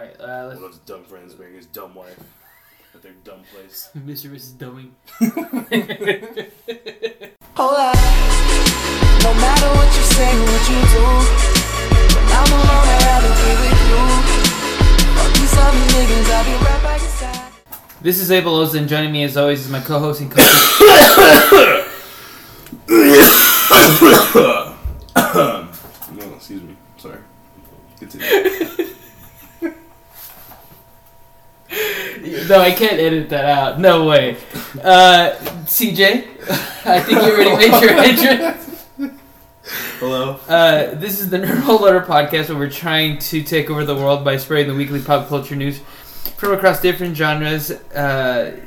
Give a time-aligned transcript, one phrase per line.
[0.00, 2.18] All right, uh, One of those dumb friends marrying his dumb wife
[2.94, 3.90] at their dumb place.
[3.94, 4.24] Mr.
[4.24, 4.54] and Mrs.
[4.56, 4.92] Dumming.
[7.54, 7.94] Hold up.
[9.22, 11.04] No matter what you say, what you do.
[12.16, 14.00] When I'm alone, I'd rather be with you.
[15.20, 17.52] Fuck these other niggas, I'll be right by your side.
[18.00, 20.36] This is Abel Loza, and joining me as always is my co-host and co
[26.16, 26.74] no, excuse me.
[26.96, 27.18] Sorry.
[27.98, 28.49] Continue.
[32.50, 33.78] No, I can't edit that out.
[33.78, 34.36] No way.
[34.82, 35.30] Uh,
[35.66, 36.26] CJ,
[36.84, 37.90] I think you already made your
[38.36, 38.86] entrance.
[40.00, 40.40] Hello.
[40.48, 43.94] Uh, this is the Nerd World Order podcast where we're trying to take over the
[43.94, 45.78] world by spreading the weekly pop culture news
[46.38, 47.70] from across different genres.
[47.70, 48.58] Uh,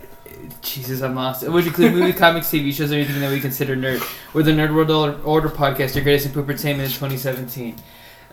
[0.61, 1.45] Jesus, I'm lost.
[1.45, 4.01] Which include movies, comics, TV shows, everything that we consider nerd.
[4.33, 7.75] We're the Nerd World Order- Order podcast, your greatest in entertainment in 2017.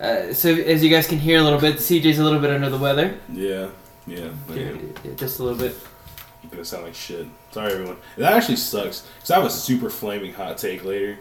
[0.00, 2.70] Uh, so, as you guys can hear a little bit, CJ's a little bit under
[2.70, 3.18] the weather.
[3.32, 3.70] Yeah.
[4.10, 4.28] Yeah.
[4.54, 4.72] Yeah.
[5.16, 5.74] Just a little bit.
[6.42, 7.26] I'm gonna sound like shit.
[7.52, 7.96] Sorry, everyone.
[8.16, 11.18] That actually sucks because I have a super flaming hot take later.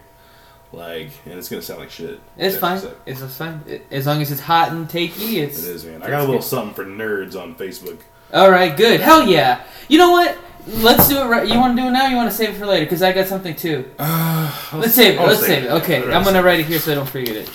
[0.71, 2.19] Like, and it's gonna sound like shit.
[2.37, 2.81] It's fine.
[3.05, 3.61] It's fine.
[3.67, 5.63] It- As long as it's hot and takey, it's.
[5.63, 6.01] It is, man.
[6.03, 6.43] I got a little good.
[6.43, 7.99] something for nerds on Facebook.
[8.33, 8.99] All right, good.
[9.01, 9.63] Hell yeah.
[9.87, 10.37] You know what?
[10.67, 11.47] Let's do it right.
[11.47, 12.05] You want to do it now?
[12.05, 12.85] Or you want to save it for later?
[12.85, 13.89] Because I got something too.
[13.99, 15.19] Let's save it.
[15.19, 15.67] I'll Let's save save it.
[15.67, 15.71] it.
[15.81, 17.49] Okay, I'm gonna write it here so I don't forget it.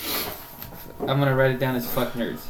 [0.99, 2.41] I'm gonna write it down as fuck nerds.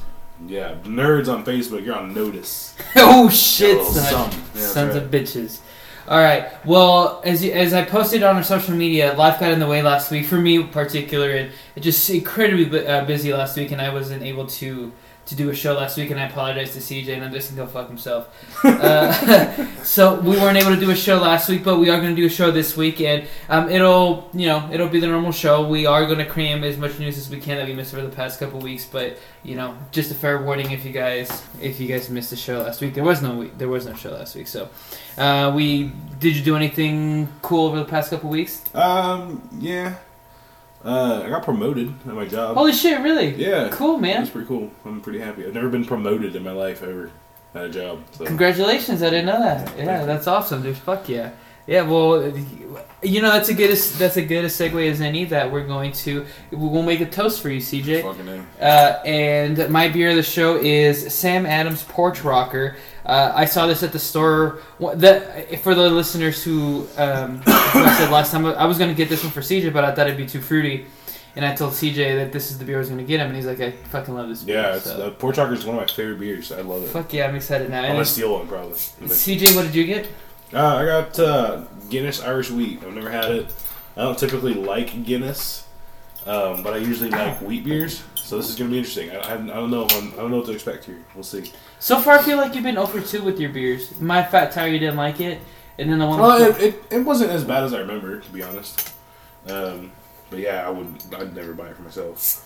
[0.46, 2.76] Yeah, nerds on Facebook, you're on notice.
[2.96, 4.32] oh shit, son.
[4.54, 5.04] Yeah, Sons right.
[5.04, 5.60] of bitches.
[6.08, 6.64] All right.
[6.66, 9.82] Well, as you, as I posted on our social media, life got in the way
[9.82, 13.72] last week for me in particular, and it just incredibly bu- uh, busy last week,
[13.72, 14.92] and I wasn't able to
[15.26, 17.66] to do a show last week, and I apologize to CJ, and I'm just gonna
[17.66, 18.30] go fuck himself.
[18.66, 22.16] uh, so we weren't able to do a show last week, but we are gonna
[22.16, 25.68] do a show this week, and um, it'll you know it'll be the normal show.
[25.68, 28.16] We are gonna cram as much news as we can that we missed over the
[28.16, 31.88] past couple weeks, but you know just a fair warning if you guys if you
[31.88, 34.36] guys missed the show last week, there was no week, there was no show last
[34.36, 34.70] week, so.
[35.18, 38.64] Uh, we did you do anything cool over the past couple weeks?
[38.76, 39.96] Um, yeah.
[40.86, 42.56] Uh, I got promoted at my job.
[42.56, 43.02] Holy shit!
[43.02, 43.34] Really?
[43.36, 43.70] yeah.
[43.72, 44.22] Cool, man.
[44.22, 44.72] That's pretty cool.
[44.86, 45.46] I'm pretty happy.
[45.46, 47.12] I've never been promoted in my life ever
[47.56, 48.04] at a job.
[48.12, 48.26] So.
[48.26, 49.02] Congratulations!
[49.02, 49.70] I didn't know that.
[49.70, 50.78] Thank Yeah, that's awesome, dude.
[50.78, 51.32] Fuck yeah.
[51.68, 52.32] Yeah, well,
[53.02, 55.94] you know that's a good that's a good a segue as any that we're going
[55.94, 58.04] to we'll make a toast for you, CJ.
[58.04, 58.64] Fucking A.
[58.64, 62.78] Uh, and my beer of the show is Sam Adams Porch Rocker.
[63.06, 64.60] Uh, I saw this at the store.
[64.80, 68.96] That for the listeners who, um, who I said last time, I was going to
[68.96, 70.86] get this one for CJ, but I thought it'd be too fruity.
[71.36, 73.28] And I told CJ that this is the beer I was going to get him,
[73.28, 75.08] and he's like, "I fucking love this beer." Yeah, it's, so.
[75.08, 76.52] uh, Porch Rocker is one of my favorite beers.
[76.52, 76.88] I love it.
[76.88, 77.84] fuck yeah, I'm excited now.
[77.84, 78.72] I'm gonna steal one probably.
[78.74, 80.08] CJ, what did you get?
[80.54, 82.82] Uh, I got uh, Guinness Irish Wheat.
[82.84, 83.54] I've never had it.
[83.98, 85.65] I don't typically like Guinness,
[86.26, 88.04] um, but I usually like wheat beers.
[88.16, 89.12] So this is gonna be interesting.
[89.12, 90.98] I, I, I don't know if I'm, I don't know what to expect here.
[91.14, 91.52] We'll see.
[91.80, 94.00] So far, I feel like you've been over two with your beers.
[94.02, 95.40] My Fat Tire, you didn't like it,
[95.78, 96.20] and then the one.
[96.20, 98.92] Well, before- it, it, it wasn't as bad as I remember, to be honest.
[99.48, 99.92] Um,
[100.32, 101.06] but yeah, I wouldn't.
[101.16, 102.42] I'd never buy it for myself.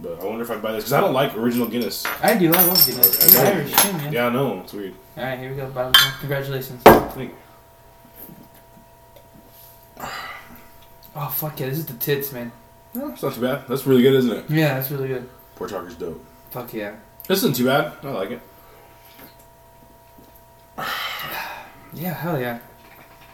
[0.00, 2.04] But I wonder if I'd buy this because I don't like original Guinness.
[2.22, 2.48] I do.
[2.52, 3.22] I love Guinness.
[3.22, 3.60] I You're know.
[3.60, 4.12] Irish too, man.
[4.12, 4.94] Yeah, I know it's weird.
[5.16, 5.70] All right, here we go.
[5.70, 5.92] Bottom.
[6.18, 6.82] Congratulations.
[6.82, 7.36] Thank you.
[11.14, 12.52] Oh fuck yeah, this is the tits, man.
[12.94, 13.66] No, it's not too bad.
[13.68, 14.44] That's really good, isn't it?
[14.50, 15.28] Yeah, that's really good.
[15.56, 16.22] Porch Rocker's dope.
[16.50, 16.96] Fuck yeah.
[17.28, 17.92] This isn't too bad.
[18.02, 18.40] I like it.
[21.94, 22.58] Yeah, hell yeah.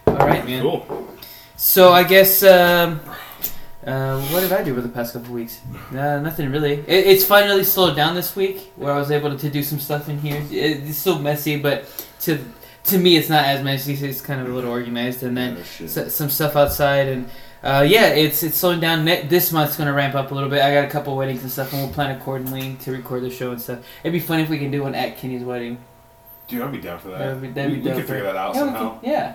[0.08, 0.62] All right, man.
[0.62, 1.08] Cool.
[1.56, 2.98] So I guess um,
[3.86, 5.60] uh, what did I do over the past couple weeks?
[5.92, 6.72] Uh, nothing really.
[6.80, 10.08] It, it's finally slowed down this week, where I was able to do some stuff
[10.08, 10.42] in here.
[10.50, 11.86] It, it's still messy, but
[12.22, 12.44] to
[12.84, 13.92] to me, it's not as messy.
[13.94, 15.96] It's kind of a little organized, and then shit.
[15.96, 17.28] s- some stuff outside and.
[17.62, 19.04] Uh, yeah, it's it's slowing down.
[19.04, 20.62] This month's gonna ramp up a little bit.
[20.62, 23.50] I got a couple weddings and stuff, and we'll plan accordingly to record the show
[23.50, 23.80] and stuff.
[24.04, 25.78] It'd be fun if we can do one at Kenny's wedding.
[26.46, 27.18] Dude, I'd be down for that.
[27.18, 28.98] That'd be- that'd we, be we could figure that out Yeah, somehow.
[29.00, 29.34] could- yeah.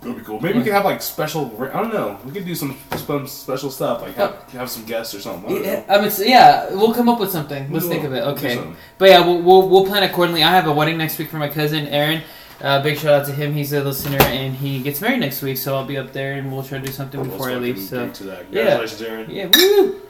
[0.00, 0.40] That'd be cool.
[0.40, 1.52] Maybe we could have like special.
[1.74, 2.18] I don't know.
[2.24, 4.00] We could do some some special stuff.
[4.00, 5.58] Like have, have some guests or something.
[5.58, 5.82] I Yeah.
[5.90, 7.70] I mean, yeah, we'll come up with something.
[7.70, 8.22] Let's We'll- think of it.
[8.22, 8.62] Okay.
[8.96, 10.42] But yeah, we'll, we'll, we'll plan accordingly.
[10.42, 12.22] I have a wedding next week for my cousin Aaron.
[12.60, 13.54] Uh, big shout out to him.
[13.54, 16.52] He's a listener and he gets married next week, so I'll be up there and
[16.52, 17.80] we'll try to do something before I leave.
[17.80, 18.46] So to that.
[18.52, 18.76] Yeah.
[18.78, 19.30] Congratulations, Aaron.
[19.30, 20.00] yeah, woo!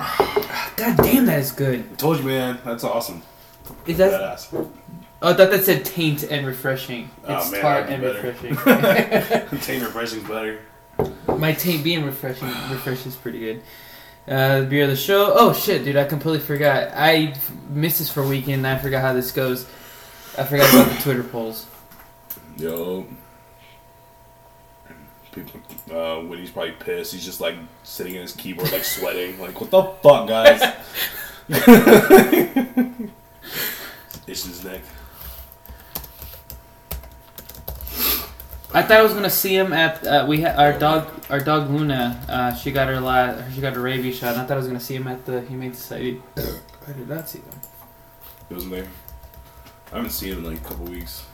[0.76, 1.84] God damn, that is good.
[1.92, 2.58] I told you, man.
[2.64, 3.22] That's awesome.
[3.86, 4.12] Is that?
[4.38, 4.70] Badass.
[5.22, 7.10] Oh, I thought that said taint and refreshing.
[7.26, 8.56] Oh, It's man, tart and be refreshing.
[9.60, 10.60] Taint refreshing's better.
[11.36, 13.62] My taint being refreshing, refresh is pretty good.
[14.28, 15.32] Uh, the beer of the show.
[15.34, 15.96] Oh shit, dude!
[15.96, 16.92] I completely forgot.
[16.94, 17.34] I
[17.68, 18.64] missed this for a weekend.
[18.64, 19.66] and I forgot how this goes.
[20.38, 21.66] I forgot about the Twitter polls.
[22.56, 23.06] Yo.
[25.32, 27.12] people, uh, Whitney's probably pissed.
[27.12, 29.40] He's just like sitting in his keyboard, like sweating.
[29.40, 30.62] Like, what the fuck, guys?
[34.26, 34.82] His neck.
[38.72, 41.70] I thought I was gonna see him at uh, we ha- our dog our dog
[41.70, 42.22] Luna.
[42.28, 44.32] Uh, she got her la- she got her rabies shot.
[44.34, 46.22] And I thought I was gonna see him at the Humane Society.
[46.36, 47.60] I did not see him.
[48.48, 48.86] He wasn't there.
[49.92, 51.24] I haven't seen him in like a couple weeks.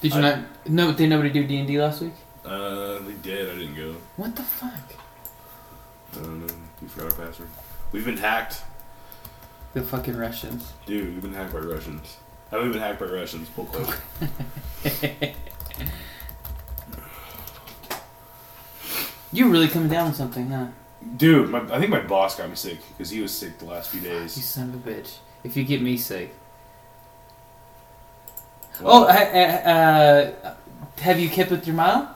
[0.00, 0.38] Did you I- not?
[0.66, 2.14] No, did nobody do D and D last week?
[2.44, 3.50] Uh, they did.
[3.54, 3.94] I didn't go.
[4.16, 4.72] What the fuck?
[6.12, 6.54] I don't know.
[6.82, 7.48] We forgot our password.
[7.92, 8.62] We've been hacked.
[9.74, 10.72] The fucking Russians.
[10.86, 12.16] Dude, we've been hacked by Russians.
[12.52, 13.48] I Have we been hacked by Russians?
[13.50, 13.94] Pull close.
[19.34, 20.68] You really coming down with something, huh?
[21.16, 23.90] Dude, my, I think my boss got me sick because he was sick the last
[23.90, 24.36] few days.
[24.36, 25.16] You son of a bitch.
[25.42, 26.32] If you get me sick.
[28.80, 30.54] Well, oh, I, I, uh,
[31.00, 32.08] have you kept with your mom?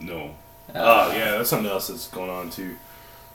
[0.00, 0.34] no.
[0.74, 2.76] Uh, Oh, yeah, that's something else that's going on too.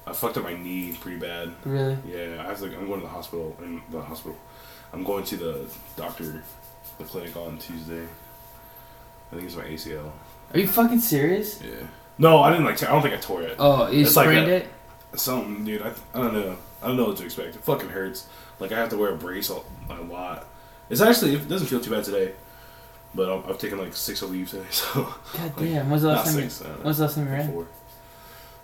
[0.06, 1.53] I fucked up my knee pretty bad.
[1.63, 1.97] Really?
[2.06, 3.56] Yeah, I was like, I'm going to the hospital.
[3.63, 4.38] In the hospital,
[4.92, 5.65] I'm going to the
[5.95, 6.44] doctor,
[6.97, 8.03] the clinic on Tuesday.
[9.31, 10.12] I think it's my ACL.
[10.53, 11.62] Are you fucking serious?
[11.62, 11.85] Yeah.
[12.19, 12.77] No, I didn't like.
[12.77, 13.56] Tear, I don't think I tore it.
[13.57, 14.68] Oh, you It's like sprained a- it?
[15.16, 15.81] Something, dude.
[15.81, 16.57] I, I don't know.
[16.83, 17.56] I don't know what to expect.
[17.56, 18.27] It fucking hurts.
[18.60, 20.45] Like I have to wear a brace a, a lot.
[20.89, 22.33] It's actually it doesn't feel too bad today,
[23.16, 25.89] but I'm, I've taken like six of leave today, so God damn.
[25.89, 26.36] When's the last time?
[26.50, 26.62] Six.
[26.62, 27.51] Uh, when's the last time you ran?
[27.51, 27.68] four.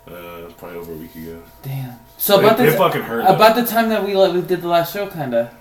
[0.06, 1.42] Uh, probably over a week ago.
[1.62, 1.98] Damn.
[2.16, 3.24] So about it, the fucking hurt.
[3.26, 3.34] though.
[3.34, 5.52] about the time that we like, we did the last show, kinda.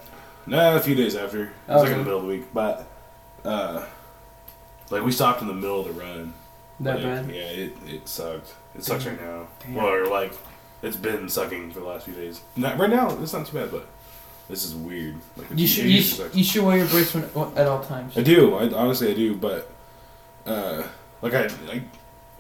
[0.46, 1.46] Nah, a few days after.
[1.46, 2.88] It was like in the middle of the week, but
[3.44, 3.84] uh,
[4.92, 6.34] like we stopped in the middle of the run.
[6.82, 7.28] That Like, bad.
[7.36, 8.54] Yeah, it it sucked.
[8.76, 9.48] It sucks right now.
[9.62, 9.76] Damn.
[9.76, 10.34] Well, or like
[10.82, 12.42] it's been sucking for the last few days.
[12.56, 13.88] Not, right now, it's not too bad, but
[14.50, 15.16] this is weird.
[15.38, 17.24] Like You should you, sh- you should wear your brace when,
[17.58, 18.18] at all times.
[18.18, 18.56] I do.
[18.56, 19.72] I honestly I do, but
[20.46, 20.84] uh,
[21.22, 21.82] like I I,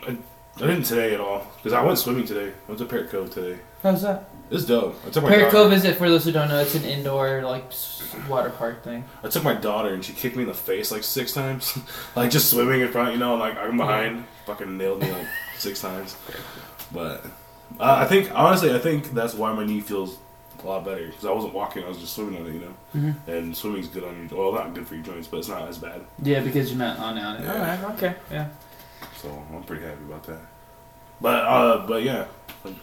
[0.07, 0.17] I,
[0.57, 2.49] I didn't today at all because I went swimming today.
[2.49, 3.59] I went to Parrot Cove today.
[3.81, 4.29] How's that?
[4.55, 4.95] It's dope.
[5.05, 6.59] I took my Parrot Cove is it for those who don't know?
[6.59, 9.03] It's an indoor like s- water park thing.
[9.23, 11.77] I took my daughter and she kicked me in the face like six times,
[12.15, 13.11] like just swimming in front.
[13.13, 16.15] You know, like I'm behind, fucking nailed me like six times.
[16.91, 17.25] But
[17.79, 20.17] uh, I think honestly, I think that's why my knee feels
[20.63, 21.83] a lot better because I wasn't walking.
[21.83, 22.53] I was just swimming on it.
[22.53, 23.29] You know, Mm-hmm.
[23.29, 25.77] and swimming's good on your well, not good for your joints, but it's not as
[25.77, 26.01] bad.
[26.23, 27.21] Yeah, because you're not on it.
[27.23, 27.43] On it.
[27.43, 27.53] Yeah.
[27.53, 27.95] All right.
[27.97, 28.15] Okay.
[28.31, 28.47] Yeah.
[29.17, 30.39] So I'm pretty happy about that.
[31.19, 32.25] But uh, but yeah,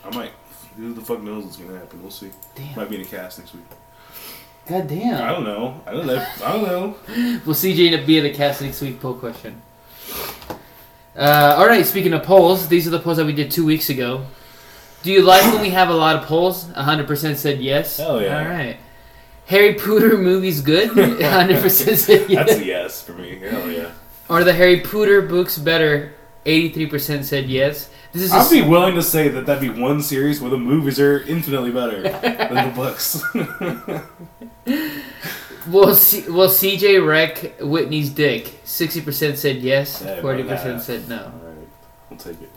[0.04, 0.32] I might.
[0.76, 2.02] Who the fuck knows what's gonna happen?
[2.02, 2.30] We'll see.
[2.54, 2.76] Damn.
[2.76, 3.64] Might be in a cast next week.
[4.68, 5.22] God damn.
[5.22, 5.80] I don't know.
[5.86, 6.26] I don't know.
[6.44, 6.96] I don't know.
[7.44, 9.00] Will CJ end up being a cast next week?
[9.00, 9.60] Poll question.
[11.16, 11.84] Uh, all right.
[11.84, 14.24] Speaking of polls, these are the polls that we did two weeks ago.
[15.02, 16.66] Do you like when we have a lot of polls?
[16.66, 17.96] 100% said yes.
[17.96, 18.38] Hell yeah.
[18.38, 18.76] All right.
[19.46, 20.90] Harry Potter movies good?
[20.90, 22.46] 100% said yes.
[22.46, 23.38] That's a yes for me.
[23.40, 23.90] Hell yeah.
[24.30, 26.14] Are the Harry Potter books better?
[26.46, 27.90] 83% said yes.
[28.12, 31.00] This is I'd be willing to say that that'd be one series where the movies
[31.00, 33.22] are infinitely better than the books.
[35.66, 38.44] well, C- will CJ wreck Whitney's dick?
[38.64, 41.16] 60% said yes, Yeah, 40% said no.
[41.16, 41.68] Alright,
[42.10, 42.50] I'll take it.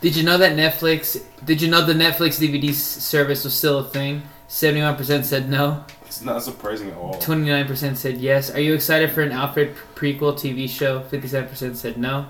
[0.00, 1.22] Did you know that Netflix?
[1.44, 4.22] Did you know the Netflix DVD service was still a thing?
[4.48, 5.82] Seventy-one percent said no.
[6.04, 7.18] It's not surprising at all.
[7.18, 8.50] Twenty-nine percent said yes.
[8.54, 11.00] Are you excited for an Alfred prequel TV show?
[11.04, 12.26] Fifty-seven percent said no.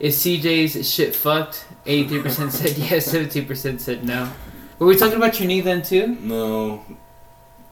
[0.00, 1.66] Is CJ's shit fucked?
[1.86, 3.06] Eighty-three percent said yes.
[3.06, 4.30] Seventeen percent said no.
[4.78, 6.08] Were we talking about your knee then too?
[6.20, 6.84] No.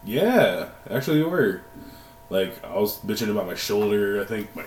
[0.05, 1.63] Yeah, actually, we were.
[2.31, 4.21] Like, I was bitching about my shoulder.
[4.21, 4.65] I think my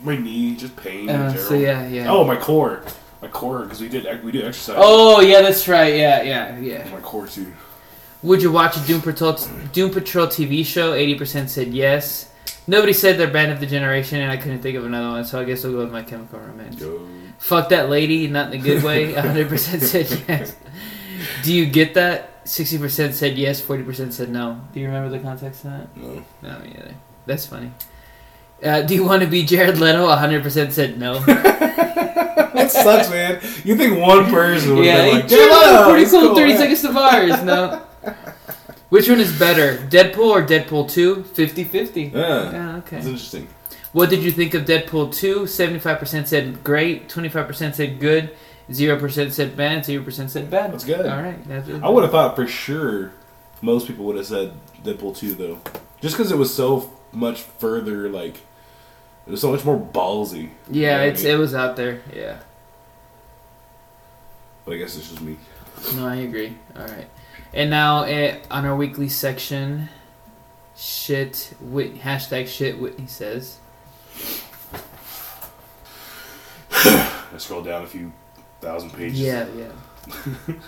[0.00, 1.08] my knee, just pain.
[1.08, 1.48] in Uh, general.
[1.48, 2.10] so yeah, yeah.
[2.10, 2.82] Oh, my core.
[3.22, 4.76] My core, because we did we did exercise.
[4.78, 5.94] Oh yeah, that's right.
[5.94, 6.88] Yeah, yeah, yeah.
[6.90, 7.52] My core too.
[8.22, 9.38] Would you watch a Doom Patrol
[9.72, 10.92] Doom Patrol TV show?
[10.94, 12.30] Eighty percent said yes.
[12.68, 15.40] Nobody said they're band of the generation, and I couldn't think of another one, so
[15.40, 16.80] I guess we'll go with My Chemical Romance.
[16.80, 17.06] Yo.
[17.38, 19.12] Fuck that lady, not in a good way.
[19.14, 20.56] 100% said yes.
[21.44, 22.44] Do you get that?
[22.44, 24.60] 60% said yes, 40% said no.
[24.72, 25.96] Do you remember the context of that?
[25.96, 26.24] No.
[26.42, 26.94] No, me either.
[27.26, 27.72] That's funny.
[28.62, 30.06] Uh, do you want to be Jared Leto?
[30.06, 31.22] 100% said no.
[32.56, 33.40] That sucks, man.
[33.64, 36.34] You think one person would yeah, be like, Jared "Yeah, Leto, pretty it's cool.
[36.34, 37.42] 30 yeah." seconds to Mars.
[37.42, 37.82] No.
[38.88, 41.24] Which one is better, Deadpool or Deadpool 2?
[41.24, 42.02] 50 50.
[42.02, 42.96] Yeah, oh, Yeah, okay.
[42.98, 43.48] it's interesting.
[43.92, 45.40] What did you think of Deadpool 2?
[45.42, 48.36] 75% said great, 25% said good,
[48.70, 50.72] 0% said bad, 0% said bad.
[50.72, 51.06] That's good.
[51.06, 51.42] All right.
[51.48, 51.82] That's it.
[51.82, 53.12] I would have thought for sure
[53.62, 54.52] most people would have said
[54.84, 55.58] Deadpool 2, though.
[56.00, 58.36] Just because it was so much further, like,
[59.26, 60.50] it was so much more ballsy.
[60.70, 61.32] Yeah, You know what I it's mean?
[61.32, 62.02] it was out there.
[62.14, 62.38] Yeah.
[64.64, 65.36] But I guess it's just me.
[65.96, 66.56] No, I agree.
[66.76, 67.06] All right.
[67.52, 69.88] And now eh, on our weekly section,
[70.76, 71.54] shit.
[71.62, 72.78] Hashtag shit.
[72.78, 73.58] Whitney says.
[76.72, 78.12] I scrolled down a few
[78.60, 79.20] thousand pages.
[79.20, 80.54] Yeah, yeah.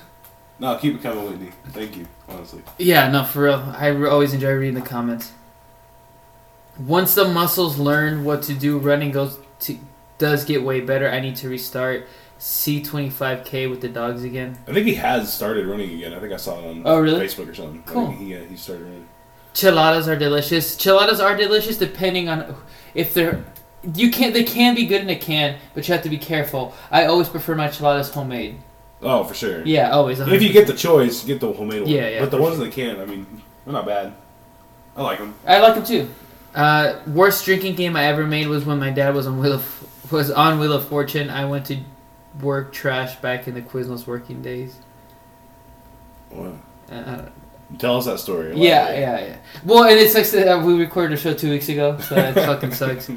[0.61, 1.51] No, keep it coming, Whitney.
[1.69, 2.63] Thank you, honestly.
[2.79, 3.75] Yeah, no, for real.
[3.77, 5.33] I always enjoy reading the comments.
[6.79, 9.79] Once the muscles learn what to do, running goes to
[10.19, 11.09] does get way better.
[11.09, 12.09] I need to restart
[12.39, 14.59] C25K with the dogs again.
[14.67, 16.13] I think he has started running again.
[16.15, 17.27] I think I saw it on Oh, really?
[17.27, 17.83] Facebook or something.
[17.85, 18.11] Cool.
[18.13, 19.09] he, uh, he started running.
[19.55, 20.77] Chiladas are delicious.
[20.77, 22.55] Chiladas are delicious depending on
[22.95, 23.45] if they're.
[23.95, 24.35] You can't.
[24.35, 26.75] They can be good in a can, but you have to be careful.
[26.91, 28.59] I always prefer my chiladas homemade.
[29.01, 29.65] Oh, for sure.
[29.65, 30.19] Yeah, always.
[30.21, 31.91] If you get the choice, get the homemade one.
[31.91, 33.25] Yeah, yeah, But the for in the can, I mean,
[33.65, 34.13] they're not bad.
[34.97, 35.35] I like them.
[35.47, 36.09] I like them too.
[36.55, 40.11] Uh, worst drinking game I ever made was when my dad was on Wheel of
[40.13, 41.31] was on Wheel of Fortune.
[41.31, 41.79] I went to
[42.41, 44.77] work trash back in the Quiznos working days.
[46.31, 46.59] Wow.
[46.91, 47.23] Uh,
[47.79, 48.55] Tell us that story.
[48.57, 49.01] yeah, Elaborate.
[49.01, 49.37] yeah, yeah.
[49.65, 52.35] Well, and it sucks that uh, we recorded a show two weeks ago, so that
[52.47, 53.11] fucking sucks.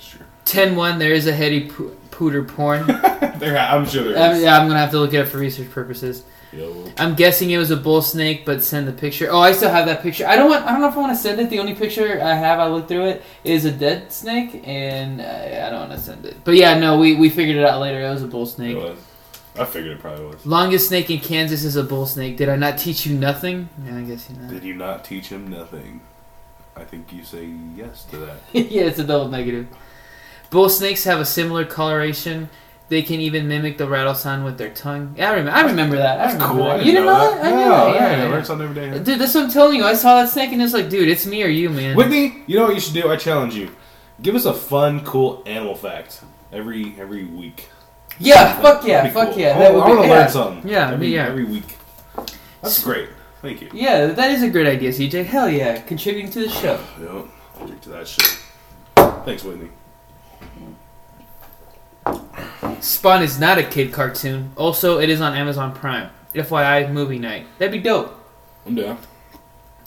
[0.00, 0.26] Sure.
[0.46, 2.86] 10-1, there is a heady po- pooter porn.
[3.34, 4.38] There, I'm sure there is.
[4.38, 6.22] Uh, yeah, I'm gonna have to look it up for research purposes.
[6.56, 6.84] Yo.
[6.98, 9.28] I'm guessing it was a bull snake, but send the picture.
[9.30, 10.26] Oh, I still have that picture.
[10.26, 10.64] I don't want.
[10.64, 11.50] I don't know if I want to send it.
[11.50, 15.24] The only picture I have, I looked through it, is a dead snake, and uh,
[15.24, 16.36] I don't want to send it.
[16.44, 18.00] But yeah, no, we, we figured it out later.
[18.06, 18.76] It was a bull It snake.
[18.76, 18.98] was.
[19.56, 20.44] I figured it probably was.
[20.46, 22.36] Longest snake in Kansas is a bull snake.
[22.36, 23.68] Did I not teach you nothing?
[23.84, 24.48] Yeah, I guess you know.
[24.48, 26.00] Did you not teach him nothing?
[26.76, 28.36] I think you say yes to that.
[28.52, 29.68] yeah, it's a double negative.
[30.50, 32.48] Bull snakes have a similar coloration.
[32.90, 35.14] They can even mimic the rattle sound with their tongue.
[35.16, 35.50] Yeah, I remember.
[35.58, 36.20] I remember that.
[36.20, 36.64] I That's remember cool.
[36.64, 36.76] that.
[36.80, 37.44] I you didn't didn't know that?
[37.44, 37.94] I knew No, that.
[37.94, 38.30] yeah, Yeah, I yeah.
[38.30, 38.98] learned something every day.
[38.98, 39.84] Dude, that's what I'm telling you.
[39.84, 41.96] I saw that snake and it's like, dude, it's me or you, man.
[41.96, 43.10] Whitney, you know what you should do?
[43.10, 43.70] I challenge you.
[44.20, 46.22] Give us a fun, cool animal fact
[46.52, 47.68] every every week.
[48.20, 49.38] Yeah, fuck yeah, fuck cool.
[49.38, 49.56] yeah.
[49.56, 50.26] I, That would want to be, learn yeah.
[50.26, 50.70] something.
[50.70, 51.26] Yeah, every, yeah.
[51.26, 51.76] every week.
[52.62, 53.08] That's great.
[53.42, 53.70] Thank you.
[53.72, 55.24] Yeah, that is a great idea, CJ.
[55.24, 56.78] Hell yeah, contributing to the show.
[57.00, 57.66] Yep.
[57.66, 58.38] Drink to that shit.
[59.24, 59.70] Thanks, Whitney.
[62.80, 64.52] Spawn is not a kid cartoon.
[64.56, 66.10] Also, it is on Amazon Prime.
[66.34, 67.46] FYI, movie night.
[67.58, 68.18] That'd be dope.
[68.66, 68.98] I'm down.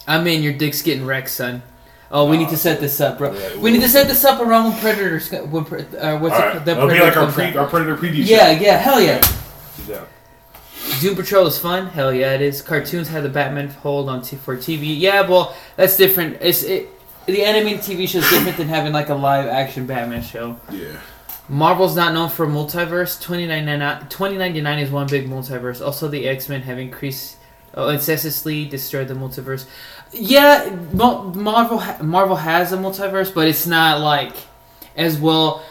[0.08, 0.42] I'm in.
[0.44, 1.62] Your dick's getting wrecked, son.
[2.10, 3.34] Oh, we need to set this up, bro.
[3.34, 5.20] Yeah, We need to set this up around when Predator.
[5.48, 6.52] When, uh, what's All it, right.
[6.54, 6.66] called?
[6.66, 8.26] That'll be like our pre our predator preview.
[8.26, 9.20] Yeah, yeah, hell yeah.
[9.22, 9.34] Show.
[9.88, 10.06] Yeah.
[11.02, 11.88] Doom Patrol is fun.
[11.88, 12.62] Hell yeah, it is.
[12.62, 14.98] Cartoons had the Batman hold on t- for TV.
[14.98, 16.38] Yeah, well, that's different.
[16.40, 16.88] It's it.
[17.26, 20.58] The animated TV show is different than having like a live action Batman show.
[20.72, 20.94] Yeah.
[21.50, 23.20] Marvel's not known for multiverse.
[23.22, 25.86] 2099 2099 is one big multiverse.
[25.86, 27.38] Also, the X Men have increased,
[27.74, 29.66] oh, incessantly destroyed the multiverse.
[30.12, 34.36] Yeah, Marvel Marvel has a multiverse, but it's not like
[34.96, 35.64] as well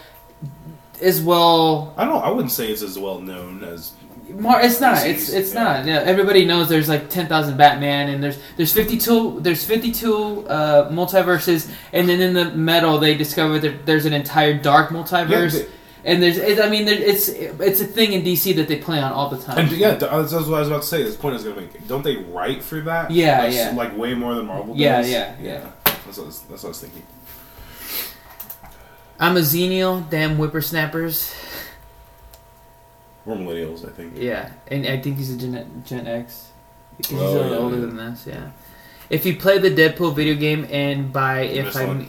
[1.01, 1.93] as well.
[1.97, 2.23] I don't.
[2.23, 3.93] I wouldn't say it's as well known as.
[4.29, 5.05] Mar- it's not.
[5.05, 5.63] It's it's Yeah.
[5.63, 5.85] not.
[5.85, 9.91] Yeah, everybody knows there's like ten thousand Batman, and there's there's fifty two there's fifty
[9.91, 14.89] two uh, multiverses, and then in the middle they discover that there's an entire dark
[14.89, 15.59] multiverse.
[15.59, 15.65] Yeah,
[16.05, 18.99] And there's, it, I mean, there, it's it's a thing in DC that they play
[19.01, 19.57] on all the time.
[19.59, 21.03] And yeah, that's that's what I was about to say.
[21.03, 21.87] This point is gonna make.
[21.87, 23.11] Don't they write for that?
[23.11, 23.71] Yeah, like, yeah.
[23.75, 24.75] Like way more than Marvel.
[24.75, 25.09] Yeah, does?
[25.11, 25.69] yeah, yeah.
[25.85, 27.03] That's what, was, that's what I was thinking.
[29.19, 31.33] I'm a Xenial, damn whippersnappers.
[33.27, 34.13] We're millennials, I think.
[34.15, 36.49] Yeah, and I think he's a Gen, Gen X.
[36.97, 37.85] Because he's Oh, a little yeah, older yeah.
[37.85, 38.49] than this, yeah.
[39.09, 42.07] If you play the Deadpool video game and by if I one?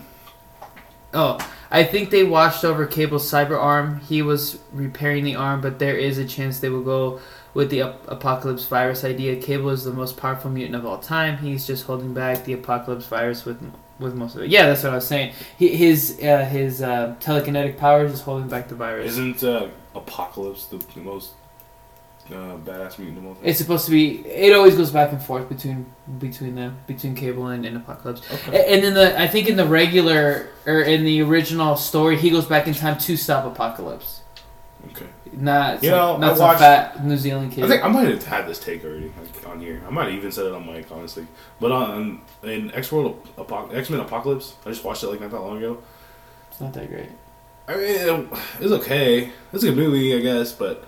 [1.14, 1.38] oh
[1.70, 4.00] I think they washed over Cable's cyber arm.
[4.00, 7.20] He was repairing the arm, but there is a chance they will go
[7.52, 9.36] with the ap- apocalypse virus idea.
[9.36, 11.36] Cable is the most powerful mutant of all time.
[11.38, 13.60] He's just holding back the apocalypse virus with
[13.98, 14.48] with most of it.
[14.50, 15.34] Yeah, that's what I was saying.
[15.58, 19.12] He, his uh, his uh, telekinetic powers is holding back the virus.
[19.18, 19.68] Isn't uh,
[19.98, 21.32] Apocalypse the, the most
[22.30, 23.42] uh, badass mutant of all time?
[23.44, 24.26] It's supposed to be.
[24.26, 25.86] It always goes back and forth between
[26.18, 28.22] between them, between Cable and, and Apocalypse.
[28.32, 28.56] Okay.
[28.58, 32.30] A- And then the I think in the regular or in the original story, he
[32.30, 34.20] goes back in time to stop Apocalypse.
[34.92, 35.06] Okay.
[35.32, 37.64] Not You some, know, not some watched- fat New Zealand kid.
[37.64, 39.82] I think I might have had this take already like, on here.
[39.86, 41.26] I might have even said it on mic, honestly.
[41.60, 45.30] But on in X World Apoc- X Men Apocalypse, I just watched it like not
[45.30, 45.78] that long ago.
[46.50, 47.08] it's not that great.
[47.68, 48.28] I mean, it,
[48.60, 49.30] it's okay.
[49.52, 50.52] It's a good movie, I guess.
[50.52, 50.84] But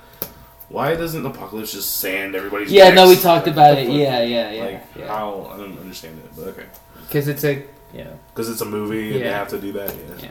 [0.70, 2.72] why doesn't Apocalypse just sand everybody's?
[2.72, 3.88] Yeah, no, we talked about it.
[3.88, 5.06] Yeah, yeah, yeah, Like yeah.
[5.08, 6.66] how I don't understand it, but okay.
[7.02, 8.18] Because it's a you know.
[8.32, 9.94] Because it's a movie and they have to do that.
[9.94, 10.14] Yeah.
[10.22, 10.30] Yeah.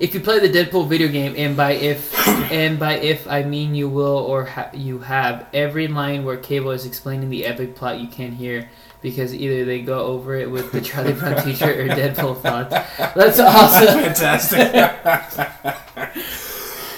[0.00, 3.74] If you play the Deadpool video game, and by if and by if I mean
[3.74, 8.00] you will or ha- you have every line where Cable is explaining the epic plot
[8.00, 8.70] you can't hear
[9.02, 12.70] because either they go over it with the Charlie Brown teacher or Deadpool thoughts.
[13.14, 14.00] That's awesome.
[14.14, 14.74] Fantastic.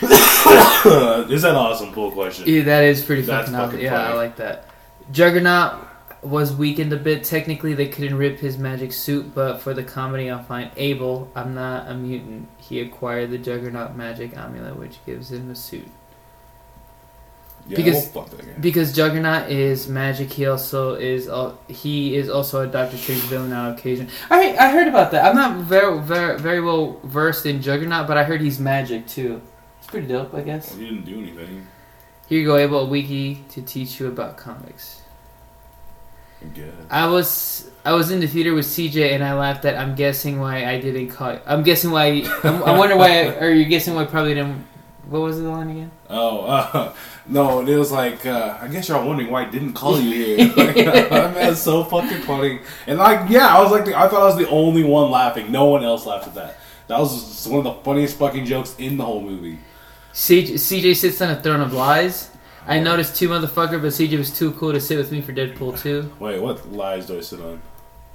[1.31, 1.93] Is that an awesome?
[1.93, 2.47] Cool question.
[2.49, 3.71] Yeah, that is pretty That's fucking awesome.
[3.71, 4.67] fucking Yeah, I like that.
[5.13, 5.87] Juggernaut
[6.23, 7.23] was weakened a bit.
[7.25, 11.31] Technically, they couldn't rip his magic suit, but for the comedy, I'll find Abel.
[11.37, 12.49] I'm not a mutant.
[12.59, 15.89] He acquired the Juggernaut magic amulet, which gives him a suit.
[17.69, 18.53] Yeah, Because- well, fuck that guy.
[18.61, 20.33] Because Juggernaut is magic.
[20.33, 21.29] He also is.
[21.29, 24.09] al- He is also a Doctor Strange villain on occasion.
[24.31, 25.25] I I heard about that.
[25.25, 29.41] I'm not very very very well versed in Juggernaut, but I heard he's magic too.
[29.79, 30.71] It's pretty dope, I guess.
[30.71, 31.67] Well, he didn't do anything.
[32.29, 35.01] Here you go, Abel, a wiki to teach you about comics.
[36.91, 37.05] I.
[37.05, 39.77] I was I was in the theater with CJ and I laughed at.
[39.77, 41.39] I'm guessing why I didn't call.
[41.47, 42.25] I'm guessing why.
[42.43, 43.27] I'm, I wonder why.
[43.41, 44.67] Or you're guessing why I probably didn't.
[45.09, 45.91] What was the line again?
[46.11, 46.93] Oh, uh,
[47.29, 50.53] no, it was like, uh, I guess y'all wondering why I didn't call you here.
[50.57, 52.61] Like, that man's so fucking funny.
[52.87, 55.53] And like, yeah, I was like, the, I thought I was the only one laughing.
[55.53, 56.59] No one else laughed at that.
[56.89, 59.59] That was one of the funniest fucking jokes in the whole movie.
[60.13, 62.31] CJ, CJ sits on a throne of lies.
[62.67, 65.81] I noticed two motherfucker, but CJ was too cool to sit with me for Deadpool
[65.81, 66.13] 2.
[66.19, 67.61] Wait, what lies do I sit on?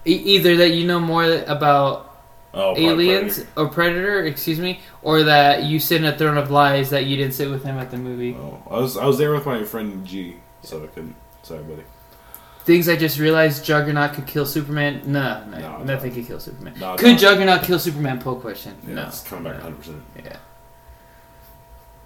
[0.06, 2.07] E- either that you know more about
[2.60, 3.60] Oh, aliens Predator.
[3.62, 7.16] or Predator, excuse me, or that you sit in a throne of lies that you
[7.16, 8.34] didn't sit with him at the movie.
[8.36, 11.16] Oh, I was I was there with my friend G, so I couldn't.
[11.44, 11.84] Sorry, buddy.
[12.66, 15.02] Things I just realized: Juggernaut could kill Superman.
[15.06, 16.16] No, no, No, nothing no.
[16.16, 16.74] could kill Superman.
[16.80, 17.18] No, could.
[17.18, 18.20] Juggernaut kill Superman?
[18.20, 18.76] Poll question.
[18.88, 19.70] Yeah, no, it's coming back no.
[19.70, 19.78] 100.
[19.78, 20.38] percent Yeah.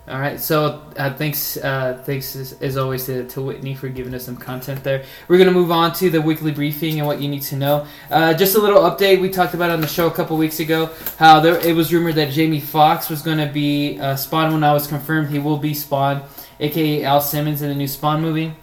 [0.08, 0.40] All right.
[0.40, 4.36] So uh, thanks, uh, thanks as, as always to, to Whitney for giving us some
[4.36, 5.06] content there.
[5.28, 7.86] We're gonna move on to the weekly briefing and what you need to know.
[8.10, 9.22] Uh, just a little update.
[9.22, 12.16] We talked about on the show a couple weeks ago how there it was rumored
[12.16, 14.52] that Jamie Foxx was gonna be uh, Spawn.
[14.52, 16.24] When I was confirmed, he will be Spawn,
[16.60, 18.54] aka Al Simmons in the new Spawn movie.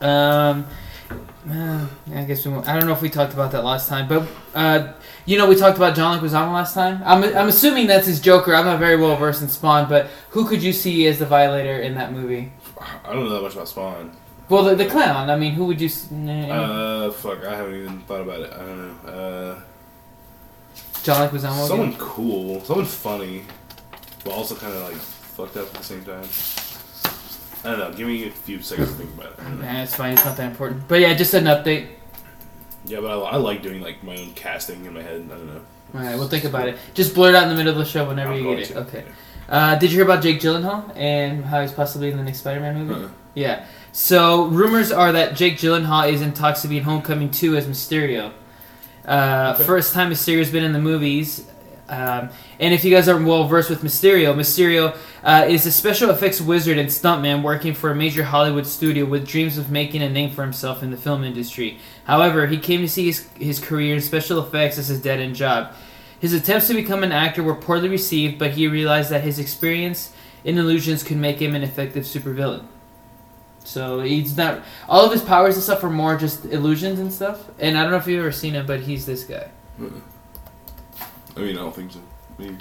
[0.00, 0.66] Um.
[1.50, 4.06] uh, I guess we won't, I don't know if we talked about that last time,
[4.06, 4.92] but uh,
[5.28, 7.02] you know we talked about John Leguizamo last time.
[7.04, 8.54] I'm, I'm assuming that's his Joker.
[8.54, 11.78] I'm not very well versed in Spawn, but who could you see as the Violator
[11.80, 12.52] in that movie?
[13.04, 14.16] I don't know that much about Spawn.
[14.48, 15.28] Well, the, the clown.
[15.28, 15.88] I mean, who would you?
[15.88, 18.52] s- Uh, fuck, I haven't even thought about it.
[18.52, 19.12] I don't know.
[19.12, 19.60] Uh,
[21.02, 21.54] John Leguizamo.
[21.56, 21.66] again?
[21.66, 23.44] someone cool, someone funny,
[24.24, 26.24] but also kind of like fucked up at the same time.
[27.64, 27.96] I don't know.
[27.96, 29.58] Give me a few seconds to think about it.
[29.60, 30.12] Nah, it's fine.
[30.14, 30.88] It's not that important.
[30.88, 31.88] But yeah, just an update.
[32.88, 35.22] Yeah, but I, I like doing like my own casting in my head.
[35.26, 35.60] I don't know.
[35.94, 36.76] All right, we'll think about it.
[36.94, 38.72] Just blurt out in the middle of the show whenever I'm you get it.
[38.74, 38.78] to.
[38.80, 39.04] Okay.
[39.48, 42.86] Uh, did you hear about Jake Gyllenhaal and how he's possibly in the next Spider-Man
[42.86, 43.04] movie?
[43.04, 43.10] Uh-uh.
[43.34, 43.66] Yeah.
[43.92, 47.66] So rumors are that Jake Gyllenhaal is in talks to be in Homecoming 2 as
[47.66, 48.32] Mysterio.
[49.06, 49.64] Uh, Okay.
[49.64, 51.46] First time Mysterio's been in the movies.
[51.88, 52.28] Um,
[52.60, 56.40] and if you guys are well versed with Mysterio, Mysterio uh, is a special effects
[56.40, 60.30] wizard and stuntman working for a major Hollywood studio with dreams of making a name
[60.30, 61.78] for himself in the film industry.
[62.04, 65.34] However, he came to see his, his career in special effects as his dead end
[65.34, 65.72] job.
[66.20, 70.12] His attempts to become an actor were poorly received, but he realized that his experience
[70.44, 72.66] in illusions could make him an effective supervillain.
[73.64, 77.48] So he's not all of his powers and stuff are more just illusions and stuff.
[77.58, 79.50] And I don't know if you've ever seen him, but he's this guy.
[81.38, 82.00] I mean, I don't think so.
[82.38, 82.56] Maybe.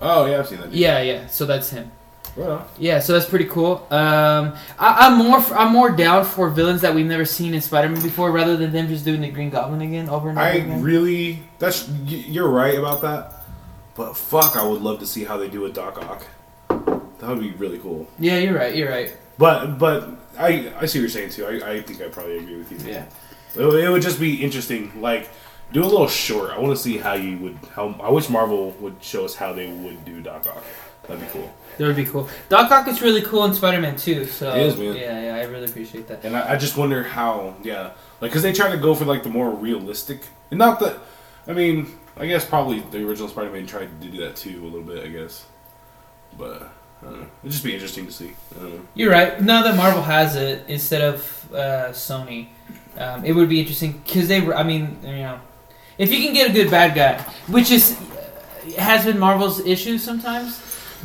[0.00, 0.70] Oh yeah, I've seen that.
[0.70, 0.78] dude.
[0.78, 1.26] Yeah, yeah.
[1.26, 1.90] So that's him.
[2.34, 3.86] Well, Yeah, so that's pretty cool.
[3.90, 7.60] Um, I, I'm more f- I'm more down for villains that we've never seen in
[7.60, 10.52] Spider-Man before, rather than them just doing the Green Goblin again over and over I
[10.54, 10.82] again.
[10.82, 11.42] really.
[11.58, 13.44] That's you're right about that.
[13.94, 16.24] But fuck, I would love to see how they do a Doc Ock.
[17.18, 18.08] That would be really cool.
[18.18, 18.74] yeah, you're right.
[18.74, 19.14] You're right.
[19.36, 20.08] But but
[20.38, 21.44] I I see what you're saying too.
[21.46, 22.90] I, I think I probably agree with you.
[22.92, 23.04] Yeah.
[23.54, 25.02] It, it would just be interesting.
[25.02, 25.28] Like
[25.72, 26.50] do a little short.
[26.50, 27.58] I want to see how you would.
[27.74, 30.62] How I wish Marvel would show us how they would do Doc Ock.
[31.04, 31.52] That'd be cool.
[31.78, 32.28] That would be cool.
[32.48, 34.26] Doc Ock is really cool in Spider-Man too.
[34.26, 34.94] So is, man.
[34.94, 36.24] yeah, yeah, I really appreciate that.
[36.24, 37.56] And I, I just wonder how.
[37.62, 40.20] Yeah, like because they try to go for like the more realistic.
[40.50, 40.98] And not that.
[41.48, 44.82] I mean, I guess probably the original Spider-Man tried to do that too a little
[44.82, 45.04] bit.
[45.04, 45.44] I guess.
[46.38, 46.70] But
[47.02, 47.26] I don't know.
[47.42, 48.32] It'd just be interesting to see.
[48.56, 48.80] I don't know.
[48.94, 49.40] You're right.
[49.40, 52.48] Now that Marvel has it instead of uh, Sony,
[52.96, 54.40] um, it would be interesting because they.
[54.40, 55.40] were- I mean, you know,
[56.02, 57.96] if you can get a good bad guy, which is
[58.78, 60.60] has been Marvel's issue sometimes,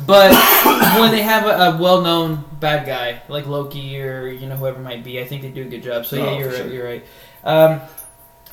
[0.06, 0.30] but
[1.00, 4.82] when they have a, a well-known bad guy like Loki or you know whoever it
[4.82, 6.06] might be, I think they do a good job.
[6.06, 6.56] So yeah, Oh, you're right.
[6.56, 6.66] sure.
[6.68, 7.04] You're right.
[7.44, 7.80] Um,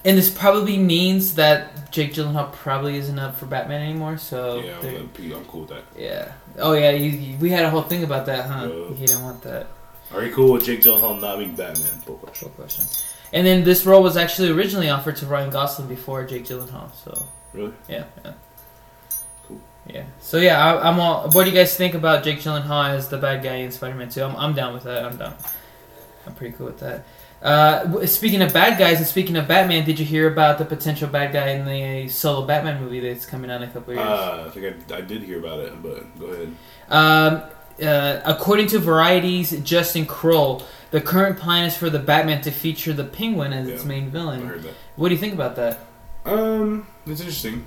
[0.04, 4.18] and this probably means that Jake Gyllenhaal probably isn't up for Batman anymore.
[4.20, 5.84] So yeah, I'm, I'm cool with that.
[5.98, 6.32] yeah.
[6.60, 8.70] Oh yeah, you, you- we had a whole thing about that, huh?
[8.72, 8.96] Yeah.
[8.96, 9.68] He didn't want that.
[10.14, 12.00] Are you cool with Jake Gyllenhaal not being Batman?
[12.06, 12.50] Question.
[12.56, 12.86] Cool question.
[13.36, 16.90] And then this role was actually originally offered to Ryan Gosling before Jake Gyllenhaal.
[17.04, 17.74] So Really?
[17.88, 18.34] yeah, yeah.
[19.48, 19.60] Cool.
[19.86, 20.06] Yeah.
[20.22, 21.30] So yeah, I, I'm all.
[21.30, 24.24] What do you guys think about Jake Gyllenhaal as the bad guy in Spider-Man 2?
[24.24, 25.06] I'm, I'm down with that.
[25.06, 25.36] I'm down.
[26.26, 27.04] I'm pretty cool with that.
[27.42, 31.08] Uh, speaking of bad guys and speaking of Batman, did you hear about the potential
[31.08, 34.08] bad guy in the solo Batman movie that's coming out in a couple of years?
[34.10, 36.56] Uh, I think I, I did hear about it, but go ahead.
[36.90, 37.42] Um,
[37.86, 42.94] uh, according to Variety's Justin Kroll, the current plan is for the Batman to feature
[42.94, 43.88] the Penguin as its Yeah.
[43.90, 44.48] main I villain.
[44.48, 44.74] heard that.
[44.96, 45.80] What do you think about that?
[46.26, 47.66] Um, it's interesting.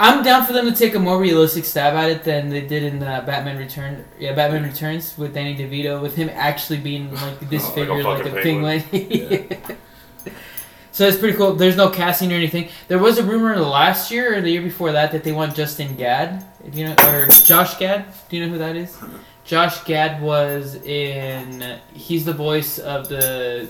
[0.00, 2.82] I'm down for them to take a more realistic stab at it than they did
[2.84, 4.04] in uh, Batman Return.
[4.18, 8.02] Yeah, Batman Returns with Danny DeVito, with him actually being like this Like a figure,
[8.04, 8.82] like a, penguin.
[8.82, 9.48] penguin.
[10.98, 11.54] so it's pretty cool.
[11.54, 12.70] There's no casting or anything.
[12.88, 15.94] There was a rumor last year or the year before that that they want Justin
[15.94, 18.06] Gad, if you know, or Josh Gad.
[18.28, 18.98] Do you know who that is?
[19.44, 21.78] Josh Gad was in.
[21.94, 23.68] He's the voice of the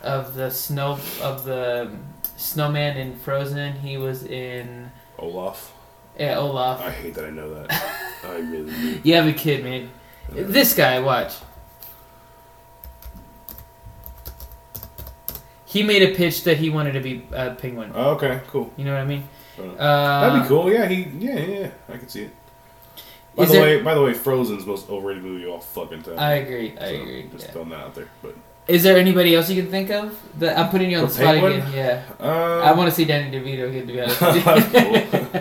[0.00, 1.90] of the snow of the
[2.36, 3.72] snowman in Frozen.
[3.72, 5.74] He was in Olaf.
[6.16, 6.80] yeah Olaf.
[6.80, 7.68] I hate that I know that.
[8.22, 9.00] I really do.
[9.02, 9.90] You have a kid, man.
[10.30, 11.34] This guy, watch.
[15.68, 17.92] He made a pitch that he wanted to be a penguin.
[17.94, 18.72] Oh, okay, cool.
[18.78, 19.24] You know what I mean?
[19.58, 20.72] Uh, That'd be cool.
[20.72, 21.02] Yeah, he.
[21.18, 21.70] Yeah, yeah, yeah.
[21.92, 22.30] I can see it.
[23.36, 26.02] By the there- way, by the way, Frozen's the most overrated movie of all fucking
[26.02, 26.18] time.
[26.18, 26.74] I agree.
[26.80, 27.26] I So, agree.
[27.32, 27.52] Just yeah.
[27.52, 28.34] throwing that out there, but
[28.66, 30.18] Is there anybody else you can think of?
[30.38, 31.60] That I'm putting you on the spot Penguin?
[31.60, 31.72] again.
[31.74, 32.02] Yeah.
[32.26, 33.86] uh, I want to see Danny DeVito again.
[33.86, 34.20] To be honest.
[34.20, 35.40] That's with you.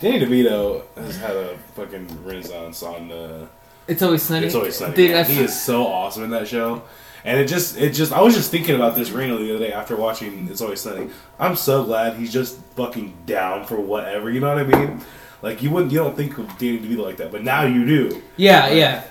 [0.00, 3.10] Danny DeVito has had a fucking renaissance on.
[3.10, 3.46] Uh,
[3.88, 4.46] it's always sunny.
[4.46, 4.94] It's always sunny.
[4.94, 6.82] Dude, he is so awesome in that show.
[7.24, 9.72] And it just, it just, I was just thinking about this Reno the other day
[9.72, 11.10] after watching It's Always Sunny.
[11.38, 14.30] I'm so glad he's just fucking down for whatever.
[14.30, 15.00] You know what I mean?
[15.42, 18.22] Like you wouldn't, you don't think of Danny DeVito like that, but now you do.
[18.36, 19.04] Yeah, yeah.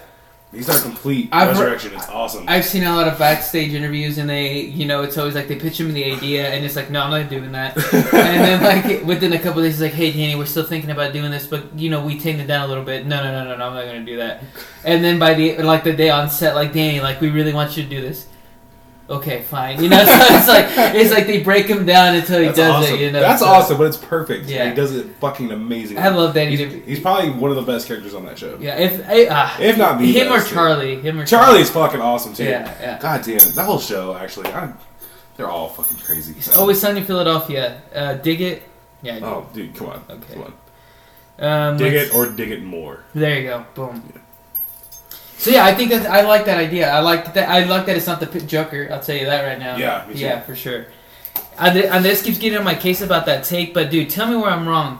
[0.51, 1.93] He's our complete I've heard- resurrection.
[1.93, 2.45] it's awesome.
[2.47, 5.55] I've seen a lot of backstage interviews, and they, you know, it's always like they
[5.55, 7.77] pitch him the idea, and it's like, no, I'm not doing that.
[7.93, 11.13] and then like within a couple days, he's like, hey, Danny, we're still thinking about
[11.13, 13.05] doing this, but you know, we tamed it down a little bit.
[13.05, 14.43] No, no, no, no, no, I'm not gonna do that.
[14.83, 17.77] And then by the like the day on set, like Danny, like we really want
[17.77, 18.25] you to do this.
[19.09, 19.81] Okay, fine.
[19.81, 22.83] You know, so it's like it's like they break him down until he That's does
[22.85, 22.95] awesome.
[22.95, 23.01] it.
[23.01, 24.45] You know, That's so- awesome, but it's perfect.
[24.45, 24.57] Yeah.
[24.65, 24.69] Yeah.
[24.69, 25.97] He does it fucking amazing.
[25.97, 26.55] I love Danny.
[26.55, 26.85] He's, DeVito.
[26.85, 28.57] he's probably one of the best characters on that show.
[28.59, 28.99] Yeah, if
[29.31, 30.55] uh, If not the him or best, too.
[30.55, 32.43] Charlie, him or Charlie's fucking awesome too.
[32.43, 32.99] Yeah, yeah.
[32.99, 34.71] God damn, that whole show actually, I,
[35.37, 36.33] they're all fucking crazy.
[36.37, 37.81] It's always sunny Philadelphia.
[37.95, 38.63] Uh, dig it.
[39.01, 39.19] Yeah.
[39.23, 40.03] Oh, dude, come on.
[40.09, 40.33] Okay.
[40.33, 40.53] Come on.
[41.41, 43.05] Um, Dig it or dig it more.
[43.15, 43.65] There you go.
[43.73, 44.13] Boom.
[45.39, 46.91] So yeah, I think that I like that idea.
[46.91, 47.47] I like that.
[47.47, 48.89] I like that it's not the P- Joker.
[48.91, 49.77] I'll tell you that right now.
[49.77, 50.05] Yeah.
[50.13, 50.87] Yeah, for sure.
[51.57, 54.27] And, th- and this keeps getting on my case about that take, but dude, tell
[54.29, 54.99] me where I'm wrong.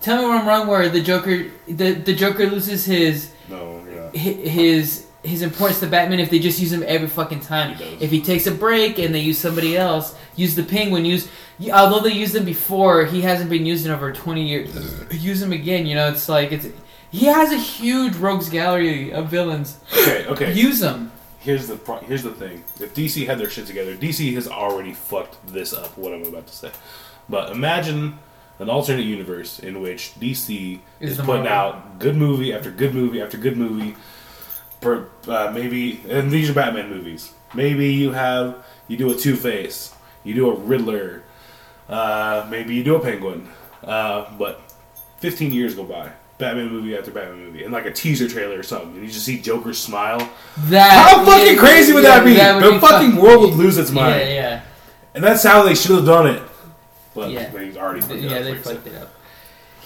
[0.00, 0.68] Tell me where I'm wrong.
[0.68, 6.20] Where the Joker, the the Joker loses his No, you're his his importance to Batman
[6.20, 7.74] if they just use him every fucking time.
[7.74, 7.84] He.
[8.02, 11.28] If he takes a break and they use somebody else, use the Penguin, use
[11.74, 14.70] although they used him before, he hasn't been used in over twenty years.
[15.12, 16.08] use him again, you know.
[16.08, 16.68] It's like it's
[17.10, 19.78] he has a huge rogues gallery of villains.
[19.92, 20.52] Okay, okay.
[20.52, 21.12] Use them.
[21.40, 22.64] Here's the pro- here's the thing.
[22.80, 25.96] If DC had their shit together, DC has already fucked this up.
[25.96, 26.70] What I'm about to say,
[27.28, 28.18] but imagine
[28.58, 31.48] an alternate universe in which DC Is is, putting Marvel.
[31.80, 33.94] out good movie after good movie after good movie.
[34.80, 37.32] Per, uh, maybe and these are Batman movies.
[37.54, 39.94] Maybe you have you do a Two Face,
[40.24, 41.22] you do a Riddler,
[41.88, 43.48] uh, maybe you do a Penguin,
[43.84, 44.60] uh, but
[45.18, 46.10] 15 years go by.
[46.38, 49.24] Batman movie after Batman movie, and like a teaser trailer or something, and you just
[49.26, 50.18] see Joker smile.
[50.66, 52.64] That How fucking crazy would yeah, that be?
[52.64, 54.20] would the be fucking fuck- world would lose its mind.
[54.20, 54.60] Yeah, yeah.
[55.14, 56.42] And that's how they should have done it.
[57.14, 57.50] But Yeah.
[57.50, 59.14] they already fucked it yeah, up, they like fucked it up.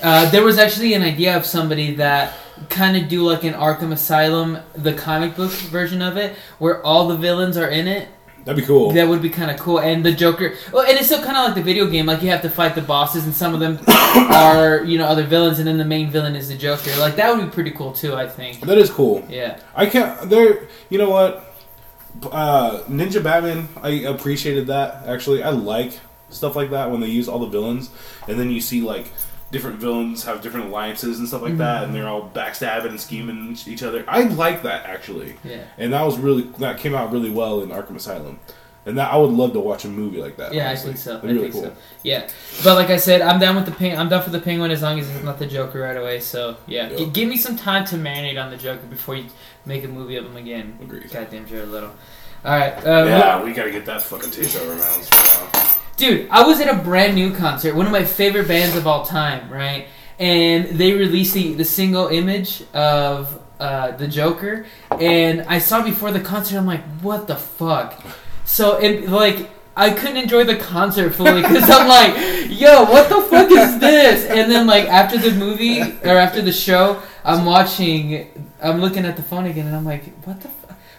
[0.03, 2.35] Uh, there was actually an idea of somebody that
[2.69, 7.09] kind of do like an Arkham Asylum, the comic book version of it, where all
[7.09, 8.09] the villains are in it.
[8.45, 8.93] That'd be cool.
[8.93, 9.79] That would be kind of cool.
[9.79, 12.07] And the Joker, well, and it's still kind of like the video game.
[12.07, 15.25] Like you have to fight the bosses, and some of them are you know other
[15.25, 16.95] villains, and then the main villain is the Joker.
[16.99, 18.15] Like that would be pretty cool too.
[18.15, 18.61] I think.
[18.61, 19.25] That is cool.
[19.29, 19.61] Yeah.
[19.75, 20.29] I can't.
[20.29, 20.67] There.
[20.91, 21.55] You know what?
[22.31, 23.69] Uh, Ninja Batman.
[23.81, 25.07] I appreciated that.
[25.07, 25.99] Actually, I like
[26.31, 27.91] stuff like that when they use all the villains,
[28.27, 29.07] and then you see like
[29.53, 33.57] different villains have different alliances and stuff like that, and they're all backstabbing and scheming
[33.67, 34.05] each other.
[34.09, 35.63] I like that actually, Yeah.
[35.79, 38.41] and that was really that came out really well in Arkham Asylum.
[38.85, 40.53] And that I would love to watch a movie like that.
[40.53, 41.15] Yeah, I think so.
[41.15, 41.73] That'd I really think cool.
[41.73, 41.81] so.
[42.03, 42.29] Yeah,
[42.65, 44.83] but like I said, I'm down with the peng- I'm down for the penguin as
[44.83, 46.19] long as it's not the Joker right away.
[46.19, 46.97] So yeah, Yeah.
[46.97, 49.27] G- give me some time to marinate on the Joker before you
[49.67, 50.79] make a movie of him again.
[50.83, 51.09] Agreed.
[51.13, 51.93] Goddamn Jared Leto.
[52.45, 55.45] All right, um, Yeah, we gotta get that fucking taste out of our mouths for
[55.59, 55.72] now.
[56.03, 59.07] Dude, I was at a brand new concert, one of my favorite bands of all
[59.07, 59.87] time, right?
[60.19, 66.11] And they released the the single image of uh, the Joker, and I saw before
[66.11, 66.59] the concert.
[66.59, 68.05] I'm like, what the fuck?
[68.45, 73.23] So it like I couldn't enjoy the concert fully because I'm like, yo, what the
[73.23, 74.27] fuck is this?
[74.27, 79.17] And then like after the movie or after the show, I'm watching, I'm looking at
[79.17, 80.51] the phone again, and I'm like, what the.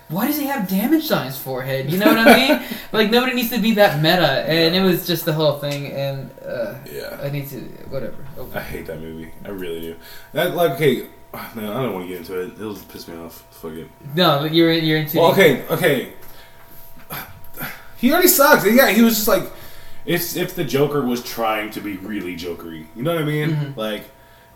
[0.09, 1.89] Why does he have damage on his forehead?
[1.89, 2.63] You know what I mean?
[2.91, 5.87] like nobody needs to be that meta, and it was just the whole thing.
[5.91, 7.19] And uh, Yeah.
[7.21, 8.25] I need to whatever.
[8.37, 8.49] Oh.
[8.53, 9.31] I hate that movie.
[9.45, 9.95] I really do.
[10.33, 11.07] That like okay,
[11.55, 12.53] man, I don't want to get into it.
[12.59, 13.43] It'll piss me off.
[13.51, 13.87] Fuck it.
[14.15, 15.17] No, but you're you're into.
[15.17, 16.13] Well, okay, okay.
[17.97, 18.65] He already sucks.
[18.65, 19.43] Yeah, he was just like
[20.05, 22.85] It's if the Joker was trying to be really jokery.
[22.95, 23.49] You know what I mean?
[23.51, 23.77] Mhm.
[23.77, 24.03] Like,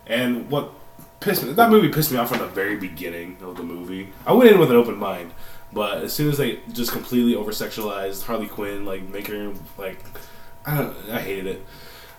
[0.06, 0.74] and what
[1.20, 4.14] pissed me that movie pissed me off from the very beginning of the movie.
[4.26, 5.34] I went in with an open mind,
[5.74, 10.04] but as soon as they just completely over sexualized Harley Quinn, like making her like,
[10.66, 11.66] I don't, I hated it.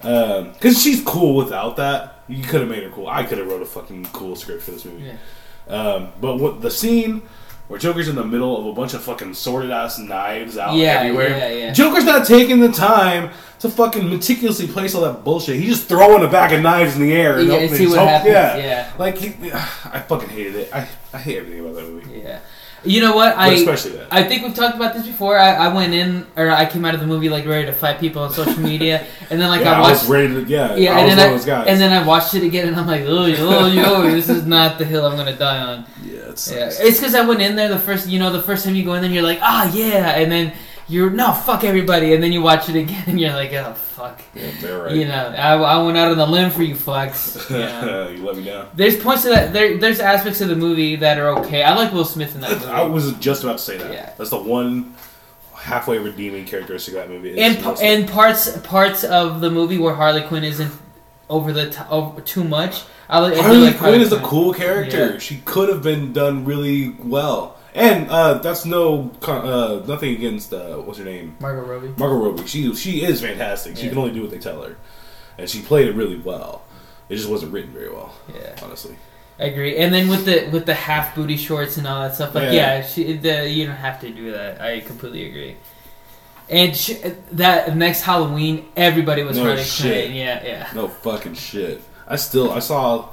[0.00, 2.22] Because she's cool without that.
[2.28, 3.08] You could have made her cool.
[3.08, 5.04] I could have wrote a fucking cool script for this movie.
[5.04, 5.16] Yeah.
[5.74, 7.22] Um, but what the scene
[7.68, 11.00] where Joker's in the middle of a bunch of fucking sorted ass knives out Yeah,
[11.00, 11.28] everywhere.
[11.30, 11.72] yeah, yeah.
[11.72, 15.56] Joker's not taking the time to fucking meticulously place all that bullshit.
[15.56, 17.38] He's just throwing a bag of knives in the air.
[17.38, 18.56] And Yeah, hoping see what hope- happens, Yeah.
[18.56, 18.92] yeah.
[18.98, 20.70] Like, he, I fucking hated it.
[20.74, 22.20] I, I hate everything about that movie.
[22.20, 22.38] Yeah.
[22.84, 23.34] You know what?
[23.34, 24.12] But I especially that.
[24.12, 25.36] I think we've talked about this before.
[25.38, 27.98] I, I went in or I came out of the movie like ready to fight
[27.98, 30.02] people on social media, and then like yeah, I I, watched.
[30.02, 30.42] was ready to.
[30.44, 31.66] Yeah, yeah, I and was then I, of those guys.
[31.68, 34.78] and then I watched it again, and I'm like, oh, yo, yo, this is not
[34.78, 35.86] the hill I'm gonna die on.
[36.04, 38.64] yeah, it's Yeah, it's because I went in there the first, you know, the first
[38.64, 40.52] time you go in there, you're like, ah, yeah, and then
[40.88, 44.22] you're no, fuck everybody, and then you watch it again, and you're like, oh, fuck,
[44.34, 44.96] yeah, right.
[44.96, 47.48] you know, I, I went out on the limb for you fucks.
[47.50, 48.08] You know.
[48.08, 48.68] you let me down.
[48.74, 49.52] There's points to that.
[49.52, 51.62] There, there's aspects of the movie that are okay.
[51.62, 52.66] I like Will Smith in that movie.
[52.66, 53.92] I was just about to say that.
[53.92, 54.12] Yeah.
[54.16, 54.94] That's the one
[55.54, 57.38] halfway redeeming characteristic of that movie.
[57.38, 60.72] and and parts parts of the movie where Harley Quinn isn't
[61.28, 62.84] over the t- over too much.
[63.10, 65.12] I, Harley like Quinn is a cool character.
[65.12, 65.18] Yeah.
[65.18, 67.57] She could have been done really well.
[67.78, 71.92] And uh, that's no uh, nothing against uh, what's her name, Margot Robbie.
[71.96, 72.46] Margot Robbie.
[72.46, 73.76] She she is fantastic.
[73.76, 73.90] She Yeah.
[73.90, 74.76] can only do what they tell her,
[75.38, 76.62] and she played it really well.
[77.08, 78.96] It just wasn't written very well, Yeah, honestly.
[79.40, 79.76] I agree.
[79.76, 82.78] And then with the with the half booty shorts and all that stuff, like Yeah.
[82.78, 84.60] yeah, she, the, you don't have to do that.
[84.60, 85.56] I completely agree.
[86.50, 86.92] And sh
[87.32, 90.10] that next Halloween, everybody was No Harley shit.
[90.10, 91.80] Yeah, yeah, No fucking shit.
[92.08, 93.08] I still I saw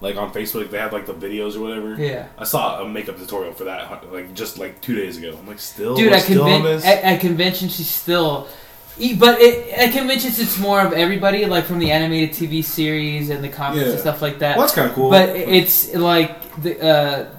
[0.00, 1.94] like on Facebook they had like the videos or whatever.
[2.00, 2.28] yeah.
[2.38, 5.36] I saw a makeup tutorial for that like just like two days ago.
[5.38, 6.84] I'm like still Dude, at, still on conven- this.
[6.84, 8.48] at, at convention, she's still.
[9.16, 13.44] But it, at conventions, it's more of everybody, like from the animated TV series and
[13.44, 14.56] the comics and stuff like that.
[14.56, 15.08] well, that's kind of cool.
[15.10, 17.30] But it's like the, uh,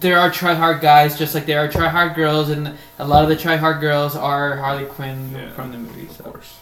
[0.00, 3.22] there are try hard guys, just like there are try hard girls, and a lot
[3.22, 5.50] of the try hard girls are Harley Quinn Yeah.
[5.52, 6.02] from the movie.
[6.06, 6.24] of So.
[6.24, 6.54] course.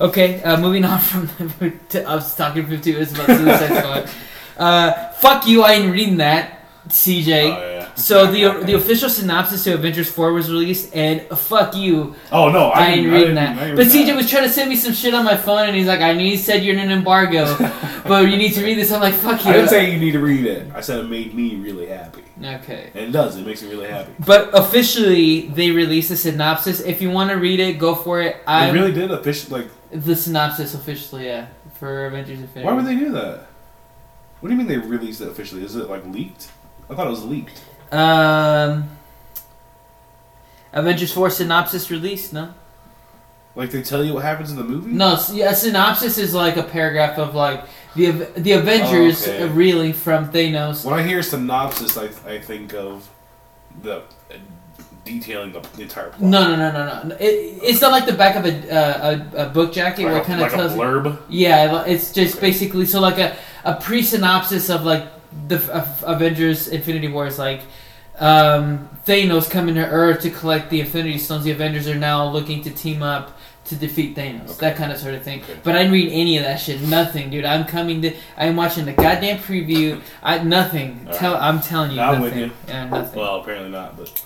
[0.00, 1.28] Okay, uh, moving on from
[1.88, 4.10] to, I was talking 15 minutes about Suicide Squad.
[4.58, 5.62] Uh, fuck you!
[5.62, 7.28] I ain't reading that, CJ.
[7.28, 7.78] Oh, yeah.
[7.94, 12.68] So the the official synopsis to Avengers 4 was released, and fuck you, Oh no,
[12.68, 13.58] I, I, ain't I reading that.
[13.58, 14.16] I didn't But CJ that.
[14.16, 16.36] was trying to send me some shit on my phone, and he's like, "I need
[16.36, 17.56] said you're in an embargo,
[18.06, 20.12] but you need to read this." I'm like, "Fuck you." I didn't say you need
[20.12, 20.70] to read it.
[20.74, 22.90] I said it made me really happy, okay.
[22.94, 23.36] and it does.
[23.36, 24.12] It makes me really happy.
[24.24, 26.78] But officially, they released a synopsis.
[26.80, 28.36] If you want to read it, go for it.
[28.46, 29.70] I I really did officially like.
[29.90, 31.48] the synopsis officially, yeah,
[31.80, 32.64] for Avengers Infinity.
[32.64, 33.47] Why would they do that?
[34.40, 35.64] What do you mean they released it officially?
[35.64, 36.48] Is it like leaked?
[36.88, 37.60] I thought it was leaked.
[37.90, 38.88] Um,
[40.72, 42.32] Avengers 4 synopsis released?
[42.32, 42.54] No.
[43.54, 44.92] Like they tell you what happens in the movie?
[44.92, 47.64] No, yeah, a synopsis is like a paragraph of like
[47.96, 49.48] the the Avengers Oh, okay.
[49.48, 50.84] reeling from Thanos.
[50.84, 53.08] When I hear synopsis, I, I think of
[53.82, 54.02] the uh,
[55.08, 56.20] detailing the, the entire plot.
[56.20, 57.16] No, no, no, no, no.
[57.16, 60.24] It, it's not like the back of a uh, a, a book jacket where it
[60.24, 60.74] kind of like tells.
[60.74, 61.18] you- blurb.
[61.28, 65.06] Yeah, it's just basically so like a, a pre synopsis of like
[65.48, 67.62] the of Avengers Infinity War is like
[68.18, 71.44] um, Thanos coming to Earth to collect the Infinity Stones.
[71.44, 74.50] The Avengers are now looking to team up to defeat Thanos.
[74.52, 74.60] Okay.
[74.60, 75.42] That kind of sort of thing.
[75.42, 75.56] Okay.
[75.62, 76.80] But I didn't read any of that shit.
[76.80, 77.44] Nothing, dude.
[77.44, 78.16] I'm coming to.
[78.36, 80.00] I'm watching the goddamn preview.
[80.22, 81.06] I nothing.
[81.06, 81.36] All Tell.
[81.36, 82.50] I'm telling you, No, I'm with you.
[82.66, 83.20] Yeah, nothing.
[83.20, 84.24] Well, apparently not, but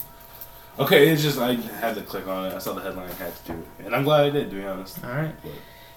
[0.78, 1.08] okay.
[1.08, 2.54] It's just I had to click on it.
[2.54, 3.08] I saw the headline.
[3.10, 4.50] I had to do it, and I'm glad I did.
[4.50, 5.02] To be honest.
[5.04, 5.34] All right.
[5.42, 5.52] But-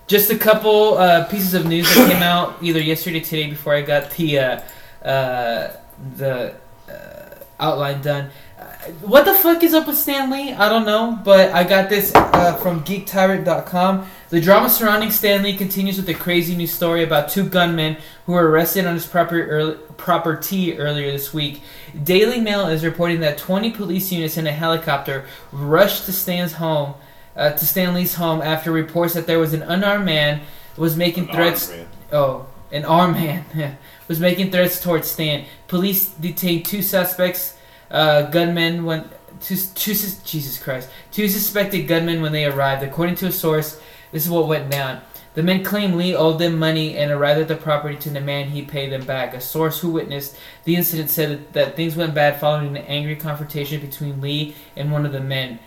[0.08, 3.74] Just a couple uh, pieces of news that came out either yesterday or today before
[3.74, 4.62] I got the uh,
[5.04, 5.72] uh,
[6.18, 6.56] the
[6.90, 8.30] uh, outline done.
[8.60, 8.64] Uh,
[9.02, 10.54] what the fuck is up with Stan Lee?
[10.54, 14.08] I don't know, but I got this uh, from GeekTyrant.com.
[14.36, 17.96] The drama surrounding Stan Lee continues with a crazy new story about two gunmen
[18.26, 21.62] who were arrested on his proper early, property earlier this week.
[22.04, 26.96] Daily Mail is reporting that 20 police units and a helicopter rushed to Stan's home
[27.38, 30.42] uh, to Stan Lee's home after reports that there was an unarmed man
[30.76, 31.74] was making An threats.
[32.12, 33.78] Oh, an armed man
[34.10, 35.46] was making threats towards Stan.
[35.70, 37.56] Police detained two suspects,
[37.90, 42.84] uh, gunmen when two, two Jesus Christ, two suspected gunmen when they arrived.
[42.84, 43.80] According to a source,
[44.16, 45.02] this is what went down.
[45.34, 48.62] The men claim Lee owed them money and arrived at the property to demand he
[48.62, 49.34] pay them back.
[49.34, 53.18] A source who witnessed the incident said that, that things went bad following an angry
[53.18, 55.60] confrontation between Lee and one of the men.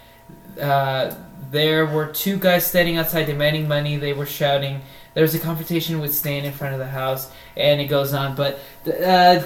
[0.59, 1.15] Uh,
[1.51, 3.99] there were two guys standing outside demanding money.
[3.99, 4.81] They were shouting.
[5.13, 8.35] There was a confrontation with Stan in front of the house, and it goes on.
[8.35, 9.41] But, uh,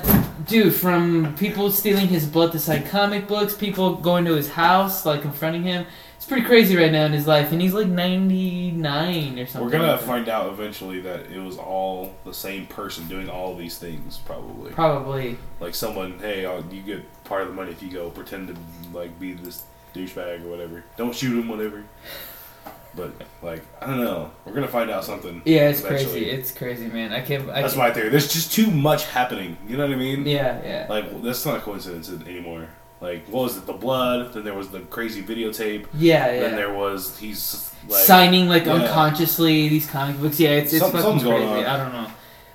[0.47, 5.05] dude, from people stealing his blood to sign comic books, people going to his house,
[5.05, 5.87] like confronting him,
[6.23, 9.65] it's pretty crazy right now in his life, and he's like ninety nine or something.
[9.65, 13.57] We're gonna like find out eventually that it was all the same person doing all
[13.57, 14.71] these things, probably.
[14.71, 15.37] probably.
[15.59, 18.57] Like someone, hey, I'll, you get part of the money if you go pretend to
[18.97, 19.65] like be this
[19.97, 20.85] douchebag or whatever.
[20.97, 21.83] Don't shoot him, whatever.
[22.95, 23.11] But
[23.43, 24.31] like, I don't know.
[24.45, 25.43] We're gonna find out something.
[25.45, 26.21] Yeah, it's eventually.
[26.21, 26.31] crazy.
[26.31, 27.13] It's crazy, man.
[27.13, 27.51] I can't.
[27.51, 28.11] I That's can't, my theory.
[28.11, 29.57] There's just too much happening.
[29.67, 30.25] You know what I mean?
[30.25, 30.87] Yeah, yeah.
[30.89, 32.69] Like that's not a coincidence anymore.
[33.03, 33.67] Like what was it?
[33.67, 34.33] The blood.
[34.33, 35.87] Then there was the crazy videotape.
[35.93, 36.41] Yeah, yeah.
[36.41, 38.75] Then there was he's like signing like Yeah.
[38.75, 40.39] unconsciously these comic books.
[40.41, 41.25] Yeah, it's it's Some- fucking crazy.
[41.25, 41.65] going on.
[41.67, 42.07] I don't know.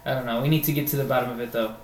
[0.06, 0.42] I don't know.
[0.42, 1.76] We need to get to the bottom of it though.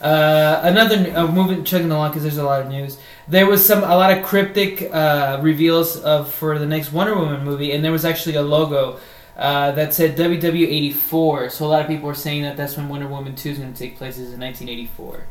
[0.00, 2.98] Uh, another uh, moving chugging along because there's a lot of news.
[3.28, 7.44] There was some a lot of cryptic uh, reveals of for the next Wonder Woman
[7.44, 8.98] movie, and there was actually a logo
[9.38, 11.50] uh, that said WW84.
[11.50, 13.72] So a lot of people are saying that that's when Wonder Woman 2 is going
[13.72, 15.24] to take place is in 1984.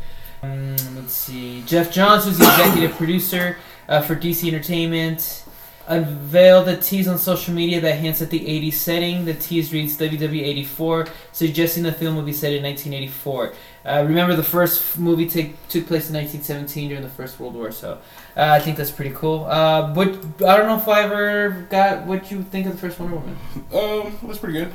[0.43, 1.63] Um, let's see.
[1.65, 3.58] Geoff Johns was the executive producer
[3.89, 5.43] uh, for DC Entertainment
[5.88, 9.24] unveiled a tease on social media that hints at the 80s setting.
[9.24, 13.54] The tease reads WW84, suggesting the film will be set in 1984.
[13.86, 17.71] Uh, remember, the first movie take, took place in 1917 during the First World War,
[17.71, 18.00] so
[18.36, 19.45] uh, I think that's pretty cool.
[19.45, 20.08] Uh, but
[20.43, 23.38] I don't know if I ever got what you think of the first Wonder Woman.
[23.71, 24.74] Um, it was pretty good.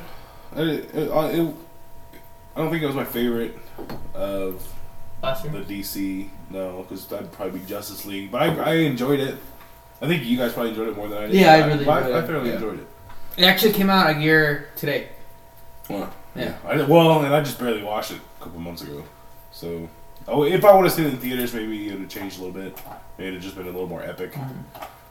[0.55, 1.55] I, it, it, it-
[2.55, 3.57] I don't think it was my favorite
[4.13, 4.65] of
[5.21, 6.29] Last the DC.
[6.49, 8.31] No, because that'd probably be Justice League.
[8.31, 9.35] But I, I enjoyed it.
[10.01, 11.35] I think you guys probably enjoyed it more than I did.
[11.35, 12.25] Yeah, I really I, enjoyed I, it.
[12.27, 12.55] thoroughly Yeah.
[12.55, 12.87] enjoyed it.
[13.37, 15.09] It actually came out a year today.
[15.89, 16.57] Well, Yeah.
[16.65, 19.03] I, well, and I just barely watched it a couple months ago.
[19.51, 19.87] So,
[20.27, 22.43] oh, if I would have seen it in theaters, maybe it would have changed a
[22.43, 22.75] little bit.
[23.17, 24.35] Maybe it'd have just been a little more epic.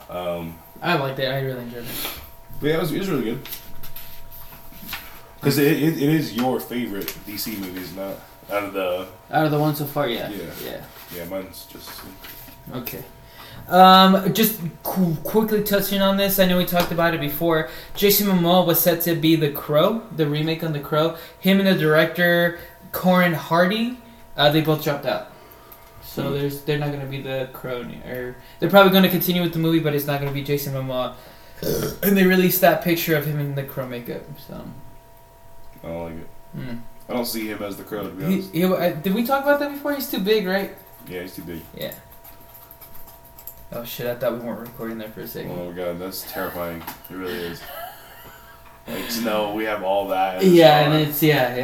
[0.08, 1.28] Um, I liked it.
[1.30, 2.10] I really enjoyed it.
[2.60, 3.40] but yeah, it was, it was really good.
[5.36, 8.16] Because it, it, it is your favorite DC movies, not
[8.52, 10.28] out of the Out of the one so far, yeah.
[10.30, 10.44] Yeah.
[10.64, 10.84] Yeah.
[11.16, 11.24] yeah.
[11.26, 11.90] Mine's just
[12.74, 13.02] Okay.
[13.68, 17.68] Um, just qu- quickly touching on this, I know we talked about it before.
[17.94, 21.16] Jason Momoa was set to be the Crow, the remake on the Crow.
[21.38, 22.58] Him and the director
[22.92, 23.98] Corin Hardy,
[24.36, 25.28] uh, they both dropped out.
[26.02, 26.32] So Hmm.
[26.34, 29.52] there's they're not going to be the Crow, or they're probably going to continue with
[29.52, 31.14] the movie, but it's not going to be Jason Momoa.
[32.02, 34.22] and they released that picture of him in the Crow makeup.
[34.48, 34.64] So,
[35.84, 36.28] I don't like it.
[36.54, 36.76] hmm.
[37.10, 38.52] I don't see him as the crow to be honest.
[38.52, 39.94] he, uh, did we talk about that before?
[39.94, 40.76] He's too big, right?
[41.08, 41.62] Yeah, he's too big.
[41.76, 41.94] Yeah.
[43.72, 44.06] Oh shit!
[44.06, 45.52] I thought we weren't recording there for a second.
[45.52, 46.82] Oh my god, that's terrifying.
[47.10, 47.62] It really is.
[48.88, 50.42] Like to know we have all that.
[50.42, 51.54] and Yeah, and it's yeah,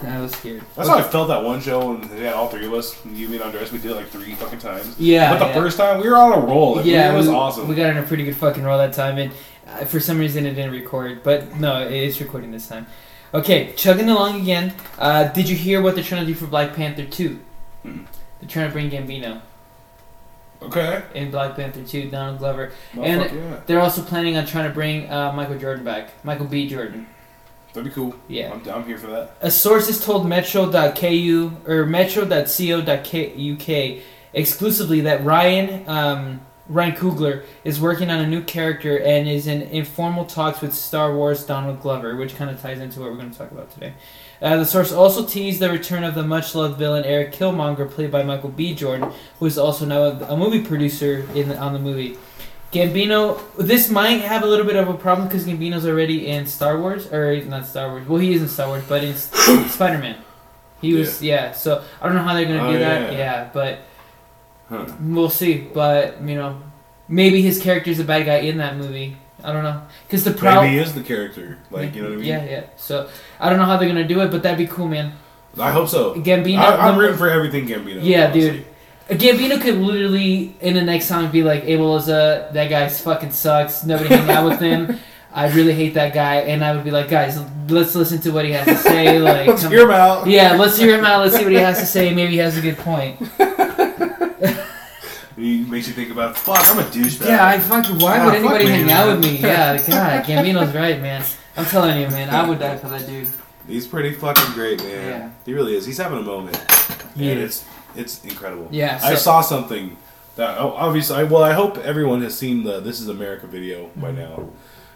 [0.00, 0.16] yeah.
[0.16, 0.62] I was scared.
[0.76, 3.04] That's how I felt that one show when they had all three of us.
[3.04, 3.72] You mean Andres?
[3.72, 4.98] We did it like three fucking times.
[4.98, 5.54] Yeah, but the yeah.
[5.54, 6.76] first time we were on a roll.
[6.76, 7.68] Like, yeah, it was we, awesome.
[7.68, 9.32] We got in a pretty good fucking roll that time, and
[9.66, 11.22] uh, for some reason it didn't record.
[11.24, 12.86] But no, it is recording this time.
[13.34, 14.74] Okay, chugging along again.
[14.98, 17.40] Uh, did you hear what they're trying to do for Black Panther two?
[17.84, 18.06] Mm.
[18.40, 19.40] They're trying to bring Gambino
[20.62, 21.02] okay.
[21.14, 22.10] in Black Panther two.
[22.10, 22.72] Donald Glover.
[23.00, 23.60] And- yeah.
[23.66, 26.10] They're also planning on trying to bring uh, Michael Jordan back.
[26.24, 26.68] Michael B.
[26.68, 27.06] Jordan.
[27.72, 28.14] That'd be cool.
[28.28, 28.52] Yeah.
[28.52, 29.36] I'm, I'm here for that.
[29.42, 32.48] A source has told Metro.ku or Metro.co.uk
[34.32, 39.62] exclusively that Ryan um, Ryan Coogler is working on a new character and is in
[39.62, 43.30] informal talks with Star Wars Donald Glover, which kind of ties into what we're going
[43.30, 43.94] to talk about today.
[44.42, 48.22] Uh, the source also teased the return of the much-loved villain Eric Killmonger, played by
[48.22, 48.74] Michael B.
[48.74, 52.18] Jordan, who is also now a, a movie producer in the, on the movie.
[52.72, 56.78] Gambino, this might have a little bit of a problem because Gambino's already in Star
[56.80, 58.06] Wars, or not Star Wars.
[58.08, 59.14] Well, he is in Star Wars, but in
[59.68, 60.16] Spider Man,
[60.82, 61.52] he was yeah.
[61.52, 63.12] So I don't know how they're gonna Oh, do that.
[63.12, 63.18] yeah.
[63.18, 63.78] Yeah, but
[64.68, 64.86] Huh.
[65.00, 65.58] we'll see.
[65.58, 66.60] But you know,
[67.08, 69.16] maybe his character's a bad guy in that movie.
[69.44, 70.72] I don't know because the Maybe problem.
[70.72, 71.58] he is the character.
[71.70, 72.26] Like you know what I mean?
[72.26, 72.64] Yeah, yeah.
[72.76, 75.12] So I don't know how they're gonna do it, but that'd be cool, man.
[75.58, 76.14] I hope so.
[76.14, 76.58] Gambino.
[76.58, 78.00] I, I'm rooting for everything Gambino.
[78.02, 78.64] Yeah, honestly.
[79.08, 79.18] dude.
[79.20, 83.84] Gambino could literally in the next song be like, Abel Loza, that guy fucking sucks.
[83.84, 84.98] Nobody hang out with him.
[85.32, 88.46] I really hate that guy, and I would be like, guys, let's listen to what
[88.46, 89.18] he has to say.
[89.18, 90.26] Like, Let's hear him out.
[90.26, 91.20] yeah, let's hear him out.
[91.20, 92.12] Let's see what he has to say.
[92.14, 93.20] Maybe he has a good point.
[95.36, 97.26] He makes you think about, fuck, I'm a douchebag.
[97.26, 97.98] Yeah, I fucking.
[97.98, 99.20] Why Ah, would fuck anybody me, hang out man.
[99.20, 99.38] with me?
[99.40, 101.22] Yeah, God, Gambino's right, man.
[101.56, 102.30] I'm telling you, man.
[102.30, 103.28] I would die for that dude.
[103.68, 104.90] He's pretty fucking great, man.
[105.20, 105.30] Yeah.
[105.44, 105.84] He really is.
[105.84, 106.56] He's having a moment.
[107.16, 107.64] He and is.
[107.96, 108.68] it's it's incredible.
[108.70, 109.96] Yeah, I so- saw something
[110.36, 111.16] that oh, obviously.
[111.16, 114.18] I, well, I hope everyone has seen the "This Is America" video by Mm-hmm.
[114.18, 114.34] now.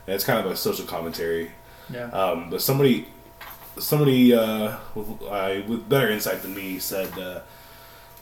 [0.07, 1.51] And it's kind of a social commentary.
[1.93, 2.05] Yeah.
[2.11, 3.09] Um, but somebody,
[3.78, 7.41] somebody uh, with, I, with better insight than me said uh,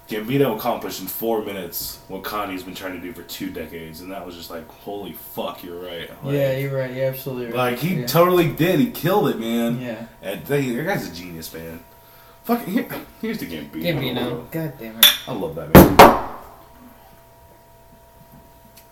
[0.08, 4.10] Gambino accomplished in four minutes what Kanye's been trying to do for two decades, and
[4.10, 6.08] that was just like, holy fuck, you're right.
[6.24, 6.94] Like, yeah, you're right.
[6.94, 7.72] You're absolutely right.
[7.72, 8.06] Like he yeah.
[8.06, 8.80] totally did.
[8.80, 9.78] He killed it, man.
[9.78, 10.06] Yeah.
[10.22, 11.84] And they, that guy's a genius, man.
[12.44, 12.88] Fuck, here,
[13.20, 13.82] here's the Gambino.
[13.82, 14.50] Gambino.
[14.50, 15.06] God damn it.
[15.26, 16.38] I love that man.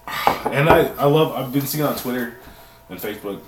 [0.52, 1.32] and I, I love.
[1.32, 2.36] I've been seeing on Twitter
[2.90, 3.40] and Facebook.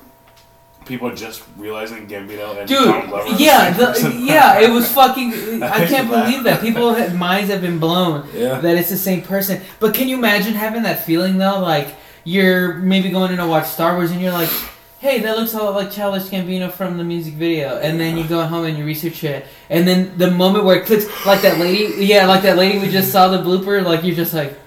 [0.89, 5.63] People are just realizing Gambino and Donald Glover Dude, yeah, the, yeah, it was fucking.
[5.63, 8.59] I can't believe that people have, minds have been blown Yeah.
[8.61, 9.61] that it's the same person.
[9.81, 11.61] But can you imagine having that feeling though?
[11.61, 14.51] Like you're maybe going in to watch Star Wars and you're like,
[14.99, 18.25] "Hey, that looks a lot like Childish Gambino from the music video," and then you
[18.25, 21.59] go home and you research it, and then the moment where it clicks, like that
[21.59, 24.59] lady, yeah, like that lady we just saw the blooper, like you're just like,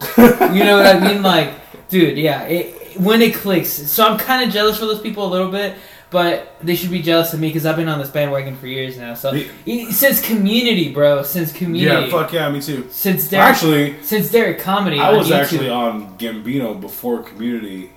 [0.18, 1.22] you know what I mean?
[1.22, 1.54] Like,
[1.88, 3.68] dude, yeah, it, when it clicks.
[3.70, 5.74] So I'm kind of jealous for those people a little bit,
[6.10, 8.98] but they should be jealous of me because I've been on this bandwagon for years
[8.98, 9.14] now.
[9.14, 12.86] So The- since Community, bro, since Community, Yeah, fuck yeah, me too.
[12.90, 15.40] since Derrick, actually, since Derrick Comedy, I was YouTube.
[15.40, 17.90] actually on Gambino before Community,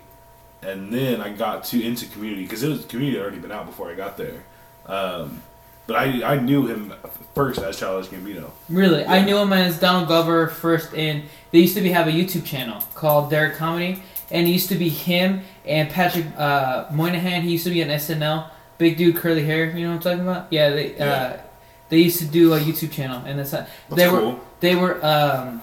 [0.64, 3.66] and then I got to into Community because it was Community had already been out
[3.66, 4.43] before I got there.
[4.88, 5.41] Um,
[5.88, 6.93] but I I knew him
[7.36, 8.50] first as Childish Gambino.
[8.70, 12.12] Really, I knew him as Donald Glover first, and they used to be have a
[12.12, 17.41] YouTube channel called Derrick Comedy, and it used to be him and Patrick uh, Moynihan.
[17.43, 19.65] He used to be on SNL, big dude, curly hair.
[19.76, 20.47] You know what I'm talking about?
[20.51, 21.05] Yeah, they Yeah.
[21.05, 21.41] Uh,
[21.89, 25.61] they used to do a YouTube channel, and that's That's they were they were um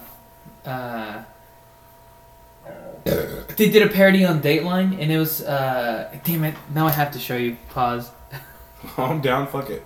[0.64, 1.22] uh.
[3.04, 6.54] They did a parody on Dateline, and it was uh, damn it.
[6.72, 7.56] Now I have to show you.
[7.70, 8.10] Pause.
[8.96, 9.48] I'm down.
[9.48, 9.84] Fuck it.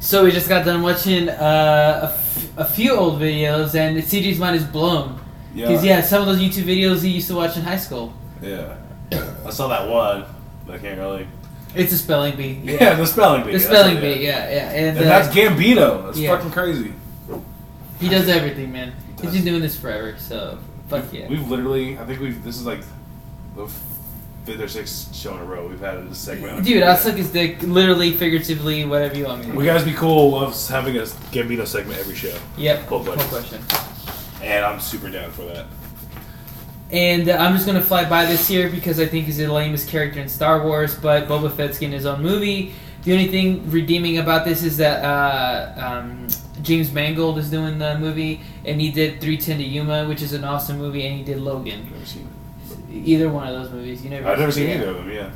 [0.00, 4.38] So we just got done watching uh, a, f- a few old videos, and CJ's
[4.38, 5.18] mind is blown.
[5.56, 5.68] Yeah.
[5.68, 8.12] Because yeah, some of those YouTube videos he used to watch in high school.
[8.42, 8.76] Yeah.
[9.46, 10.26] I saw that one.
[10.66, 11.26] but I can't really.
[11.74, 12.60] It's a spelling bee.
[12.64, 13.52] Yeah, the spelling bee.
[13.52, 14.70] The spelling bee, yeah, yeah.
[14.70, 16.04] And, And uh, that's Gambino.
[16.06, 16.36] That's yeah.
[16.36, 16.92] fucking crazy.
[17.98, 18.92] he does everything, man.
[19.14, 19.34] He's does.
[19.34, 21.26] been doing this forever, so fuck yeah.
[21.28, 22.44] We've literally, I think we've.
[22.44, 22.80] This is like
[23.56, 23.66] the
[24.44, 26.64] fifth or sixth show in a row we've had this segment.
[26.66, 29.56] Dude, I'll suck his dick, literally, figuratively, whatever you want me to.
[29.56, 29.70] We do.
[29.70, 31.02] guys be cool of having a
[31.32, 32.86] Gambino segment every show, Yep.
[32.88, 33.62] Cool Cool question.
[34.36, 34.52] Question.
[34.52, 35.66] and I'm super down for that.
[36.90, 39.88] And uh, I'm just gonna fly by this here because I think he's the lamest
[39.88, 40.94] character in Star Wars.
[40.94, 42.74] But Boba Fett's getting his own movie.
[43.02, 46.28] The only thing redeeming about this is that uh, um,
[46.62, 50.44] James Mangold is doing the movie, and he did 3:10 to Yuma, which is an
[50.44, 51.88] awesome movie, and he did Logan.
[51.92, 52.28] Never seen
[52.90, 54.28] Either one of those movies, you never.
[54.28, 54.74] I've never seen yeah.
[54.76, 55.10] either of them.
[55.10, 55.30] Yeah.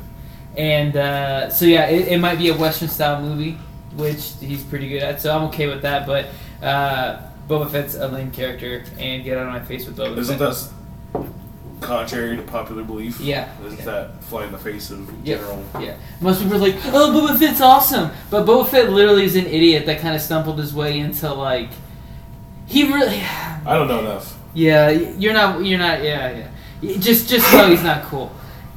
[0.57, 3.57] And uh, so yeah, it, it might be a Western style movie,
[3.95, 5.21] which he's pretty good at.
[5.21, 6.05] So I'm okay with that.
[6.05, 6.27] But
[6.61, 7.21] uh,
[7.51, 10.55] Boba Fett's a lame character, and get out of my face with Boba Isn't Fett.
[11.13, 11.25] that
[11.81, 13.19] contrary to popular belief?
[13.19, 13.49] Yeah.
[13.65, 13.85] Isn't Yeah.
[13.85, 15.35] that fly in the face of Yeah.
[15.37, 15.63] general?
[15.79, 19.47] Yeah, most people are like, "Oh, Boba Fett's awesome," but Boba Fett literally is an
[19.47, 21.69] idiot that kind of stumbled his way into like,
[22.67, 23.21] he really,
[23.65, 24.37] I don't know enough.
[24.53, 26.47] yeah, you're not, you're not, yeah,
[26.81, 28.31] yeah, just, just know he's not cool,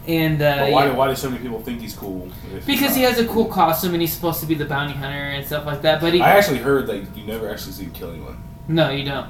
[0.09, 0.91] and uh, But why, yeah.
[0.93, 2.29] do, why do so many people think he's cool?
[2.57, 4.95] if he's because he has a cool costume and he's supposed to be the bounty
[4.95, 7.85] hunter and stuff like that, but he, I actually heard that you never actually see
[7.85, 8.39] him kill anyone.
[8.69, 9.29] No, you don't.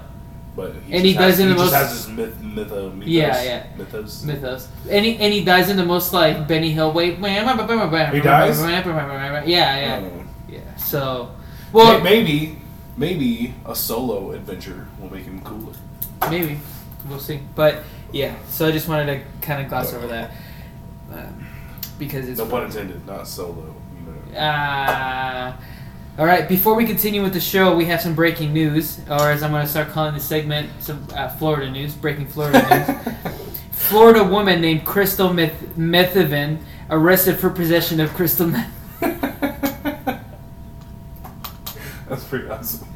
[0.56, 2.72] But he And just he has, does in he the just most- has this myth,
[2.72, 3.06] uh, mythos.
[3.08, 3.66] Yeah, yeah.
[3.76, 4.22] Mythos.
[4.22, 7.14] Mythos, and he, and he dies in the most like Benny Hill way.
[7.16, 8.60] He dies?
[8.60, 10.60] Yeah, yeah, Um, yeah.
[10.76, 11.30] So,
[11.72, 12.58] well, may- maybe,
[12.96, 15.72] maybe a solo adventure will make him cooler.
[16.30, 16.60] Maybe.
[17.08, 17.40] We'll see.
[17.56, 17.82] But
[18.12, 20.30] yeah, so I just wanted to kind of gloss over that.
[21.12, 21.46] Um,
[21.98, 22.38] because it's.
[22.38, 23.74] No pun intended, not solo.
[23.98, 24.38] You know.
[24.38, 25.52] Uh,
[26.18, 29.42] all right, before we continue with the show, we have some breaking news, or as
[29.42, 33.34] I'm going to start calling the segment, some uh, Florida news, breaking Florida news.
[33.72, 35.76] Florida woman named Crystal Meth-
[36.90, 38.70] arrested for possession of crystal meth.
[42.08, 42.86] That's pretty awesome.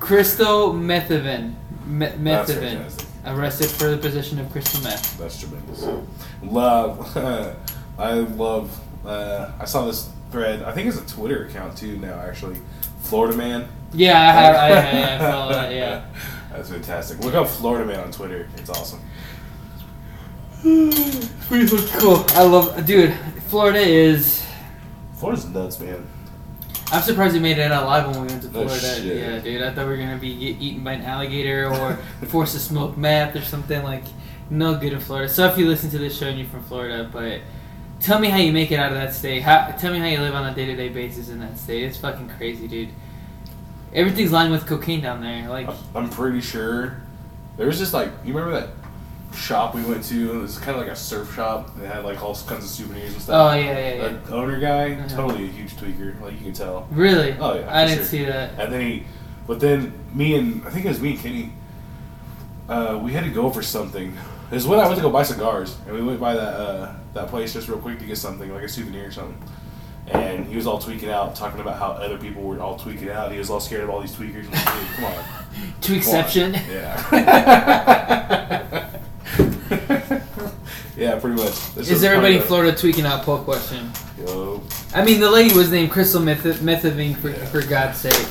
[0.00, 1.54] Crystal Methaven.
[1.86, 2.60] Me- That's Methaven.
[2.60, 3.06] fantastic.
[3.26, 5.18] Arrested for the possession of crystal meth.
[5.18, 5.86] That's tremendous.
[6.42, 7.14] Love.
[7.98, 8.80] I love.
[9.04, 10.62] Uh, I saw this thread.
[10.62, 12.14] I think it's a Twitter account too now.
[12.20, 12.58] Actually,
[13.00, 13.68] Florida man.
[13.92, 14.54] Yeah, I have.
[14.56, 15.74] I, I, I follow that.
[15.74, 16.04] Yeah.
[16.50, 17.20] That's fantastic.
[17.20, 18.48] Look up Florida man on Twitter.
[18.56, 19.00] It's awesome.
[20.62, 22.24] Pretty fucking cool.
[22.30, 23.14] I love, dude.
[23.48, 24.44] Florida is.
[25.14, 26.06] Florida's nuts, man.
[26.90, 28.74] I'm surprised we made it out alive when we went to Florida.
[28.74, 29.16] shit.
[29.16, 29.62] Yeah, dude.
[29.62, 31.96] I thought we were gonna be eaten by an alligator or
[32.28, 34.04] forced to smoke meth or something like.
[34.50, 35.28] No good in Florida.
[35.28, 37.42] So if you listen to this show and you're from Florida, but
[38.00, 39.42] tell me how you make it out of that state.
[39.42, 41.84] How, tell me how you live on a day to day basis in that state.
[41.84, 42.90] It's fucking crazy, dude.
[43.92, 45.48] Everything's lined with cocaine down there.
[45.48, 47.00] Like, I'm- pretty sure
[47.56, 48.68] there was just like you remember that
[49.36, 50.36] shop we went to.
[50.36, 51.76] It was kind of like a surf shop.
[51.76, 53.52] They had like all kinds of souvenirs and stuff.
[53.52, 54.16] oh yeah, yeah, yeah.
[54.26, 55.08] The owner guy, Uh-huh.
[55.08, 56.18] totally a huge tweaker.
[56.20, 56.86] Like you can tell.
[56.90, 57.32] Really?
[57.38, 58.06] Oh, yeah, I didn't sure.
[58.06, 58.58] see that.
[58.58, 59.04] And then he,
[59.46, 61.52] but then me and I think it was me and Kenny.
[62.68, 64.14] Uh, we had to go for something.
[64.50, 67.28] Was when I went to go buy cigars, and we went by that uh, that
[67.28, 69.36] place just real quick to get something like a souvenir or something.
[70.10, 73.30] And he was all tweaking out, talking about how other people were all tweaking out.
[73.30, 74.46] He was all scared of all these tweakers.
[74.46, 75.24] I'm like, "Dude, come on,
[75.82, 76.54] To exception.
[76.54, 76.96] yeah.
[80.96, 81.54] Yeah, pretty much.
[81.74, 83.92] That's Is everybody in Florida tweaking out poll question?
[84.18, 84.60] Yo.
[84.92, 87.44] I mean, the lady was named Crystal Meth- Methivine for, Yeah.
[87.46, 88.26] for God's sake.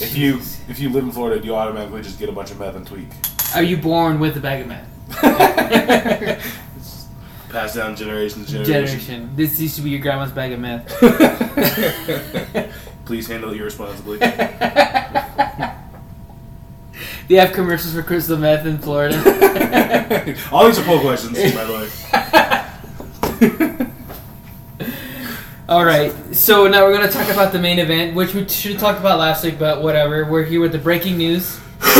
[0.00, 2.74] If you if you live in Florida, you automatically just get a bunch of meth
[2.74, 3.06] and tweak.
[3.54, 4.88] Are you born with a bag of meth?
[7.48, 9.00] Passed down generation to generation.
[9.00, 9.30] Generation.
[9.34, 10.86] This used to be your grandma's bag of meth.
[13.06, 14.18] Please handle it irresponsibly.
[17.28, 19.16] You have commercials for crystal meth in Florida?
[20.52, 21.88] All these are poll questions, by the way.
[25.68, 28.80] All right, so now we're gonna talk about the main event, which we should have
[28.80, 30.24] talked about last week, but whatever.
[30.24, 31.60] We're here with the breaking news.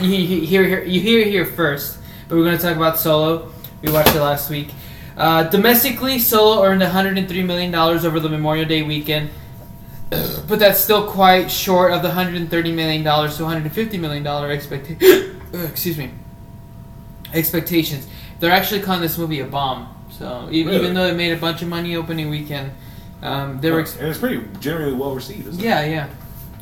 [0.00, 1.98] You hear you hear here first,
[2.28, 3.50] but we're gonna talk about Solo.
[3.82, 4.68] We watched it last week.
[5.16, 9.30] Uh, domestically, Solo earned 103 million dollars over the Memorial Day weekend,
[10.10, 15.40] but that's still quite short of the 130 million dollars to 150 million dollar expectation.
[15.52, 16.10] excuse me.
[17.34, 18.06] Expectations.
[18.40, 19.94] They're actually calling this movie a bomb.
[20.10, 20.76] So e- Really?
[20.78, 22.72] even though it made a bunch of money opening weekend,
[23.22, 23.80] um, they were.
[23.80, 25.64] Ex- and it's pretty generally well received, isn't it?
[25.64, 26.06] yeah, yeah.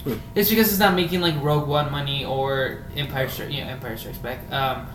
[0.05, 0.15] Hmm.
[0.35, 4.19] It's because it's not making like Rogue One money or Empire Strikes, yeah, Empire Strikes
[4.19, 4.87] Back, um,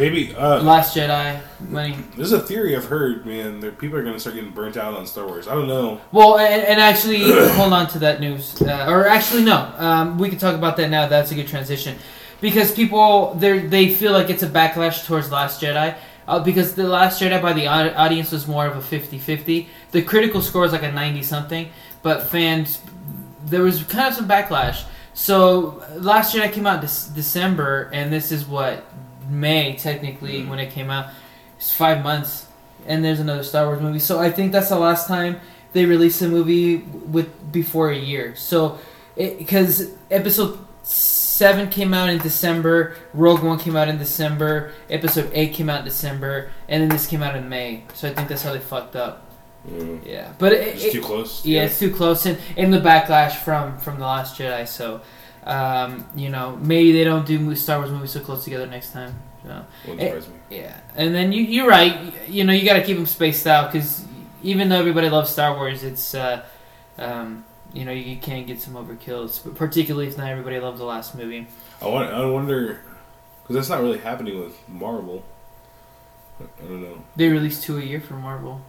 [0.00, 0.34] Maybe.
[0.34, 1.96] Uh, Last Jedi money.
[2.16, 3.60] this is a theory I've heard, man.
[3.60, 5.46] That people are going to start getting burnt out on Star Wars.
[5.46, 6.00] I don't know.
[6.10, 8.60] Well, and, and actually, hold on to that news.
[8.62, 9.70] Uh, or actually, no.
[9.76, 11.06] Um, we can talk about that now.
[11.06, 11.98] That's a good transition.
[12.40, 15.94] Because people, they they feel like it's a backlash towards Last Jedi.
[16.26, 19.66] Uh, because The Last Jedi by the audience was more of a 50-50.
[19.90, 21.68] The critical score is like a 90-something.
[22.02, 22.80] But fans,
[23.44, 24.84] there was kind of some backlash.
[25.12, 28.84] So, Last Jedi came out this December, and this is what,
[29.30, 31.12] May, technically, when it came out.
[31.56, 32.46] It's five months.
[32.86, 33.98] And there's another Star Wars movie.
[33.98, 35.40] So I think that's the last time
[35.72, 38.34] they released a movie with before a year.
[38.36, 38.78] So,
[39.16, 45.52] because episode seven came out in December, Rogue One came out in December, episode eight
[45.52, 47.84] came out in December, and then this came out in May.
[47.94, 49.26] So I think that's how they fucked up.
[49.68, 50.00] Mm.
[50.06, 51.44] Yeah, but it, Just it- too close.
[51.44, 54.66] yeah, it's too close, and and the backlash from from the Last Jedi.
[54.66, 55.02] So,
[55.44, 59.14] um, you know, maybe they don't do Star Wars movies so close together next time.
[59.42, 59.64] So.
[59.88, 60.36] Wouldn't Eh, me.
[60.50, 62.12] Yeah, and then you you're right.
[62.28, 64.04] You know, you got to keep them spaced out because
[64.42, 66.44] even though everybody loves Star Wars, it's uh,
[66.98, 70.84] um, you know you can get some overkills, but particularly if not everybody loved the
[70.84, 71.46] last movie.
[71.80, 72.80] I, want, I wonder.
[73.42, 75.24] Because that's not really happening with Marvel.
[76.40, 77.02] I don't know.
[77.16, 78.60] They release two a year for Marvel.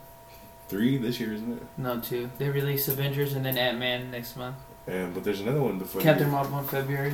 [0.69, 1.63] Three this year, isn't it?
[1.77, 2.31] No, two.
[2.37, 4.55] They release Avengers and then Ant Man next month.
[4.87, 6.01] And But there's another one before.
[6.01, 7.13] Captain Marvel in February.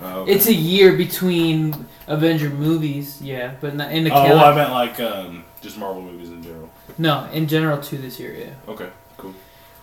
[0.00, 0.32] Oh, okay.
[0.32, 4.54] It's a year between Avenger movies, yeah, but not in the Oh, cal- well, I
[4.54, 6.70] meant like um, just Marvel movies in general.
[6.98, 8.70] no, in general two this year, yeah.
[8.72, 9.34] Okay, cool.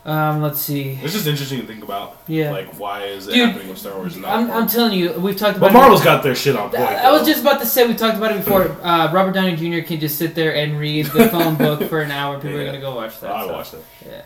[0.06, 1.00] Um, let's see.
[1.04, 2.18] It's just interesting to think about.
[2.28, 4.94] Yeah, Like, why is it Dude, happening with Star Wars and not I'm, I'm telling
[4.98, 5.78] you, we've talked But about.
[5.78, 6.82] it- Marvel's got their shit on point.
[6.84, 8.72] I was just about to say we talked about it before.
[8.84, 9.86] Uh, Robert Downey Jr.
[9.86, 12.40] can just sit there and read the phone book for an hour.
[12.40, 13.32] People are gonna go watch that.
[13.32, 13.84] I so, watched it.
[14.06, 14.22] Yeah,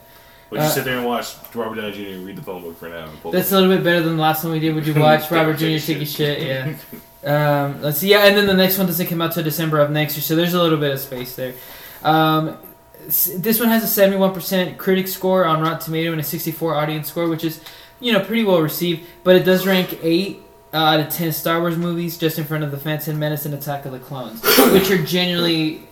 [0.49, 2.25] Would you Uh, sit there and watch Robert Downey Jr.
[2.25, 3.07] read the phone book for an hour?
[3.09, 4.73] and pull that's a little bit better than the last one we did.
[4.75, 5.77] Would you watch Robert Jr.
[5.85, 6.41] Take a shit?
[6.41, 6.73] Yeah.
[7.21, 8.09] Um, let's see.
[8.11, 10.37] Yeah, and then the next one doesn't come out till December of next year, so
[10.37, 11.53] there's a little bit of space there.
[12.01, 12.57] Um,
[13.05, 17.27] this one has a 71% critic score on Rotten Tomato and a 64 audience score,
[17.27, 17.59] which is,
[17.99, 19.05] you know, pretty well received.
[19.25, 20.39] But it does rank eight
[20.73, 23.53] uh, out of 10 Star Wars movies, just in front of The Phantom Menace and
[23.53, 24.41] Attack of the Clones,
[24.71, 25.83] which are generally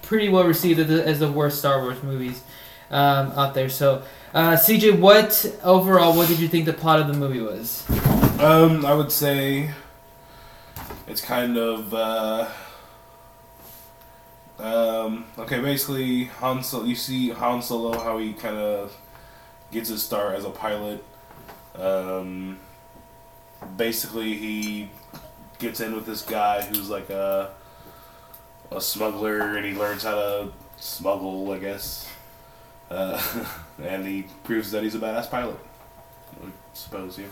[0.00, 2.42] pretty well received as the worst Star Wars movies
[2.90, 3.68] um, out there.
[3.68, 4.02] So,
[4.34, 7.88] uh, CJ, what overall, what did you think the plot of the movie was?
[8.40, 9.70] Um, I would say
[11.06, 12.48] it's kind of uh,
[14.58, 15.60] um, okay.
[15.60, 16.84] Basically, Han Solo.
[16.84, 18.96] You see Han Solo how he kind of
[19.70, 21.04] gets his start as a pilot.
[21.74, 22.58] Um,
[23.76, 24.90] basically, he
[25.58, 27.50] gets in with this guy who's like a
[28.70, 31.52] a smuggler, and he learns how to smuggle.
[31.52, 32.08] I guess,
[32.90, 33.22] uh,
[33.82, 35.58] and he proves that he's a badass pilot.
[36.42, 37.26] I suppose, yeah.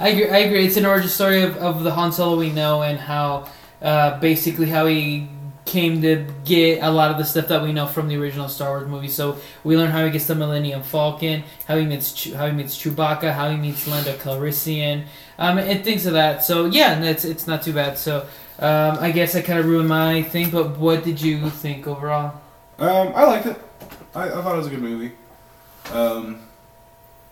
[0.00, 0.28] I agree.
[0.28, 0.66] I agree.
[0.66, 3.48] It's an origin story of, of the Han Solo we know and how
[3.80, 5.28] uh, basically how he
[5.64, 8.70] came to get a lot of the stuff that we know from the original Star
[8.70, 9.08] Wars movie.
[9.08, 12.52] So we learn how he gets the Millennium Falcon, how he meets Chew- how he
[12.52, 15.04] meets Chewbacca, how he meets Lando Calrissian,
[15.38, 16.42] um, and things of that.
[16.44, 17.96] So yeah, it's it's not too bad.
[17.96, 18.26] So
[18.58, 20.50] um, I guess I kind of ruined my thing.
[20.50, 22.40] But what did you think overall?
[22.78, 23.60] Um, I liked it.
[24.14, 25.12] I, I thought it was a good movie.
[25.92, 26.40] Um,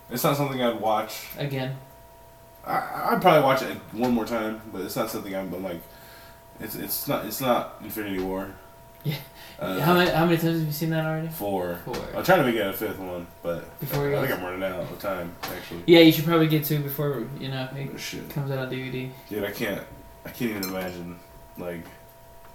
[0.09, 1.27] it's not something I'd watch.
[1.37, 1.77] Again,
[2.65, 5.81] I, I'd probably watch it one more time, but it's not something I'm, I'm like.
[6.59, 8.53] It's it's not it's not Infinity War.
[9.03, 9.15] Yeah.
[9.59, 11.27] Uh, how many how many times have you seen that already?
[11.29, 11.79] Four.
[11.85, 11.95] Four.
[12.15, 14.63] I'm trying to make it a fifth one, but Before it I think I'm running
[14.63, 15.33] out of time.
[15.43, 15.83] Actually.
[15.87, 19.09] Yeah, you should probably get to before you know it Oh, comes out on DVD.
[19.29, 19.81] dude, I can't.
[20.25, 21.19] I can't even imagine
[21.57, 21.83] like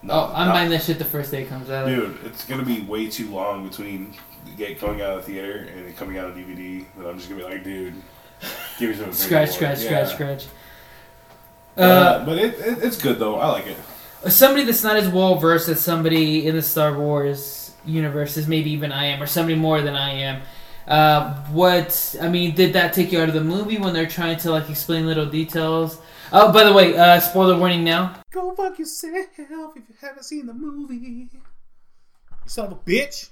[0.06, 1.86] No, oh, I'm not- buying that shit the first day it comes out.
[1.86, 4.14] Dude, it's gonna be way too long between
[4.58, 6.84] it going out of the theater and it coming out on DVD.
[6.98, 7.94] That I'm just gonna be like, dude,
[8.78, 9.12] give me some.
[9.12, 10.06] Scratch, scratch, Yeah.
[10.06, 10.44] scratch, scratch.
[11.76, 13.36] Uh, Uh, but it, it, it's good though.
[13.36, 13.76] I like it.
[14.30, 18.70] somebody that's not as well versed as somebody in the Star Wars universe as maybe
[18.70, 20.42] even I am, or somebody more than I am.
[20.88, 24.36] Uh, what I mean, did that take you out of the movie when they're trying
[24.38, 25.98] to like explain little details?
[26.32, 28.14] Oh, by the way, uh, spoiler warning now.
[28.32, 29.38] Go fuck yourself if
[29.88, 30.96] you haven't seen the movie.
[30.96, 31.28] You
[32.46, 33.30] son of a bitch.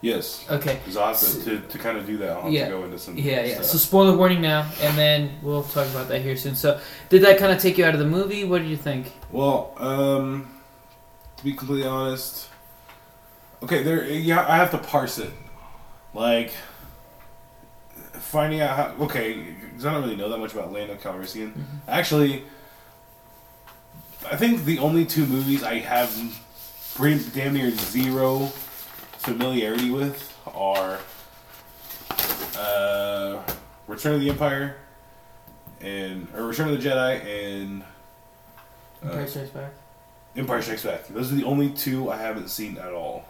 [0.00, 0.44] Yes.
[0.50, 0.74] Okay.
[0.84, 2.66] Because I'll to, to, to kind of do that, I'll have Yeah.
[2.66, 3.54] to go into some Yeah, yeah.
[3.54, 3.64] stuff.
[3.66, 6.54] So spoiler warning now, and then we'll talk about that here soon.
[6.54, 6.78] So,
[7.08, 8.44] did that kind of take you out of the movie?
[8.44, 9.12] What did you think?
[9.30, 10.50] Well, um,
[11.38, 12.48] to be completely honest,
[13.62, 14.04] okay, there.
[14.04, 15.30] Yeah, I have to parse it.
[16.12, 16.52] Like
[18.12, 19.04] finding out how.
[19.04, 21.52] Okay, because I don't really know that much about Lando Calrissian.
[21.88, 22.44] Actually,
[24.30, 26.16] I think the only two movies I have
[26.94, 28.46] pretty damn near zero
[29.18, 31.00] familiarity with are
[32.56, 33.42] uh,
[33.88, 34.76] Return of the Empire
[35.80, 37.82] and or Return of the Jedi and
[39.02, 39.72] uh, Empire Strikes Back.
[40.36, 41.08] Empire Strikes Back.
[41.08, 43.24] Those are the only two I haven't seen at all.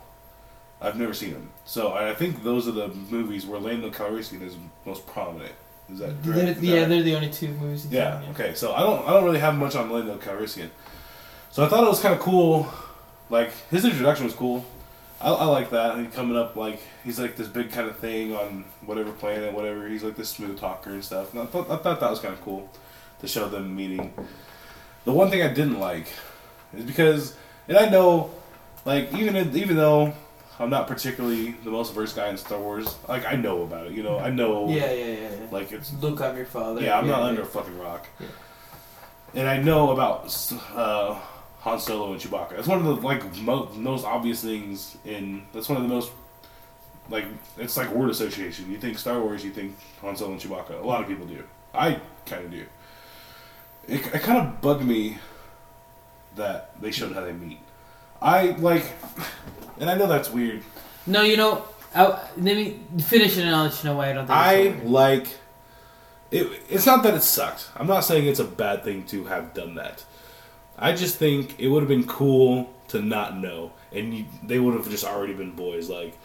[0.78, 1.51] I've never seen them.
[1.64, 5.55] So I think those are the movies where Lando Calrissian is most prominent.
[5.93, 6.24] Is that correct?
[6.24, 7.85] They're, that yeah, they're the only two movies.
[7.85, 8.22] in Yeah.
[8.30, 8.55] Okay.
[8.55, 10.70] So I don't I don't really have much on Lando Calrissian.
[11.51, 12.66] So I thought it was kind of cool.
[13.30, 14.64] Like his introduction was cool.
[15.20, 15.99] I, I like that.
[15.99, 19.87] He coming up like he's like this big kind of thing on whatever planet, whatever.
[19.89, 21.32] He's like this smooth talker and stuff.
[21.32, 22.70] And I thought I thought that was kind of cool
[23.20, 24.12] to show them meeting.
[25.05, 26.07] The one thing I didn't like
[26.74, 27.37] is because,
[27.68, 28.30] and I know,
[28.87, 30.14] like even if- even though
[30.59, 33.92] I'm not particularly the most versed guy in Star Wars, like I know about it.
[33.92, 34.68] You know, I know.
[34.68, 35.12] Yeah, yeah, yeah.
[35.20, 35.28] yeah.
[35.50, 36.80] Like it's Look, I'm your father.
[36.80, 37.26] yeah, I'm not yeah.
[37.26, 38.07] under a fucking rock.
[38.20, 38.26] Yeah.
[39.34, 40.26] And I know about
[40.76, 41.18] uh,
[41.61, 42.50] Han Solo and Chewbacca.
[42.50, 45.42] That's one of the like mo- most obvious things in.
[45.52, 46.12] That's one of the most
[47.11, 47.24] like
[47.59, 48.70] it's like word association.
[48.70, 50.80] You think Star Wars, you think Han Solo and Chewbacca.
[50.80, 51.42] A lot of people do.
[51.72, 52.64] I kind of do.
[53.88, 55.18] It, it kind of bugged me
[56.36, 57.59] that they showed how they meet.
[58.25, 58.87] I like,
[59.79, 60.62] and I know that's weird.
[61.07, 62.07] No, you know, I,
[62.39, 64.89] let me finish it and I'll let you know why I don't think I so
[64.89, 65.27] like
[66.31, 66.62] it.
[66.70, 67.68] It's not that it sucked.
[67.77, 70.05] I'm not saying it's a bad thing to have done that.
[70.79, 74.75] I just think it would have been cool to not know, and you, they would
[74.75, 75.91] have just already been boys.
[75.91, 76.18] Like,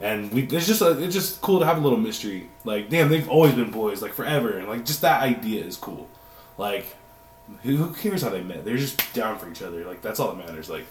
[0.00, 0.42] and we.
[0.42, 2.50] It's just a, it's just cool to have a little mystery.
[2.64, 6.08] Like, damn, they've always been boys, like forever, and like just that idea is cool.
[6.58, 6.84] Like,
[7.62, 8.64] who, who cares how they met?
[8.64, 9.84] They're just down for each other.
[9.86, 10.68] Like that's all that matters.
[10.68, 10.84] Like,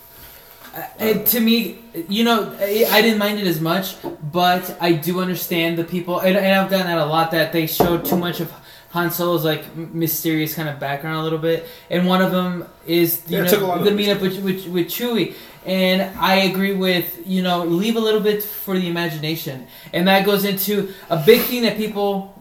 [0.73, 1.77] Uh, to me,
[2.09, 3.95] you know, I, I didn't mind it as much,
[4.31, 7.67] but I do understand the people, and, and I've gotten that a lot that they
[7.67, 8.51] showed too much of
[8.89, 13.21] Han Solo's like mysterious kind of background a little bit, and one of them is
[13.27, 16.01] you Yeah, it took a lot know the the meetup with, with with Chewie, and
[16.19, 20.43] I agree with you know leave a little bit for the imagination, and that goes
[20.43, 22.31] into a big thing that people.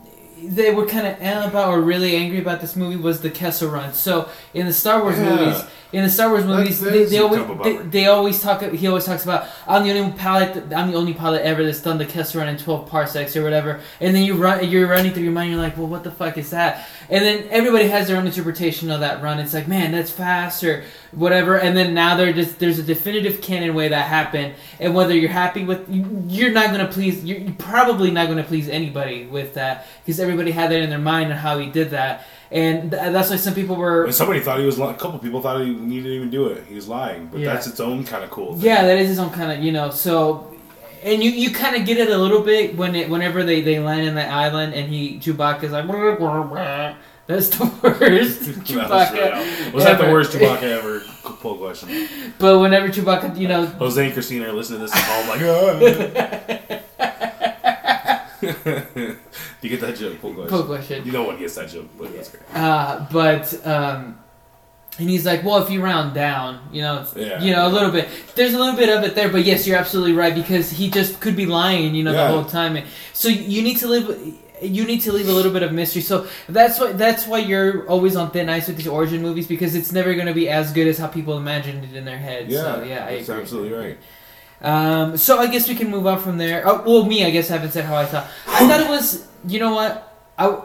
[0.45, 3.93] They were kind of about or really angry about this movie was the Kessel Run.
[3.95, 5.37] So in the Star Wars Yeah.
[5.37, 5.63] movies,
[5.93, 8.41] in the Star Wars movies, that they, they always kind of a they, they always
[8.43, 8.63] talk.
[8.63, 10.73] He always talks about I'm the only pilot.
[10.73, 13.81] I'm the only pilot ever that's done the Kessel Run in 12 parsecs or whatever.
[14.01, 15.51] And then you run, you're running through your mind.
[15.53, 16.89] You're like, well, what the fuck is that?
[17.11, 19.39] And then everybody has their own interpretation of that run.
[19.39, 21.59] It's like, man, that's fast or whatever.
[21.59, 24.55] And then now they're just there's a definitive canon way that happened.
[24.81, 27.23] And whether you're happy with, you- you're not gonna please.
[27.25, 30.99] You're you're probably not gonna please anybody with that because everybody had that in their
[30.99, 32.27] mind and how he did that.
[32.53, 34.05] And th- that's why some people were.
[34.05, 34.79] and somebody thought he was.
[34.79, 36.65] li- A couple people thought he, didn't even do it.
[36.69, 37.55] He was lying, but Yeah.
[37.55, 38.53] that's its own kind of cool.
[38.55, 38.67] Thing.
[38.67, 39.89] Yeah, that is his own kind of you know.
[39.91, 40.53] So,
[41.03, 43.79] and you you kind of get it a little bit when it whenever they they
[43.81, 45.87] land in that island and he Chewbacca's like.
[45.87, 46.95] "Brr, brr, brr."
[47.27, 49.73] That's the worst That was, Chewbacca.
[49.73, 51.01] was that the worst Chewbacca ever?
[51.41, 51.89] Poll question.
[52.39, 55.41] But whenever Chewbacca, you know, Jose and Christina are listening to this at home like,
[55.43, 55.79] "Ah."
[59.63, 60.21] Do you get that joke?
[60.21, 60.51] Poll question.
[60.51, 61.07] poke question.
[61.07, 62.43] You know one gets that joke, but that's great.
[62.53, 64.19] Uh, but um,
[64.99, 67.41] and he's like, well, if you round down, you know, Yeah.
[67.41, 68.09] you know, a little bit.
[68.35, 71.21] There's a little bit of it there, but yes, you're absolutely right because he just
[71.21, 72.27] could be lying, you know, Yeah.
[72.27, 72.77] the whole time.
[73.15, 74.35] So you need to live.
[74.61, 76.03] You need to leave a little bit of mystery.
[76.03, 79.75] So that's why that's why you're always on thin ice with these origin movies because
[79.77, 82.49] it's never going to be as good as how people imagined it in their heads.
[82.53, 83.43] Yeah, so, yeah, I that's agree.
[83.43, 83.99] absolutely right.
[84.61, 86.63] Um, so I guess we can move on from there.
[86.69, 88.27] Oh, well, me, I guess I haven't said how I thought.
[88.47, 90.09] I thought it was, you know what?
[90.39, 90.61] I,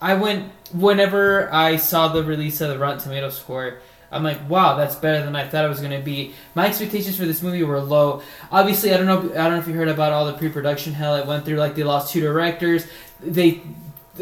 [0.00, 3.78] I went whenever I saw the release of the Rotten Tomato score.
[4.12, 6.34] I'm like, wow, that's better than I thought it was going to be.
[6.54, 8.22] My expectations for this movie were low.
[8.52, 9.18] Obviously, I don't know.
[9.18, 11.56] I don't know if you heard about all the pre-production hell it went through.
[11.56, 12.86] Like they lost two directors.
[13.20, 13.62] They,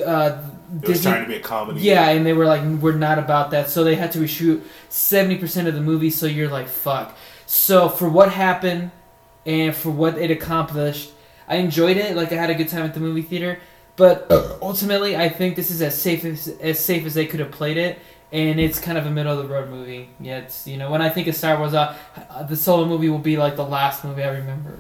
[0.05, 0.39] uh,
[0.74, 1.80] It was Disney- trying to be a comedy.
[1.83, 3.68] Yeah, and they were like, we're not about that.
[3.68, 7.14] So they had to reshoot 70% of the movie, so you're like, fuck.
[7.45, 8.93] So for what happened
[9.45, 11.11] and for what it accomplished,
[11.47, 12.16] I enjoyed it.
[12.16, 13.59] Like, I had a good time at the movie theater.
[13.97, 14.30] But
[14.62, 17.76] ultimately, I think this is as safe as, as safe as they could have played
[17.76, 17.99] it.
[18.32, 20.09] And it's kind of a middle of the road movie.
[20.18, 21.95] Yeah, it's, you know, when I think of Star Wars, uh,
[22.30, 24.78] uh, the solo movie will be like the last movie I remember.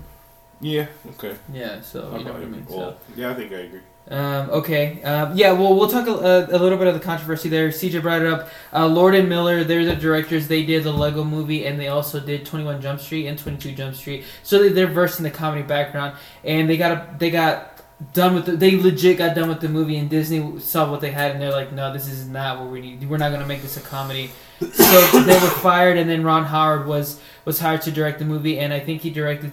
[0.62, 0.86] Yeah.
[1.10, 1.36] Okay.
[1.52, 2.60] Yeah, so, you know what I mean.
[2.60, 2.74] agree.
[2.74, 2.96] So.
[3.14, 3.80] Yeah, I think I agree.
[4.08, 5.02] Um, okay.
[5.02, 7.68] Um, yeah, well, we'll talk a, a, a little bit of the controversy there.
[7.68, 8.48] CJ brought it up.
[8.72, 10.48] Uh, Lord and Miller, they're the directors.
[10.48, 13.94] They did the Lego movie, and they also did 21 Jump Street and 22 Jump
[13.94, 14.24] Street.
[14.42, 17.71] So they, they're versed in the comedy background, and they got a, they got
[18.12, 21.10] done with the, they legit got done with the movie, and Disney saw what they
[21.10, 23.08] had, and they're like, no, this is not what we need.
[23.08, 24.30] We're not going to make this a comedy.
[24.60, 28.58] So they were fired, and then Ron Howard was was hired to direct the movie,
[28.58, 29.52] and I think he directed.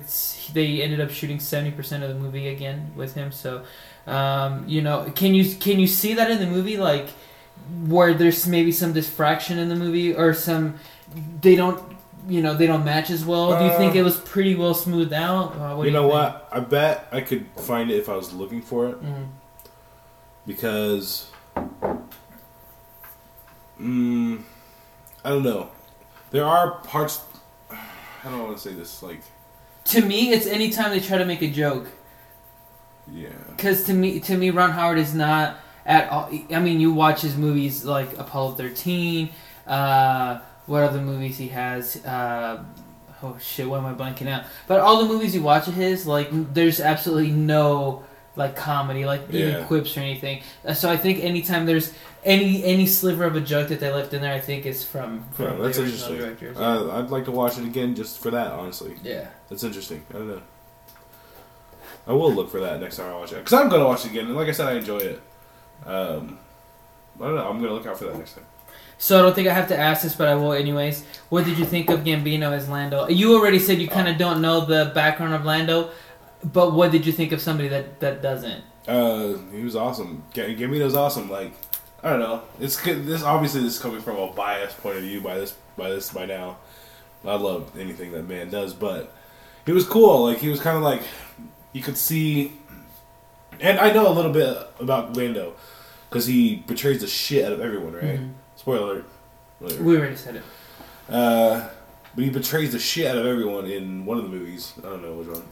[0.54, 3.32] They ended up shooting 70 percent of the movie again with him.
[3.32, 3.64] So.
[4.08, 7.10] Um, you know, can you can you see that in the movie, like
[7.86, 10.80] where there's maybe some diffraction in the movie or some
[11.42, 11.82] they don't
[12.30, 13.58] you know they don't match as well?
[13.60, 15.56] Do you think it was pretty well smoothed out?
[15.56, 16.14] Uh, what do you know think?
[16.14, 16.48] what?
[16.52, 19.28] I bet I could find it if I was looking for it Mhm.
[20.46, 21.28] because,
[23.80, 24.42] mm,
[25.24, 25.70] I don't know.
[26.32, 27.22] There are parts.
[27.72, 29.02] I don't want to say this.
[29.02, 29.22] Like,
[29.86, 31.88] To me, it's anytime they try to make a joke.
[33.12, 36.30] yeah, Because to me, to me, Ron Howard is not at all.
[36.52, 39.30] I mean, you watch his movies like Apollo thirteen.
[39.66, 40.40] Uh,
[40.70, 42.04] what other movies he has?
[42.06, 42.64] Uh,
[43.24, 44.44] oh shit, what am I blanking out?
[44.68, 48.04] But all the movies you watch of his, like, there's absolutely no
[48.36, 49.64] like comedy, like even Yeah.
[49.66, 50.42] quips or anything.
[50.66, 51.92] Uh, So I think anytime there's
[52.24, 55.26] any any sliver of a joke that they left in there, I think is from
[55.34, 56.18] from Yeah, that's interesting.
[56.18, 56.58] directors.
[56.58, 58.52] uh, I'd like to watch it again just for that.
[58.54, 59.28] Honestly, yeah.
[59.50, 60.06] that's interesting.
[60.12, 60.42] I don't know.
[62.08, 64.12] I will look for that next time I watch it because I'm gonna watch it
[64.12, 64.28] again.
[64.28, 65.22] And like I said, I enjoy it.
[65.86, 66.38] Um,
[67.20, 67.50] I don't know.
[67.50, 68.46] I'm gonna look out for that next time.
[69.02, 71.06] So I don't think I have to ask this, but I will anyways.
[71.30, 73.08] What did you think of Gambino as Lando?
[73.08, 75.90] You already said you kind of don't know the background of Lando,
[76.44, 78.62] but what did you think of somebody that that doesn't?
[78.88, 80.24] Uh, he was awesome.
[80.34, 81.30] Gambino's awesome.
[81.30, 81.54] Like,
[82.04, 82.42] I don't know.
[82.60, 85.56] It's good- this obviously this is coming from a biased point of view by this
[85.78, 86.58] by this by now.
[87.26, 89.14] I love anything that man does, but
[89.66, 90.26] he was cool.
[90.26, 91.02] Like he was kind of like
[91.72, 92.52] you could see,
[93.62, 95.54] and I know a little bit about Lando
[96.10, 97.94] because he betrays the shit out of everyone.
[97.94, 98.20] Right?
[98.20, 98.32] Mhm.
[98.78, 99.06] Spoiler alert.
[99.60, 99.84] Whatever.
[99.84, 100.44] We already said it.
[101.10, 101.68] Uh,
[102.16, 104.74] but he betrays the shit out of everyone in one of the movies.
[104.78, 105.44] I don't know which one.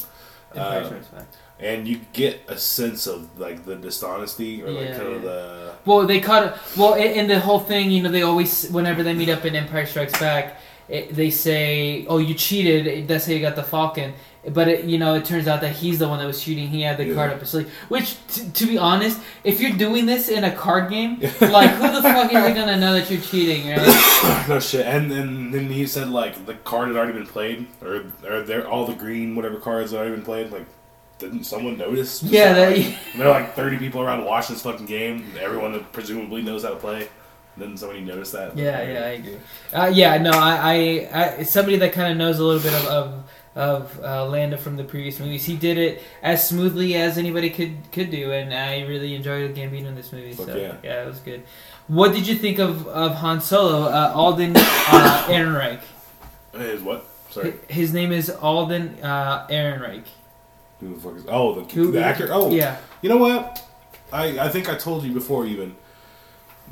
[0.56, 1.26] Empire Uh, Strikes Back.
[1.60, 5.30] and you get a sense of like the dishonesty or like Yeah, kind of yeah.
[5.30, 6.54] the Well, they caught it.
[6.78, 9.56] Well, in, in the whole thing, you know, they always, whenever they meet up in
[9.56, 13.08] Empire Strikes Back, it, they say, "Oh, you cheated.
[13.10, 14.14] That's how you got the Falcon."
[14.54, 16.68] But it, you know, it turns out that he's the one that was shooting.
[16.70, 17.16] He had the Yeah.
[17.16, 17.70] card up his sleeve.
[17.90, 21.92] Which, t- to be honest, if you're doing this in a card game, like who
[21.92, 24.46] the fuck is gonna know that you're cheating, right?
[24.50, 24.86] no shit.
[24.86, 28.68] And then then he said like the card had already been played, or or there
[28.68, 30.52] all the green whatever cards had already been played.
[30.52, 30.66] Like,
[31.20, 32.24] didn't someone notice?
[32.38, 35.26] Yeah, that- Like, there are like thirty people around watching this fucking game.
[35.40, 37.10] Everyone presumably knows how to play.
[37.60, 38.56] Didn't somebody notice that?
[38.56, 39.38] Yeah, yeah, I agree.
[39.74, 42.86] Uh, yeah, no, I, I, I somebody that kind of knows a little bit of
[42.86, 43.24] of,
[43.58, 45.44] of uh, Lando from the previous movies.
[45.46, 49.88] He did it as smoothly as anybody could could do, and I really enjoyed Gambino
[49.88, 50.34] in this movie.
[50.34, 51.04] Fuck so yeah.
[51.04, 51.44] it was good.
[51.88, 53.90] What did you think of of Han Solo?
[53.90, 54.60] Uh, Alden uh,
[55.28, 55.82] Ehrenreich.
[56.54, 57.08] Is what?
[57.32, 57.56] Sorry.
[57.68, 60.06] His name is Alden uh, Ehrenreich.
[60.80, 61.26] Who the fuck is?
[61.28, 62.30] Oh, the, Who- the actor.
[62.32, 62.78] Oh, yeah.
[63.02, 63.68] You know what?
[64.14, 65.76] I I think I told you before even.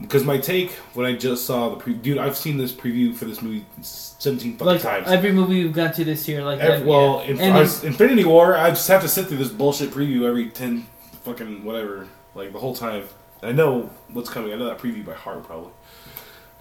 [0.01, 3.23] Because my take when I just saw the pre dude, I've seen this preview for
[3.25, 5.07] this movie seventeen fucking Like times.
[5.07, 7.31] every movie we've gone to this year, like Ev- that, well, yeah.
[7.35, 10.49] in, I was- Infinity War, I just have to sit through this bullshit preview every
[10.49, 10.85] ten
[11.23, 13.03] fucking whatever, like the whole time.
[13.41, 14.51] I know what's coming.
[14.51, 15.71] I know that preview by heart probably,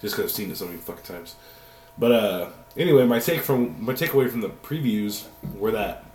[0.01, 1.35] just because I've seen it so many fucking times.
[1.97, 5.25] But uh, anyway, my take from my takeaway from the previews
[5.57, 6.05] were that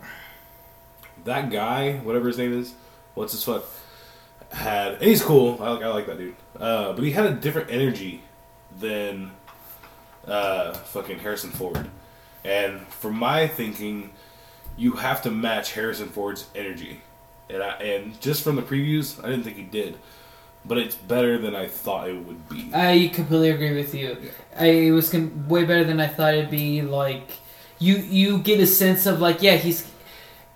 [1.25, 2.73] that guy, whatever his name is,
[3.13, 3.63] what's his fuck,
[4.51, 5.57] had and he's cool.
[5.61, 6.35] I like I like that dude.
[6.59, 8.21] Uh, but he had a different energy
[8.79, 9.31] than
[10.27, 11.89] uh, fucking Harrison Ford.
[12.43, 14.11] And for my thinking,
[14.77, 17.01] you have to match Harrison Ford's energy.
[17.49, 19.97] And I, and just from the previews, I didn't think he did.
[20.63, 22.69] But it's better than I thought it would be.
[22.73, 24.15] I completely agree with you.
[24.57, 26.81] I, it was com- way better than I thought it'd be.
[26.83, 27.31] Like
[27.79, 29.89] you, you get a sense of like, yeah, he's,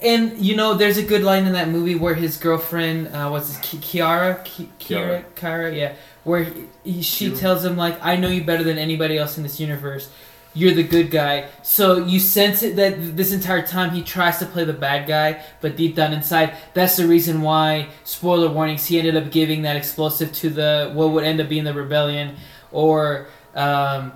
[0.01, 3.47] and you know, there's a good line in that movie where his girlfriend, uh, what's
[3.47, 5.93] his, Ki- Kiara, Ki- Kiara, Kiara, yeah,
[6.23, 7.39] where he, he, she Kiara.
[7.39, 10.09] tells him like, I know you better than anybody else in this universe.
[10.53, 11.49] you're the good guy.
[11.63, 15.43] So you sense it that this entire time he tries to play the bad guy,
[15.61, 17.89] but deep down inside, that's the reason why.
[18.05, 21.63] Spoiler warnings: he ended up giving that explosive to the what would end up being
[21.65, 22.35] the rebellion,
[22.71, 23.27] or.
[23.53, 24.11] Um,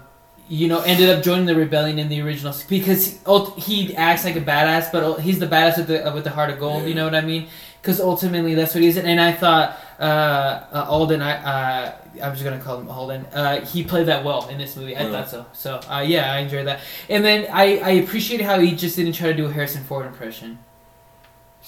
[0.50, 4.36] you know, ended up joining the rebellion in the original because ult- he acts like
[4.36, 6.86] a badass, but he's the badass with the with the heart of gold.
[6.88, 7.48] You know what I mean?
[7.82, 8.98] Because ultimately, that's what he is.
[8.98, 13.26] And I thought uh, uh, Alden, I uh, I'm just gonna call him Alden.
[13.32, 14.96] Uh, he played that well in this movie.
[14.98, 15.12] I Yeah.
[15.12, 15.46] thought so.
[15.54, 16.80] So uh, yeah, I enjoyed that.
[17.10, 20.06] And then I I appreciate how he just didn't try to do a Harrison Ford
[20.08, 20.58] impression.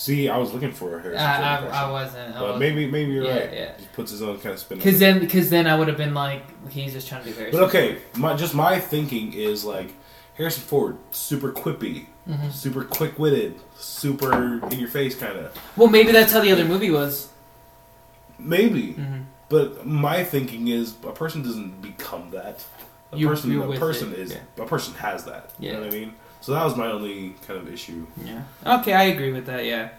[0.01, 1.27] See, I was looking for a I, Harrison
[1.61, 1.87] Ford I.
[1.87, 2.29] I wasn't.
[2.35, 2.59] I but wasn't.
[2.59, 3.53] maybe maybe you're Yeah, right.
[3.53, 3.71] yeah.
[3.77, 4.79] He puts his own kind of spin.
[4.79, 6.41] on Because then, because then I would have been like,
[6.71, 7.59] he's just trying to be Harrison.
[7.59, 9.93] But okay, my just my thinking is like
[10.37, 12.51] Harrison Ford, super quippy, Mhm.
[12.51, 14.33] super quick witted, super
[14.71, 15.55] in your face kind of.
[15.77, 17.29] Well, maybe that's how the other movie was.
[18.39, 22.63] Maybe, hmm but my thinking is a person doesn't become that.
[23.11, 24.63] A You- person, a person it, is yeah.
[24.63, 25.51] a person has that.
[25.59, 25.73] You Yeah.
[25.75, 26.13] know what I mean?
[26.41, 28.05] So that was my only kind of issue.
[28.25, 28.41] Yeah.
[28.65, 29.63] Okay, I agree with that.
[29.65, 29.89] Yeah.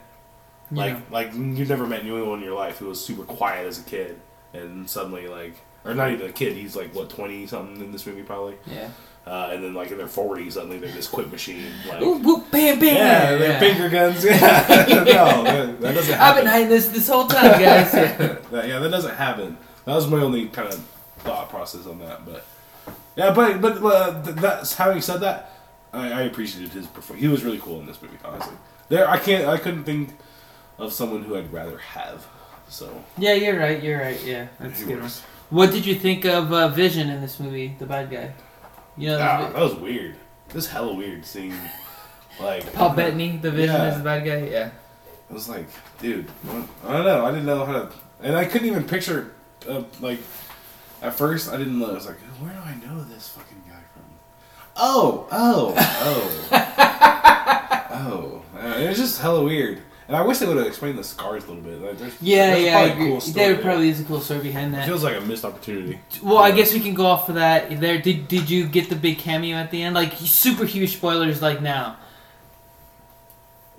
[0.70, 1.02] You Like, know.
[1.10, 4.18] like you've never met anyone in your life who was super quiet as a kid,
[4.52, 6.56] and suddenly like, or not even a kid.
[6.56, 8.88] He's like what twenty something in this movie probably, Yeah.
[9.26, 11.64] uh, and then like in their forties suddenly they're this quick machine.
[11.88, 12.96] Like, Ooh, whoop, bam, bam.
[12.96, 14.24] yeah, they're finger guns.
[14.24, 16.20] Yeah, no, that, that doesn't Happen.
[16.20, 17.92] I've been hiding this this whole time, guys.
[17.94, 18.36] Yeah.
[18.50, 19.56] That- yeah, that doesn't happen.
[19.84, 20.74] That was my only kind of
[21.18, 22.44] thought process on that, but
[23.16, 25.51] yeah, but but uh, th- that's having said that,
[25.92, 27.22] I, I appreciated his performance.
[27.22, 28.54] He was really cool in this movie, honestly.
[28.88, 30.10] There, I can't, I couldn't think
[30.78, 32.26] of someone who I'd rather have.
[32.68, 33.82] So yeah, you're right.
[33.82, 34.22] You're right.
[34.24, 35.10] Yeah, that's a good one.
[35.50, 38.32] What did you think of uh, Vision in this movie, the bad guy?
[38.96, 40.16] You know, Ah, that was weird.
[40.48, 41.54] This hella weird seeing
[42.40, 43.90] like Paul Bettany, the Vision Yeah.
[43.92, 44.48] is the bad guy.
[44.50, 44.70] Yeah.
[45.30, 45.66] I was like,
[46.00, 46.26] dude.
[46.84, 47.26] I don't know.
[47.26, 47.90] I didn't know how to,
[48.22, 49.32] and I couldn't even picture.
[49.68, 50.18] Uh, like,
[51.02, 51.90] at first, I didn't know.
[51.90, 53.61] I was like, where do I know this fucking?
[54.76, 56.42] Oh, oh, oh,
[57.92, 58.42] oh.
[58.58, 59.82] Uh, it was just hella weird.
[60.08, 61.80] And I wish they would have explained the scars a little bit.
[61.80, 64.78] Like, there's, Yeah, there's yeah, probably cool there probably is a cool story behind It
[64.78, 64.86] that.
[64.86, 66.00] feels like a missed opportunity.
[66.22, 67.80] Well, I guess we can go off of that.
[67.80, 69.94] There, did did you get the big cameo at the end?
[69.94, 71.96] Like super huge spoilers, like now.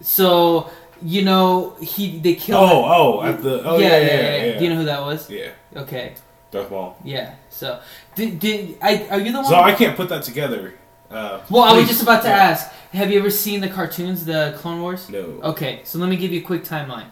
[0.01, 0.69] So
[1.01, 2.63] you know he they killed.
[2.69, 4.45] Oh, oh, at the oh yeah, yeah, yeah.
[4.45, 5.29] yeah, Do you know who that was?
[5.29, 6.15] Yeah, Okay,
[6.51, 6.97] Darth Maul.
[7.03, 7.35] yeah.
[7.49, 7.79] So
[8.15, 9.07] did did I?
[9.11, 9.45] Are you the one?
[9.45, 10.73] So I can't put that together.
[11.13, 12.37] Uh, well, I was just about to Yeah.
[12.49, 12.71] ask.
[12.93, 15.09] Have you ever seen the cartoons, the Clone Wars?
[15.09, 15.39] No.
[15.43, 17.05] Okay, so let me give you a quick timeline.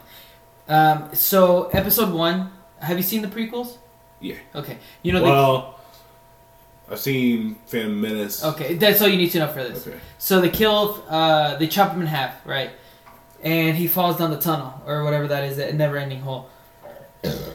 [0.67, 2.51] Um, so episode one.
[2.79, 3.77] Have you seen the prequels?
[4.19, 4.35] Yeah.
[4.55, 4.77] Okay.
[5.03, 5.79] You know the well,
[6.89, 8.43] I've seen Phantom Menace.
[8.43, 9.87] Okay, that's all you need to know for this.
[9.87, 9.97] Okay.
[10.17, 12.71] So they kill, uh, they chop him in half, right?
[13.43, 16.49] And he falls down the tunnel or whatever that is, that never-ending hole.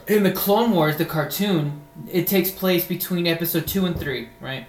[0.07, 1.81] In the Clone Wars, the cartoon,
[2.11, 4.65] it takes place between episode two and three, right?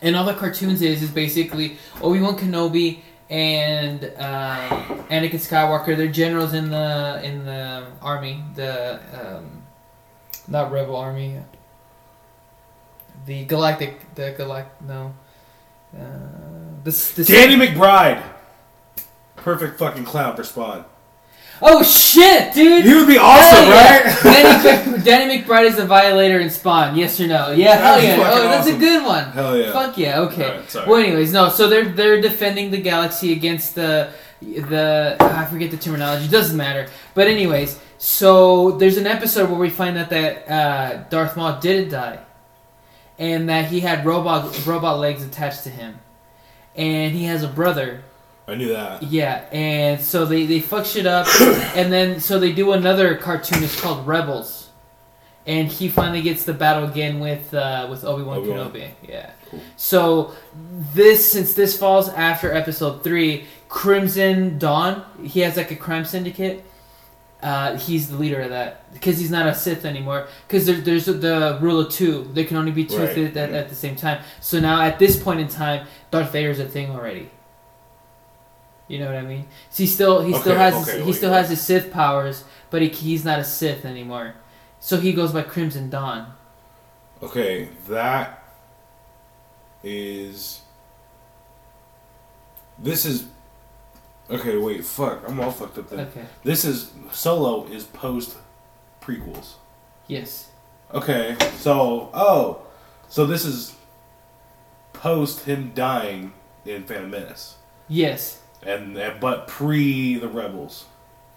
[0.00, 5.96] And all the cartoons is is basically Obi Wan Kenobi and um, Anakin Skywalker.
[5.96, 9.62] They're generals in the in the army, the um,
[10.46, 11.40] not Rebel Army,
[13.26, 15.14] the Galactic, the Galact, no,
[15.96, 16.02] uh,
[16.84, 17.26] this this.
[17.26, 18.22] Danny McBride.
[19.36, 20.84] Perfect fucking clown for Spawn.
[21.60, 22.84] Oh shit, dude!
[22.84, 24.04] He would be awesome, Hell yeah.
[24.04, 24.22] right?
[24.22, 26.96] Danny, Mc, Danny McBride is a violator in Spawn.
[26.96, 27.50] Yes or no?
[27.50, 28.30] Yeah, hell yeah.
[28.32, 29.24] Oh, that's a good one.
[29.32, 29.72] Hell yeah.
[29.72, 30.20] Fuck yeah.
[30.20, 30.62] Okay.
[30.68, 30.88] Sorry.
[30.88, 31.48] well, anyways, no.
[31.48, 36.26] So they're they're defending the galaxy against the the I forget the terminology.
[36.26, 36.88] It Doesn't matter.
[37.14, 41.90] But anyways, so there's an episode where we find out that uh, Darth Maul didn't
[41.90, 42.20] die,
[43.18, 45.98] and that he had robot robot legs attached to him,
[46.76, 48.04] and he has a brother
[48.48, 49.02] I knew that.
[49.02, 51.26] yeah, and so they, they fuck shit up,
[51.76, 53.62] and then so they do another cartoon.
[53.62, 54.70] It's called Rebels,
[55.46, 58.70] and he finally gets the battle again with uh, with Obi Wan Obi-Wan.
[58.72, 58.90] Kenobi.
[59.06, 59.30] Yeah.
[59.50, 59.60] Cool.
[59.76, 60.32] So
[60.94, 65.04] this since this falls after Episode three, Crimson Dawn.
[65.22, 66.64] He has like a crime syndicate.
[67.42, 70.26] Uh, he's the leader of that because he's not a Sith anymore.
[70.46, 72.28] Because there, there's the rule of two.
[72.32, 73.14] There can only be two Right.
[73.14, 74.22] Sith at, at the same time.
[74.40, 77.30] So now at this point in time, Darth Vader's a thing already.
[78.88, 79.46] You know what I mean?
[79.70, 82.44] So he still he still Okay, has his, okay, he still has his Sith powers,
[82.70, 84.34] but he, he's not a Sith anymore.
[84.80, 86.32] So he goes by Crimson Dawn.
[87.22, 88.42] Okay, that
[89.82, 90.62] is.
[92.78, 93.26] This is.
[94.30, 95.22] Okay, wait, fuck.
[95.28, 96.00] I'm all fucked up then.
[96.00, 96.24] Okay.
[96.44, 96.92] This is.
[97.12, 98.36] Solo is post
[99.00, 99.54] prequels.
[100.06, 100.48] Yes.
[100.94, 102.10] Okay, so.
[102.14, 102.62] Oh!
[103.08, 103.74] So this is
[104.92, 106.32] post him dying
[106.64, 107.56] in Phantom Menace.
[107.88, 108.40] Yes.
[108.62, 110.86] And, and but pre the Rebels.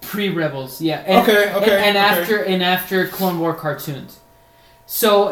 [0.01, 0.81] Pre Rebels.
[0.81, 1.03] Yeah.
[1.05, 2.21] And, Okay, okay, And, and okay.
[2.21, 4.19] after and after Clone War cartoons.
[4.87, 5.29] So,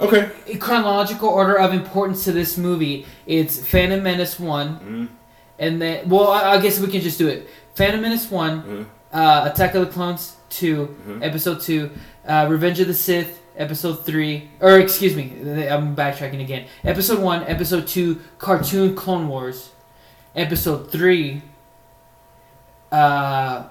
[0.00, 0.30] Okay.
[0.58, 5.08] chronological order of importance to this movie, it's Phantom Menace one, Mm,
[5.58, 7.46] and then well, I, I guess we can just do it.
[7.74, 11.22] Phantom Menace one, mm, uh, Attack of the Clones 2 Mhm.
[11.24, 11.90] episode two,
[12.26, 15.32] uh, Revenge of the Sith, episode three, or excuse me,
[15.68, 16.64] I'm backtracking again.
[16.84, 19.70] Episode one, episode two, cartoon Clone Wars,
[20.34, 21.42] episode three,
[22.90, 23.64] uh,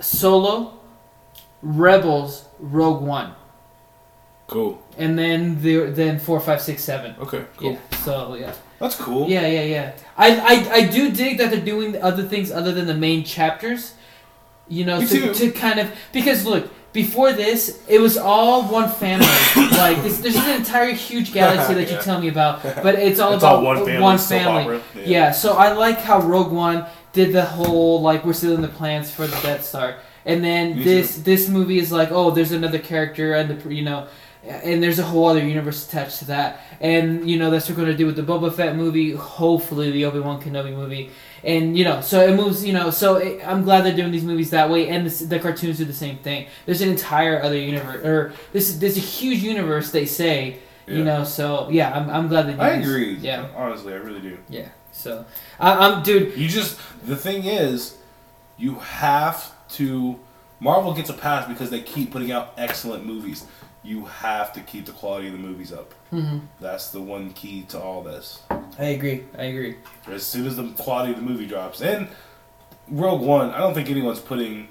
[0.00, 0.74] Solo,
[1.62, 3.34] Rebels, Rogue One,
[4.46, 4.82] cool.
[4.98, 7.14] and then the then four, five, six, seven.
[7.18, 7.44] Okay.
[7.56, 7.72] Cool.
[7.72, 7.96] Yeah.
[7.98, 8.54] So yeah.
[8.80, 9.28] That's cool.
[9.30, 9.92] Yeah, yeah, yeah.
[10.16, 13.94] I, I, I do dig that they're doing other things other than the main chapters.
[14.68, 15.34] You know, Me to, too.
[15.34, 19.26] to kind of because look before this, it was all one family.
[19.76, 22.00] like this, there's an entire huge galaxy that you Yeah.
[22.00, 24.00] tell me about, but it's all It's about all one family.
[24.00, 24.62] One family.
[24.62, 24.80] opera.
[25.04, 25.32] Yeah.
[25.32, 29.10] So I like how Rogue One did the whole like we're still in the plans
[29.10, 32.78] for the Death Star, and then Me this this movie is like oh there's another
[32.78, 34.06] character and the you know.
[34.46, 37.84] And there's a whole other universe attached to that, and you know that's what we're
[37.86, 39.12] gonna do with the Boba Fett movie.
[39.12, 41.10] Hopefully, the Obi Wan Kenobi movie,
[41.44, 42.64] and you know, so it moves.
[42.64, 45.38] You know, so it, I'm glad they're doing these movies that way, and this, the
[45.38, 46.46] cartoons do the same thing.
[46.66, 49.90] There's an entire other universe, or this there's a huge universe.
[49.90, 52.54] They say, you know, so yeah, I'm, I'm glad they.
[52.54, 52.86] Do I this.
[52.86, 53.14] agree.
[53.14, 54.38] Yeah, Honestly, I really do.
[54.48, 54.68] yeah.
[54.92, 55.24] So
[55.58, 56.36] I, I'm, dude.
[56.36, 57.96] You just the thing is,
[58.56, 60.18] you have to.
[60.60, 63.44] Marvel gets a pass because they keep putting out excellent movies.
[63.82, 65.92] You have to keep the quality of the movies up.
[66.20, 68.42] Hmm That's the one key to all this.
[68.78, 69.24] I agree.
[69.38, 69.76] I agree.
[70.06, 72.08] As soon as the quality of the movie drops, and
[72.88, 74.68] Rogue One, I don't think anyone's putting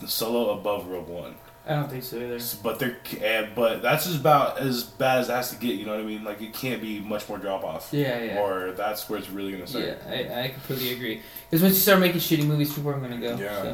[0.00, 1.34] the Solo above Rogue One.
[1.66, 2.38] I don't think so either.
[2.62, 5.76] But they're, eh, but that's just about as bad as it has to get.
[5.76, 6.22] You know what I mean?
[6.22, 7.88] Like it can't be much more drop off.
[7.90, 8.38] Yeah, yeah.
[8.40, 9.84] Or that's where it's really gonna start.
[9.86, 11.22] Yeah, I, I completely agree.
[11.48, 13.42] Because once you start making shitty movies, people are probably gonna go.
[13.42, 13.62] Yeah.
[13.62, 13.70] So,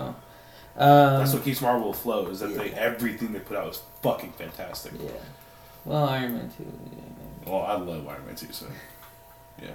[0.76, 4.32] um, That's what keeps Marvel afloat is that they everything they put out is fucking
[4.32, 4.92] fantastic.
[5.02, 5.10] Yeah.
[5.84, 6.66] Well, Iron Man too.
[6.92, 7.02] Yeah,
[7.46, 8.66] Well, I love Iron Man too, so
[9.62, 9.70] Yeah.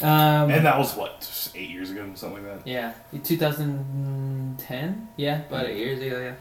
[0.00, 2.70] Um, and that was what eight years ago, something like that.
[2.70, 2.92] yeah,
[3.24, 5.08] 2010.
[5.16, 6.34] Yeah, about eight years ago.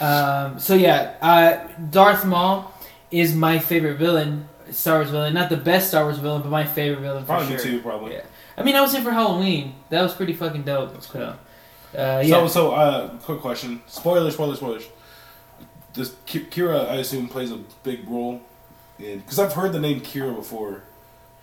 [0.00, 0.06] Yeah.
[0.06, 2.72] Um, so yeah, uh, Darth Maul
[3.10, 5.34] is my favorite villain, Star Wars villain.
[5.34, 7.58] Not the best Star Wars villain, but my favorite villain for Probably sure.
[7.58, 8.12] too, probably.
[8.14, 8.22] Yeah.
[8.56, 9.74] I mean, I was in for Halloween.
[9.90, 10.92] That was pretty fucking dope.
[10.92, 11.34] That's cool.
[11.92, 12.46] So, uh, So, yeah.
[12.46, 14.84] so uh, quick question: spoilers, spoilers, spoilers.
[15.92, 18.40] Does Qi'ra, I assume, plays a big role?
[19.00, 20.82] Because I've heard the name Qi'ra before.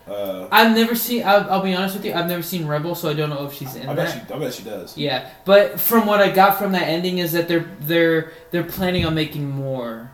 [0.08, 1.22] Uh, I've never seen.
[1.24, 2.14] I'll, I'll be honest with you.
[2.14, 4.06] I've never seen Rebel, so I don't know if she's in I that.
[4.16, 4.34] bet she.
[4.34, 4.96] I bet she does.
[4.96, 9.04] Yeah, but from what I got from that ending is that they're they're they're planning
[9.04, 10.10] on making more,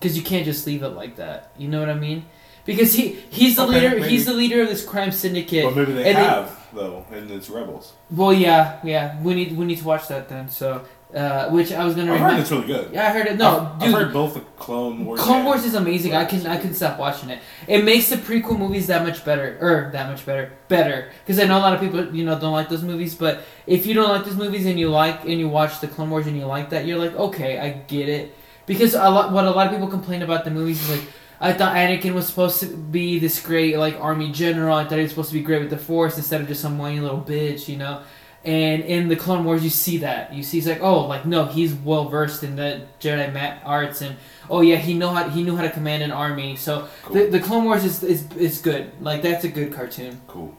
[0.00, 1.52] because you can't just leave it like that.
[1.56, 2.24] You know what I mean?
[2.64, 3.90] Because he he's the Okay, leader.
[4.00, 4.08] maybe.
[4.08, 5.64] He's the leader of this crime syndicate.
[5.64, 7.92] But maybe they And they- have though, and it's Rebels.
[8.10, 9.22] well, yeah, yeah.
[9.22, 10.48] We need we need to watch that then.
[10.48, 10.82] So,
[11.16, 12.12] uh, which I was gonna.
[12.12, 12.92] I've heard it's really good.
[12.92, 13.38] yeah, I heard it.
[13.38, 13.88] No, I've, dude.
[13.88, 15.18] I've heard both the Clone Wars.
[15.18, 16.14] Clone Wars is amazing.
[16.14, 17.40] I can I can stop watching it.
[17.66, 21.10] It makes the prequel movies that much better, or that much better, better.
[21.24, 23.86] Because I know a lot of people you know don't like those movies, but if
[23.86, 26.36] you don't like those movies and you like and you watch the Clone Wars and
[26.36, 28.34] you like that, you're like, okay, I get it.
[28.66, 31.08] Because a lot what a lot of people complain about the movies is like.
[31.38, 34.74] I thought Anakin was supposed to be this great like army general.
[34.74, 36.78] I thought he was supposed to be great with the Force instead of just some
[36.78, 38.00] whiny little bitch, you know.
[38.46, 40.32] And in the Clone Wars, you see that.
[40.32, 44.16] You see, he's like, oh, like no, he's well versed in the Jedi arts, and
[44.48, 46.54] oh yeah, he know how he knew how to command an army.
[46.54, 47.16] So Cool.
[47.16, 48.92] the, the Clone Wars is, is is good.
[49.00, 50.20] Like that's a good cartoon.
[50.28, 50.54] Cool.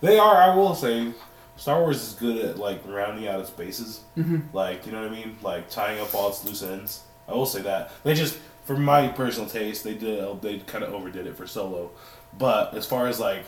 [0.00, 0.36] They are.
[0.36, 1.12] I will say,
[1.56, 4.00] Star Wars is good at like rounding out its bases.
[4.16, 5.36] hmm Like you know what I mean?
[5.40, 7.02] Like tying up all its loose ends.
[7.28, 10.92] I will say that they just, for my personal taste, they did they kind of
[10.92, 11.90] overdid it for Solo.
[12.36, 13.44] But as far as like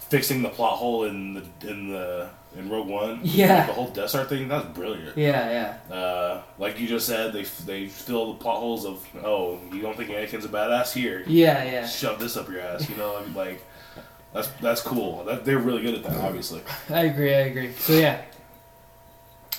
[0.00, 3.66] fixing the plot hole in the in the in Rogue One, Yeah.
[3.66, 5.16] the whole Death Star thing, that's brilliant.
[5.16, 9.58] Yeah, yeah, Uh, like you just said, they they fill the plot holes of oh
[9.72, 11.86] you don't think Anakin's a badass here, yeah, yeah.
[11.86, 12.88] shove this up your ass.
[12.88, 13.62] You know, I mean, like
[14.32, 15.24] that's that's cool.
[15.24, 16.62] That, they're really good at that, obviously.
[16.90, 17.34] I agree.
[17.34, 17.72] I agree.
[17.72, 18.22] So yeah.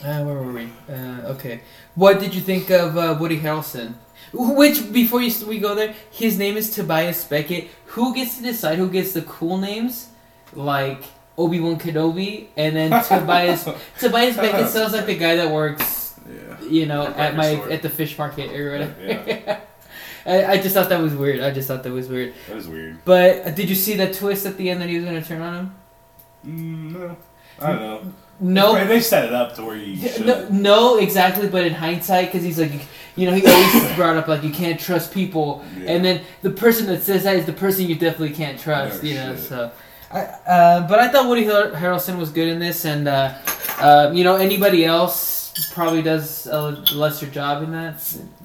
[0.03, 0.69] Uh, where were we?
[0.89, 1.59] Uh, okay.
[1.95, 3.95] What did you think of uh, Woody Harrelson?
[4.31, 7.67] Which before you, we go there, his name is Tobias Beckett.
[7.87, 10.07] Who gets to decide who gets the cool names?
[10.53, 11.03] Like
[11.39, 13.63] Obi Wan Kenobi, and then Tobias
[13.99, 16.67] Tobias Beckett sounds like the guy that works, Yeah.
[16.69, 17.71] you know, At at my Microsoft.
[17.73, 18.95] at the fish market or whatever.
[19.01, 19.59] Yeah.
[20.25, 21.39] I, I just thought that was weird.
[21.39, 22.33] I just thought that was weird.
[22.47, 22.97] That was weird.
[23.05, 25.27] But uh, did you see that twist at the end that he was going to
[25.27, 25.75] turn on him?
[26.45, 27.17] Mm, no,
[27.61, 28.13] I don't know.
[28.41, 30.23] No, They- they set it up to where you Yeah.
[30.23, 31.47] No, no, exactly.
[31.47, 32.71] But in hindsight, because he's like,
[33.15, 35.91] you know, he always brought up like you can't trust people, Yeah.
[35.93, 39.01] and then the person that says that is the person you definitely can't trust.
[39.03, 39.43] No you know, shit.
[39.45, 39.71] so.
[40.11, 43.33] I, uh, but I thought Woody Har- Harrelson was good in this, and uh,
[43.79, 47.95] uh, you know anybody else probably does a lesser job in that.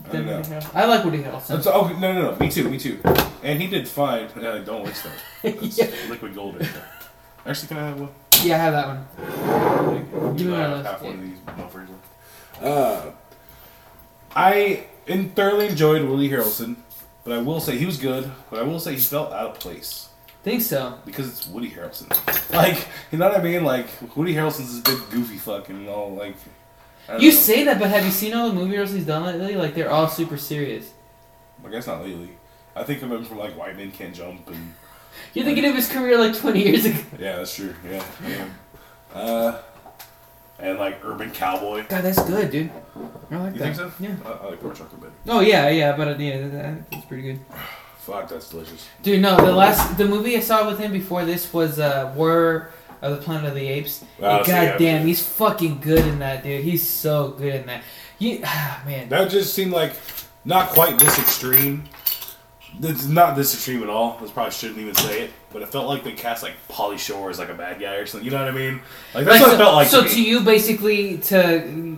[0.08, 0.60] I don't Woody know.
[0.74, 1.46] I like Woody Harrelson.
[1.48, 3.00] That's, oh no no no me too me too.
[3.42, 4.26] And he did fine.
[4.36, 5.12] Uh, don't waste that.
[5.60, 5.86] That's Yeah.
[6.10, 6.88] liquid gold right there.
[7.46, 8.08] Actually, can I have one?
[8.42, 10.36] Yeah, I have that one.
[10.36, 11.02] Give me I one of those.
[11.02, 11.88] one of these motherfuckers.
[12.60, 13.10] Uh,
[14.36, 16.76] I in thoroughly enjoyed Woody Harrelson,
[17.24, 18.30] but I will say he was good.
[18.50, 20.08] But I will say he felt out of place
[20.44, 20.98] Think so.
[21.06, 22.08] because it's Woody Harrelson.
[22.52, 23.64] Like you know what I mean?
[23.64, 26.36] Like Woody Harrelson's this big goofy fucking all like.
[27.18, 27.30] You know.
[27.30, 29.56] say that, but have you seen all the movie roles he's done lately?
[29.56, 30.92] Like they're all super serious.
[31.66, 32.30] I guess not lately.
[32.76, 34.74] I think of him from like White Men Can't Jump and
[35.32, 36.98] You're thinking of his career like 20 years ago.
[37.18, 37.74] yeah, that's true.
[37.88, 38.54] Yeah, am.
[39.14, 39.58] Uh,
[40.58, 41.84] and like Urban Cowboy.
[41.88, 42.70] God, that's good, dude.
[43.30, 43.76] I like You that.
[43.76, 43.92] think so?
[43.98, 44.14] Yeah.
[44.24, 45.12] I, I like pork chocolate better.
[45.28, 47.40] Oh yeah, yeah, but yeah, that, that's pretty good.
[48.04, 48.86] Fuck, that's delicious.
[49.02, 52.70] Dude, no, the last the movie I saw with him before this was uh, War
[53.00, 54.04] of the Planet of the Apes.
[54.18, 56.62] Wow, God so yeah, damn, he's fucking good in that, dude.
[56.64, 57.82] He's so good in that.
[58.18, 59.08] You, ah, man.
[59.08, 59.94] That just seemed like
[60.44, 61.84] not quite this extreme.
[62.82, 64.18] It's not this extreme at all.
[64.20, 67.30] I probably shouldn't even say it, but it felt like they cast like Pauly Shore
[67.30, 68.24] as like a bad guy or something.
[68.24, 68.80] You know what I mean?
[69.14, 69.88] Like that's Like, what so, it felt like.
[69.88, 71.96] so to to you, basically, to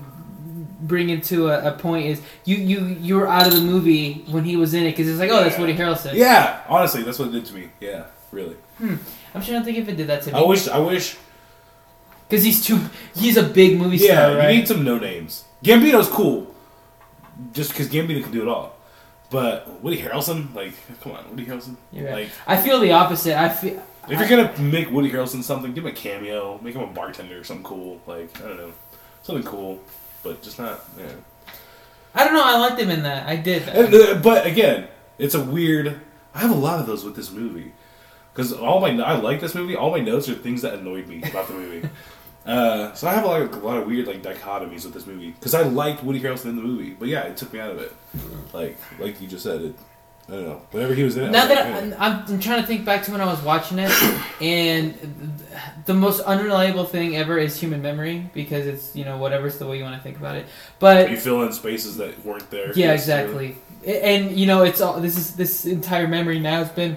[0.87, 4.25] bring it to a, a point is you you you were out of the movie
[4.31, 5.61] when he was in it because it's like, oh, that's Yeah.
[5.61, 6.15] Woody Harrelson.
[6.15, 7.69] yeah, honestly, that's what it did to me.
[7.81, 8.57] Yeah, really.
[8.79, 8.97] Hmm.
[9.35, 10.39] I'm trying to think if it did that to me.
[10.39, 10.69] I wish.
[10.69, 11.17] I wish.
[12.29, 12.81] because he's too
[13.15, 14.57] he's a big movie Yeah, star, you right?
[14.57, 15.45] need some no names.
[15.65, 16.55] Gambino's cool,
[17.53, 18.75] just because Gambino can do it all.
[19.29, 21.77] But Woody Harrelson, like, come on, Woody Harrelson.
[21.93, 22.11] Right.
[22.13, 23.37] Like, I feel the opposite.
[23.37, 26.83] I feel if you're gonna make Woody Harrelson something, give him a cameo, make him
[26.83, 28.01] a bartender or something cool.
[28.07, 28.73] Like, I don't know,
[29.23, 29.81] something cool,
[30.27, 30.85] but just not.
[30.99, 31.13] Yeah.
[32.15, 32.43] I don't know.
[32.45, 33.29] I liked him in that.
[33.29, 33.69] I did.
[33.69, 36.01] And, uh, but again, it's a weird.
[36.35, 37.73] I have a lot of those with this movie
[38.33, 39.77] because all my I like this movie.
[39.77, 41.89] All my notes are things that annoyed me about the movie.
[42.47, 45.07] uh, so I have a lot, of, a lot of weird like dichotomies with this
[45.07, 47.71] movie because I liked Woody Harrelson in the movie, but yeah, it took me out
[47.71, 47.93] of it.
[48.53, 49.75] Like like you just said, it.
[50.29, 50.61] I don't know.
[50.73, 51.97] Whenever he was in it, Now that I, man.
[51.99, 53.93] I'm, I'm trying to think back to when I was watching it,
[54.41, 55.39] and
[55.85, 59.79] the most unreliable thing ever is human memory because it's you know whatever's the way
[59.79, 60.47] you want to think about it.
[60.81, 62.73] But you fill in spaces that weren't there.
[62.75, 63.57] yeah, exactly.
[63.87, 66.97] And you know it's all this is this entire memory now has been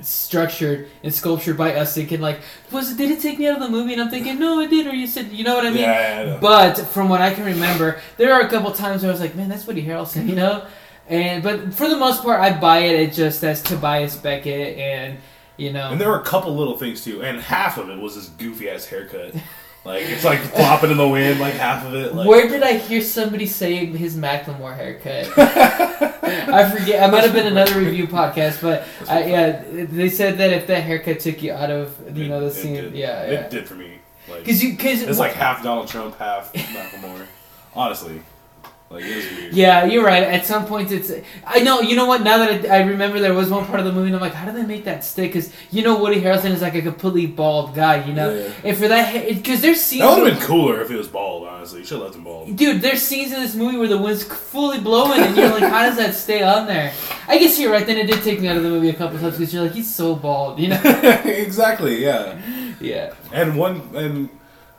[0.00, 2.40] structured and sculptured by us thinking like
[2.72, 4.68] was it, did it take me out of the movie and I'm thinking no it
[4.68, 7.32] did or you said you know what I mean yeah, I but from what I
[7.32, 10.28] can remember, there are a couple times where I was like, "Man, that's Woody Harrelson,"
[10.28, 10.66] you know.
[11.08, 12.98] And but for the most part, I buy it.
[13.00, 15.18] It just as Tobias Beckett, and
[15.56, 18.14] you know, And there were a couple little things too, and half of it was
[18.14, 19.34] this goofy ass haircut.
[19.84, 22.14] Like it's like flopping in the wind, like half of it.
[22.14, 25.28] Like where did I hear somebody say his Macklemore haircut?
[26.24, 27.02] I forget.
[27.02, 30.84] I might have been another review podcast, but I, yeah, they said that if that
[30.84, 32.94] haircut took you out of you It- know the scene, did.
[32.94, 33.98] yeah, it yeah, did for me.
[34.26, 37.26] Like because you because it's like half Donald Trump, half Macklemore.
[37.74, 38.22] Honestly,
[38.90, 39.54] like it was weird.
[39.54, 40.22] Yeah, you're right.
[40.22, 41.10] At some points, it's.
[41.46, 41.80] I know.
[41.80, 42.22] You know what?
[42.22, 44.34] Now that I, I remember, there was one part of the movie, and I'm like,
[44.34, 45.32] how did they make that stick?
[45.32, 48.04] Because you know, Woody Harrelson is like a completely bald guy.
[48.04, 48.52] You know, Yeah.
[48.62, 50.02] and for that, because there's scenes.
[50.02, 51.48] That would have been cooler if it was bald.
[51.48, 52.56] Honestly, you should have left him bald.
[52.56, 55.82] Dude, there's scenes in this movie where the wind's fully blowing, and you're like, how
[55.82, 56.92] does that stay on there?
[57.26, 57.86] I guess you're right.
[57.86, 59.72] Then it did take me out of the movie a couple times because you're like,
[59.72, 60.58] he's so bald.
[60.60, 60.80] You know?
[61.24, 62.02] exactly.
[62.04, 62.38] Yeah.
[62.80, 63.14] yeah.
[63.32, 64.28] And one and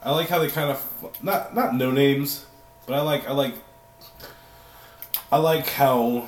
[0.03, 2.45] I like how they kind of not not no names,
[2.85, 3.55] but I like I like
[5.31, 6.27] I like how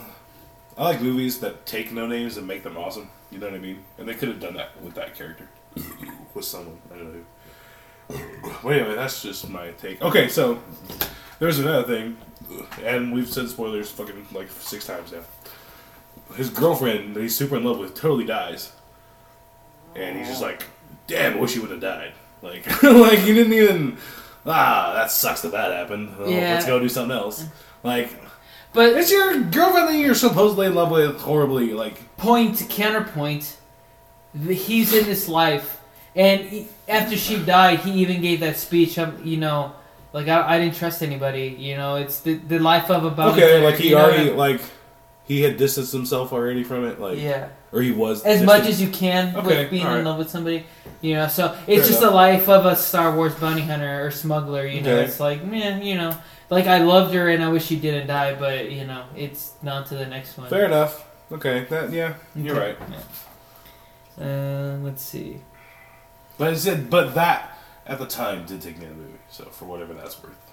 [0.77, 3.09] I like movies that take no names and make them awesome.
[3.31, 3.83] You know what I mean?
[3.97, 5.49] And they could have done that with that character,
[6.33, 6.77] with someone.
[6.93, 7.19] I don't know.
[8.15, 8.49] who.
[8.63, 10.01] Well, anyway, that's just my take.
[10.01, 10.59] Okay, so
[11.39, 12.17] there's another thing,
[12.83, 15.19] and we've said spoilers fucking like six times now.
[16.35, 18.71] His girlfriend that he's super in love with totally dies,
[19.95, 20.63] and he's just like,
[21.07, 23.97] "Damn, I wish he would have died." Like, like he didn't even.
[24.45, 26.17] Ah, that sucks that that happened.
[26.17, 26.53] Well, Yeah.
[26.53, 27.45] Let's go do something else.
[27.83, 28.09] Like,
[28.73, 31.73] But it's your girlfriend that you're supposedly in love with horribly.
[31.73, 33.57] Like, point counterpoint
[34.45, 35.79] th- he's in this life
[36.15, 39.71] and he, after she died he even gave that speech um, you know
[40.13, 43.63] like I, I didn't trust anybody you know it's the, the life of a okay,
[43.63, 44.61] like he already I- like
[45.27, 46.99] he had distanced himself already from it.
[46.99, 49.99] Like, yeah or he was as much as you can Okay, with being alright.
[49.99, 50.65] in love with somebody
[51.01, 52.01] you know so it's Fair just enough.
[52.01, 55.05] the life of a star wars bounty hunter or smuggler you know Okay.
[55.05, 56.17] it's like man you know
[56.49, 59.83] like i loved her and i wish she didn't die but you know it's on
[59.83, 61.05] to the next one Fair enough.
[61.29, 62.77] Okay, that yeah, you're Okay.
[62.79, 62.89] right.
[64.17, 64.73] Yeah.
[64.73, 65.41] Um, let's see
[66.37, 69.17] But I said, but that at the time did take me out of the movie.
[69.29, 70.46] So for whatever that's worth.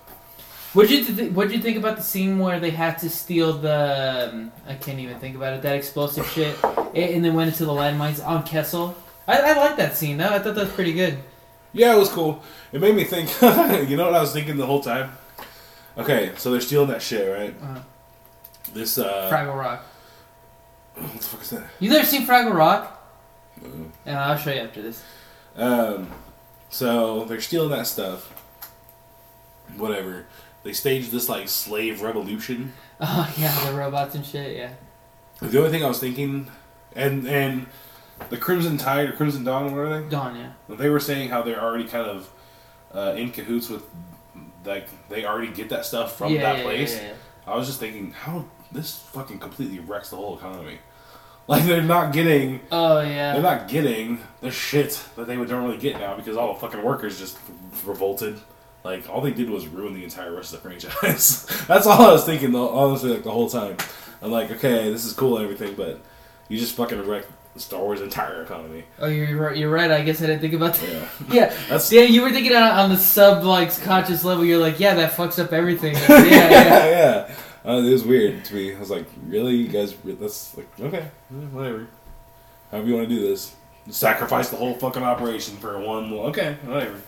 [0.75, 3.09] What did you th- what did you think about the scene where they had to
[3.09, 7.35] steal the um, I can't even think about it that explosive shit a- and then
[7.35, 8.97] went into the landmines on Kessel?
[9.29, 10.17] I, I like that scene.
[10.19, 10.29] though.
[10.29, 11.19] I thought that was pretty good.
[11.73, 12.43] Yeah, it was cool.
[12.73, 13.31] It made me think.
[13.89, 15.13] you know what I was thinking the whole time?
[15.97, 17.55] Okay, so they're stealing that shit, right?
[17.63, 17.81] Uh,
[18.73, 19.85] This uh, Fraggle Rock.
[20.95, 21.65] what the fuck is that?
[21.79, 23.01] You never seen Fraggle Rock?
[23.65, 23.69] Uh,
[24.05, 25.03] Yeah, I'll show you after this.
[25.57, 26.11] Um,
[26.69, 28.33] so they're stealing that stuff.
[29.77, 30.27] Whatever.
[30.65, 32.73] They staged this like slave revolution.
[33.01, 34.57] Oh yeah, the robots and shit.
[34.57, 34.71] Yeah.
[35.41, 36.51] The only thing I was thinking,
[36.97, 37.67] and and
[38.31, 40.09] the Crimson Tide or Crimson Dawn, what are they?
[40.09, 40.37] Dawn.
[40.37, 40.77] Yeah.
[40.77, 42.31] They were saying how they're already kind of
[42.95, 43.83] uh, in cahoots with,
[44.65, 46.95] like they already get that stuff from yeah, that yeah, place.
[46.97, 47.15] Yeah, yeah,
[47.47, 50.79] I was just thinking, how this fucking completely wrecks the whole economy.
[51.47, 53.35] Like they're not getting, Oh yeah.
[53.35, 56.83] they're not getting the shit that they would normally get now because all the fucking
[56.83, 57.37] workers just
[57.85, 58.41] revolted.
[58.85, 61.47] Like all they did was ruin the entire rest of the franchise.
[61.67, 62.69] That's all I was thinking though.
[62.69, 63.77] Honestly, like the whole time,
[64.21, 66.01] I'm like, okay, this is cool and everything, but
[66.49, 68.85] you just fucking wrecked Star Wars' entire economy.
[68.99, 69.57] Oh, you're right.
[69.57, 69.91] You're right.
[69.91, 70.91] I guess I didn't think about that.
[70.91, 71.57] Yeah, Yeah.
[71.69, 74.45] that's Yeah, you were thinking on, on the sub like conscious level.
[74.45, 75.95] You're like, yeah, that fucks up everything.
[76.09, 76.89] Yeah, yeah, yeah.
[76.91, 77.35] yeah.
[77.67, 78.75] Uh, it was weird to me.
[78.75, 79.95] I was like, really, you guys?
[80.05, 81.87] That's like okay, eh, whatever.
[82.71, 83.55] However you want to do this,
[83.89, 86.13] sacrifice the whole fucking operation for one.
[86.13, 87.01] Okay, whatever.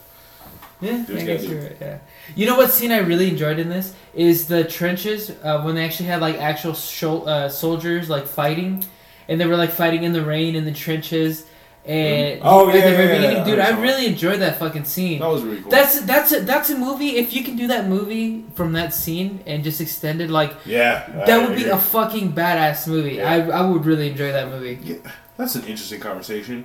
[0.80, 1.76] Yeah, I you guess you're right.
[1.80, 1.98] Yeah.
[2.34, 5.84] You know what scene I really enjoyed in this is the trenches uh, when they
[5.84, 8.84] actually had like actual shol- uh, soldiers like fighting,
[9.28, 11.46] and they were like fighting in the rain in the trenches.
[11.86, 15.20] And Oh, yeah, very yeah, beginning, yeah, dude, I I really enjoyed that fucking scene.
[15.20, 15.70] That was really cool.
[15.70, 17.16] That's that's a, that's a movie.
[17.16, 21.06] If you can do that movie from that scene and just extend it, like yeah,
[21.26, 23.14] that I would be a fucking badass movie.
[23.14, 23.30] Yeah.
[23.30, 24.78] I I would really enjoy that movie.
[24.82, 24.96] Yeah,
[25.36, 26.64] that's an interesting conversation.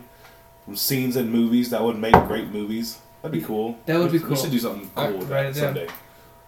[0.65, 2.97] From scenes and movies that would make great movies.
[3.21, 3.77] That'd be cool.
[3.85, 4.29] That would be cool.
[4.29, 5.75] We should do something cool Alright, with write that it down.
[5.75, 5.87] someday.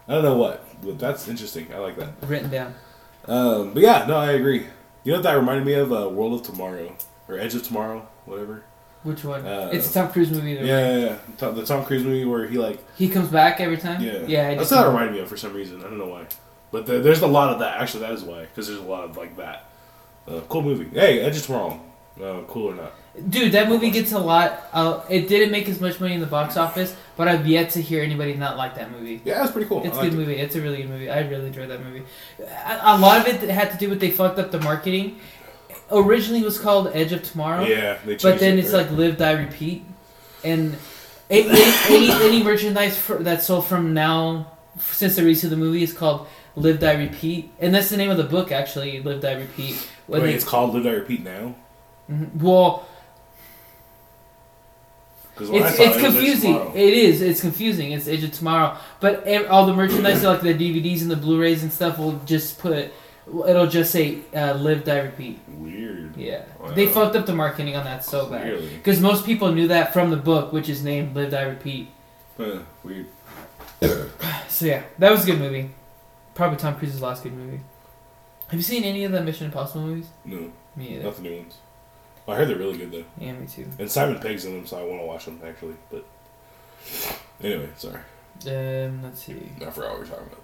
[0.08, 1.68] I don't know what, but that's interesting.
[1.74, 2.10] I like that.
[2.28, 2.74] Written down.
[3.26, 4.66] Um, but yeah, no, I agree.
[5.04, 5.92] You know what that reminded me of?
[5.94, 6.96] Uh, World of Tomorrow
[7.28, 8.64] or Edge of Tomorrow, whatever.
[9.04, 9.46] Which one?
[9.46, 10.52] Uh, it's a Tom Cruise movie.
[10.54, 10.66] Yeah, though.
[10.66, 11.18] yeah, yeah.
[11.38, 14.02] Tom- The Tom Cruise movie where he like He comes back every time.
[14.02, 14.48] Yeah, Yeah.
[14.50, 15.80] I that's just what that reminded me of for some reason.
[15.82, 16.26] I don't know why,
[16.72, 17.82] but the, there's a lot of that.
[17.82, 19.70] Actually, that is why, because there's a lot of like that.
[20.28, 20.88] Uh, cool movie.
[20.98, 21.92] Hey, Edge of wrong.
[22.22, 22.94] Uh, cool or not?
[23.30, 24.68] Dude, that movie gets a lot.
[24.74, 27.82] Uh, it didn't make as much money in the box office, but I've yet to
[27.82, 29.22] hear anybody not like that movie.
[29.24, 29.84] Yeah, it's pretty cool.
[29.86, 30.18] It's I a good liked it.
[30.18, 30.36] movie.
[30.42, 31.10] It's a really good movie.
[31.10, 32.04] I really enjoyed that movie.
[32.40, 35.20] A, a lot of it had to do with they fucked up the marketing.
[35.92, 37.66] Originally, it was called Edge of Tomorrow.
[37.66, 38.84] Yeah, they changed But then it, it's right?
[38.88, 39.84] like live, die, repeat,
[40.44, 40.76] and
[41.30, 41.50] any,
[41.88, 45.94] any, any merchandise for, that's sold from now since the release of the movie is
[45.94, 49.02] called live, die, repeat, and that's the name of the book actually.
[49.04, 49.76] Live, die, repeat.
[50.08, 51.56] When Wait, they- it's called Live Die Repeat now.
[52.12, 52.42] Mhm.
[52.42, 52.86] well,
[55.40, 56.56] it's it's confusing.
[56.76, 57.22] It is.
[57.22, 57.92] It's confusing.
[57.92, 61.72] It's Age of Tomorrow, but all the merchandise, like the DVDs and the Blu-rays and
[61.74, 62.92] stuff, will just put.
[63.48, 65.40] It'll just say uh, live, die, repeat.
[65.48, 66.16] Weird.
[66.18, 66.72] Yeah, Wow.
[66.72, 68.42] they fucked up the marketing on that so bad.
[68.42, 68.70] Clearly.
[68.76, 71.88] Because most people knew that from the book, which is named Live, Die, Repeat.
[72.38, 73.08] Huh, weird.
[74.50, 75.72] So yeah, that was a good movie.
[76.36, 77.62] Probably Tom Cruise's last good movie.
[78.50, 80.06] Have you seen any of the Mission Impossible movies?
[80.26, 81.04] No, Me either.
[81.06, 81.56] not the new ones.
[82.28, 83.68] I heard they're really good though, Yeah, me too.
[83.80, 85.76] and Simon Pegg's in them, so I want to watch them actually.
[85.92, 86.06] But
[87.44, 88.00] anyway, sorry,
[88.48, 89.50] Um, let's see.
[89.62, 90.40] I forgot what we were talking about.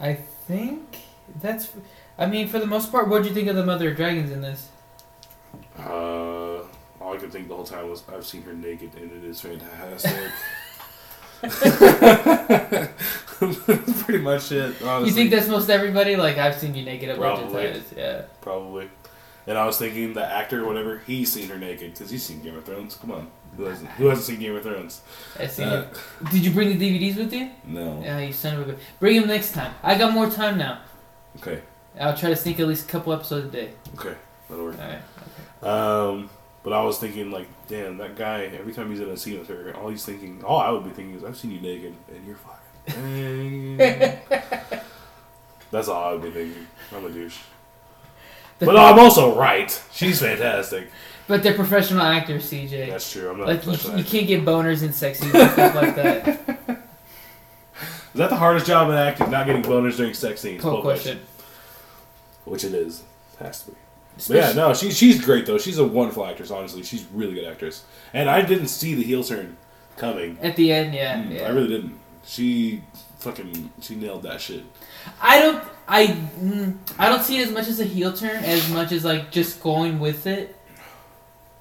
[0.00, 0.96] I think
[1.40, 1.68] that's.
[2.18, 4.30] I mean, for the most part, what do you think of the Mother of Dragons
[4.30, 4.68] in this?
[5.78, 6.60] Uh,
[7.00, 9.40] all I could think the whole time was I've seen her naked, and it is
[9.42, 10.12] fantastic.
[11.42, 11.58] That's
[14.04, 14.80] pretty much it.
[14.82, 15.08] Honestly.
[15.08, 16.16] You think that's most everybody?
[16.16, 17.82] Like I've seen you naked a bunch of times.
[17.96, 18.22] Yeah.
[18.40, 18.88] Probably.
[19.46, 22.56] And I was thinking the actor, whatever, he's seen her naked because he's seen Game
[22.56, 22.94] of Thrones.
[22.96, 23.90] Come on, who hasn't?
[23.90, 25.00] Who hasn't seen Game of Thrones?
[25.38, 25.90] I seen Uh,
[26.22, 26.30] it.
[26.30, 27.50] Did you bring the DVDs with you?
[27.64, 28.00] no.
[28.04, 28.72] Yeah, you son of a.
[28.72, 28.78] bitch.
[29.00, 29.74] Bring them next time.
[29.82, 30.80] I got more time now.
[31.38, 31.60] Okay.
[32.00, 33.70] I'll try to sneak at least a couple episodes a day.
[33.98, 34.14] Okay.
[34.48, 34.76] That'll work.
[34.80, 36.08] All right.
[36.08, 36.30] Um,
[36.62, 38.44] but I was thinking like, damn, that guy.
[38.44, 40.90] Every time he's in a scene with her, all he's thinking, all I would be
[40.90, 43.76] thinking is, I've seen you naked, and you're fucking.
[45.72, 46.66] That's all I would be thinking.
[46.94, 47.38] I'm a douche.
[48.66, 49.82] But I'm also right.
[49.92, 50.88] She's fantastic.
[51.28, 52.88] But they're professional actors, CJ.
[52.90, 53.30] That's true.
[53.30, 53.48] I'm not.
[53.48, 56.26] like you, you can't get boners in sex scenes and stuff like that.
[58.14, 59.30] Is that the hardest job in acting?
[59.30, 60.60] Not getting boners during sex scenes?
[60.62, 61.20] Cool question.
[62.44, 63.02] Which it is.
[63.40, 63.76] It has to be.
[64.28, 65.56] But yeah, no, she, she's great though.
[65.56, 66.50] She's a wonderful actress.
[66.50, 67.84] Honestly, she's a really good actress.
[68.12, 69.56] And I didn't see the heel turn
[69.96, 70.38] coming.
[70.42, 71.46] At the end, yeah, Mm, yeah.
[71.46, 71.98] I really didn't.
[72.26, 72.82] She
[73.20, 74.64] fucking she nailed that shit.
[75.20, 75.64] I don't.
[75.88, 79.04] I mm, I don't see it as much as a heel turn as much as
[79.04, 80.56] like just going with it.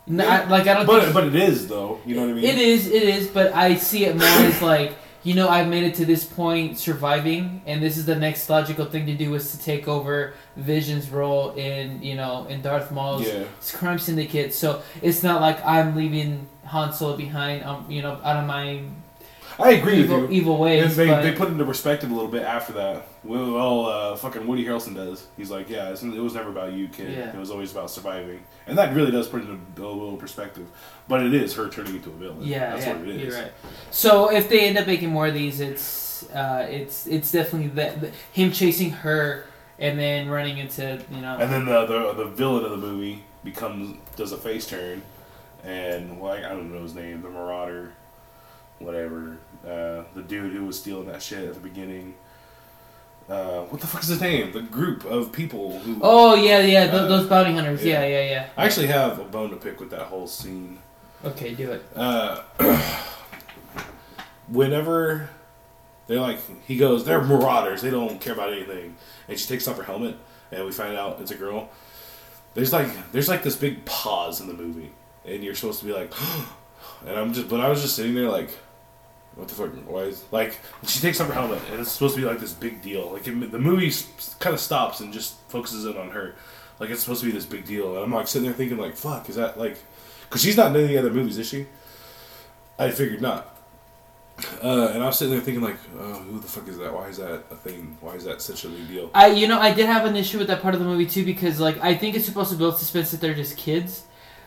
[0.08, 0.86] No, I, like I don't.
[0.86, 2.00] But think, but it is though.
[2.06, 2.44] You know what I mean?
[2.44, 2.88] It is.
[2.88, 3.28] It is.
[3.28, 4.94] But I see it more as like
[5.24, 8.86] you know, I've made it to this point surviving, and this is the next logical
[8.86, 13.28] thing to do is to take over Vision's role in, you know, in Darth Maul's
[13.28, 13.44] Yeah.
[13.74, 14.52] crime syndicate.
[14.56, 18.82] So it's not like I'm leaving Han Solo behind, um, you know, out of my
[19.60, 20.38] I agree evil, with you.
[20.38, 20.86] evil ways.
[20.86, 23.08] And they, but- they put into perspective a little bit after that.
[23.24, 25.28] Well, well uh, fucking Woody Harrelson does.
[25.38, 27.12] He's like, yeah, it's, it was never about you, kid.
[27.12, 27.34] Yeah.
[27.34, 28.42] It was always about surviving.
[28.66, 30.68] And that really does put it into a little perspective.
[31.08, 32.40] But it is her turning into a villain.
[32.42, 33.22] Yeah, That's yeah, what it is.
[33.22, 33.52] you're right.
[33.92, 38.02] So if they end up making more of these, it's uh, it's it's definitely that
[38.02, 39.46] the, him chasing her
[39.80, 41.38] and then running into you know.
[41.38, 45.02] And then the, the the villain of the movie becomes does a face turn,
[45.64, 47.94] and well, I, I don't know his name, the Marauder,
[48.80, 52.14] whatever, uh, the dude who was stealing that shit at the beginning.
[53.30, 54.52] Uh, what the fuck is his name?
[54.52, 56.00] The group of people who.
[56.02, 57.84] oh yeah, yeah, th- Uh, those bounty hunters.
[57.84, 58.02] yeah.
[58.04, 58.50] Yeah, yeah, yeah.
[58.58, 60.80] I actually have a bone to pick with that whole scene.
[61.24, 61.86] Okay, do it.
[61.96, 62.42] Uh,
[64.48, 65.30] whenever
[66.08, 67.82] they're like, he goes, they're marauders.
[67.82, 68.96] They don't care about anything.
[69.28, 70.18] And she takes off her helmet,
[70.52, 71.70] and we find out it's a girl.
[72.54, 74.92] There's like, there's like this big pause in the movie,
[75.26, 76.12] and you're supposed to be like,
[77.08, 78.50] and I'm just, but I was just sitting there like,
[79.42, 79.72] what the fuck?
[79.88, 82.54] Why is like she takes off her helmet, and it's supposed to be like this
[82.54, 83.12] big deal.
[83.12, 83.92] Like it, the movie
[84.40, 86.36] kind of stops and just focuses in on her,
[86.80, 87.96] like it's supposed to be this big deal.
[87.96, 89.78] And I'm like sitting there thinking like, fuck, is that like,
[90.30, 91.66] because she's not in any other movies, is she?
[92.78, 93.58] I figured not.
[94.64, 96.94] Uh, and I was sitting there thinking like, oh, who the fuck is that?
[96.94, 97.98] Why is that a thing?
[98.00, 99.10] Why is that such a big deal?
[99.16, 101.26] I you know I did have an issue with that part of the movie too
[101.26, 104.06] because like I think it's supposed to build suspense that they're just kids,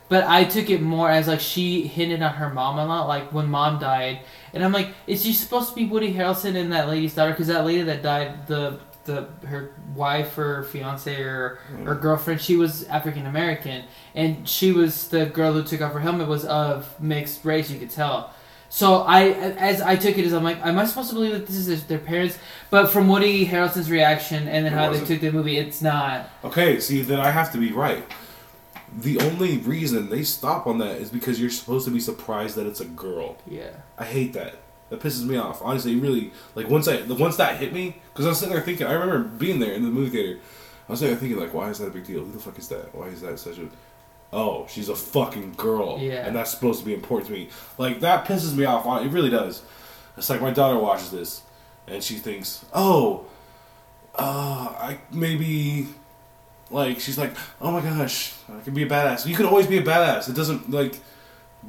[0.08, 3.32] but I took it more as like she hinted on her mom a lot like
[3.32, 4.20] when mom died,
[4.52, 7.32] and I'm like, is she supposed to be Woody Harrelson and that lady's daughter?
[7.32, 11.88] Because that lady that died, the the her wife or fiance or hmm.
[11.88, 16.00] or girlfriend, she was African American, and she was the girl who took off her
[16.00, 17.70] helmet was of mixed race.
[17.70, 18.32] You could tell.
[18.74, 21.46] So I, as I took it as I'm like, am I supposed to believe that
[21.46, 22.36] this is their parents?
[22.70, 25.06] But from Woody Harrelson's reaction and then It how they wasn't.
[25.06, 26.28] took the movie, it's not.
[26.42, 28.04] Okay, see, then I have to be right.
[28.96, 32.66] The only reason they stop on that is because you're supposed to be surprised that
[32.66, 33.36] it's a girl.
[33.48, 33.70] Yeah.
[33.98, 34.54] I hate that.
[34.90, 35.60] That pisses me off.
[35.62, 38.62] Honestly, really, like once I, the once that hit me, because I was sitting there
[38.62, 40.38] thinking, I remember being there in the movie theater.
[40.88, 42.20] I was sitting there thinking, like, why is that a big deal?
[42.24, 42.94] Who the fuck is that?
[42.94, 43.68] Why is that such a?
[44.32, 46.26] Oh, she's a fucking girl, Yeah.
[46.26, 47.48] and that's supposed to be important to me.
[47.78, 48.84] Like that pisses me off.
[49.04, 49.62] It really does.
[50.16, 51.42] It's like my daughter watches this,
[51.88, 53.26] and she thinks, oh,
[54.16, 55.88] uh, I maybe.
[56.70, 59.26] Like she's like, oh my gosh, I can be a badass.
[59.26, 60.28] You can always be a badass.
[60.28, 60.98] It doesn't like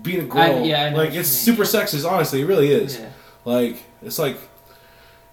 [0.02, 0.42] being a girl.
[0.42, 2.10] I- yeah, I like it's super sexist.
[2.10, 3.00] Honestly, it really is.
[3.00, 3.10] Yeah.
[3.46, 4.38] Like it's like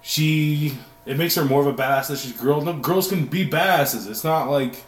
[0.00, 0.76] she.
[1.04, 2.60] It makes her more of a badass that she's a girl.
[2.60, 4.08] No, girls can be badasses.
[4.08, 4.84] It's not like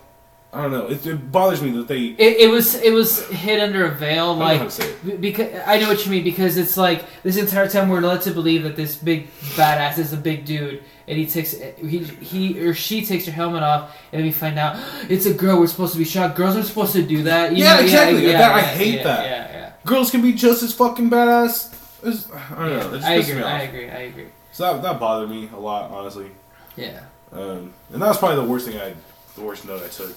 [0.55, 0.87] I don't know.
[0.87, 2.01] It, it bothers me that they.
[2.07, 5.21] It, it was it was hid under a veil, I like how to say it.
[5.21, 8.31] because I know what you mean because it's like this entire time we're led to
[8.31, 12.73] believe that this big badass is a big dude, and he takes he he or
[12.75, 14.77] she takes her helmet off, and then we find out
[15.09, 15.59] it's a girl.
[15.59, 16.37] We're supposed to be shocked.
[16.37, 17.53] Girls aren't supposed to do that.
[17.53, 17.83] You Yeah, know?
[17.83, 18.27] exactly.
[18.27, 19.25] That- I hate yeah, that.
[19.27, 19.73] Yeah, yeah.
[19.85, 21.75] Girls can be just as fucking badass.
[22.05, 23.01] As, I don't know.
[23.07, 23.43] I agree.
[23.43, 23.89] I agree.
[23.91, 24.27] I agree.
[24.53, 26.31] So that, that bothered me a lot, honestly.
[26.77, 27.01] Yeah.
[27.33, 28.95] Um, and that was probably the worst thing I,
[29.35, 30.17] the worst note I took.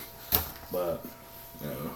[0.72, 1.04] But,
[1.62, 1.92] you know.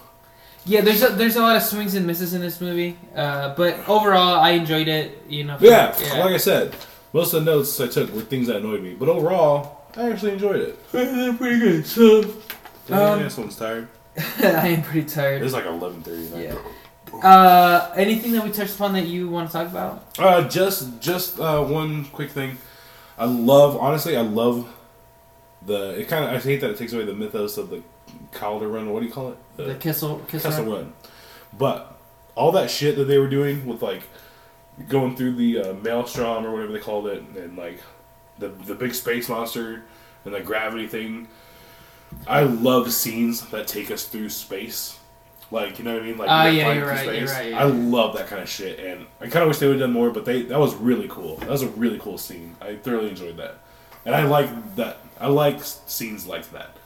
[0.64, 3.88] Yeah, there's a, there's a lot of swings and misses in this movie, uh, but
[3.88, 5.24] overall I enjoyed it.
[5.28, 5.56] You know.
[5.60, 6.74] Yeah, like I said,
[7.12, 8.94] most of the notes I took were things that annoyed me.
[8.94, 10.88] But overall, I actually enjoyed it.
[11.38, 11.86] pretty good.
[11.86, 12.20] So
[12.88, 13.88] Yeah, Um, this one's tired.
[14.38, 15.42] I am pretty tired.
[15.42, 17.18] It's like 11.30 Yeah.
[17.28, 20.04] Uh, anything that we touched upon that you want to talk about?
[20.18, 22.56] Uh, just just uh, one quick thing.
[23.18, 24.72] I love, honestly, I love
[25.66, 26.00] the.
[26.00, 26.30] It kind of.
[26.30, 27.82] I hate that it takes away the mythos of the
[28.32, 28.90] Calder run.
[28.90, 29.38] What do you call it?
[29.56, 30.50] The Kissel Kissel.
[30.50, 30.92] Kessel Run.
[31.56, 31.98] But
[32.34, 34.02] all that shit that they were doing with like
[34.88, 37.80] going through the uh, maelstrom or whatever they called it, and like
[38.38, 39.82] the the big space monster
[40.24, 41.28] and the gravity thing.
[42.26, 44.98] I love scenes that take us through space.
[45.50, 46.18] Like you know what I mean?
[46.18, 47.30] Like we're yeah, you're right, you're space.
[47.30, 47.54] right.
[47.54, 49.92] I love that kind of shit, and I kind of wish they would have done
[49.92, 50.10] more.
[50.10, 51.36] But they that was really cool.
[51.36, 52.56] That was a really cool scene.
[52.60, 53.58] I thoroughly enjoyed that,
[54.06, 54.98] and I like that.
[55.22, 56.76] I like scenes like that.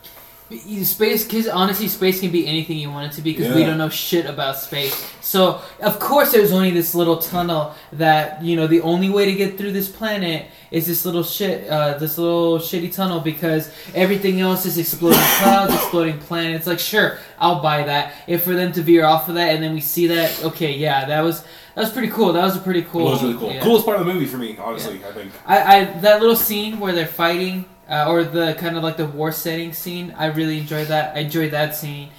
[0.85, 3.79] Space, because honestly, space can be anything you want it to be because we don't
[3.79, 4.95] know shit about space.
[5.21, 9.35] So, of course, there's only this little tunnel that, you know, the only way to
[9.35, 14.41] get through this planet is this little shit, uh, this little shitty tunnel because everything
[14.41, 16.69] else is exploding clouds, exploding planets.
[16.69, 18.13] Like, sure, I'll buy that.
[18.29, 21.07] If for them to veer off of that and then we see that, okay, yeah,
[21.07, 21.43] that was
[21.75, 22.33] that was pretty cool.
[22.33, 23.09] That was a pretty cool.
[23.09, 23.53] it was really cool.
[23.53, 23.63] yeah.
[23.63, 25.01] Coolest part of the movie for me, honestly.
[25.05, 25.33] I think.
[25.45, 29.07] I, I that little scene where they're fighting, uh, or the kind of like the
[29.07, 30.15] war setting scene.
[30.17, 31.17] I really enjoyed that.
[31.17, 32.11] I enjoyed that scene,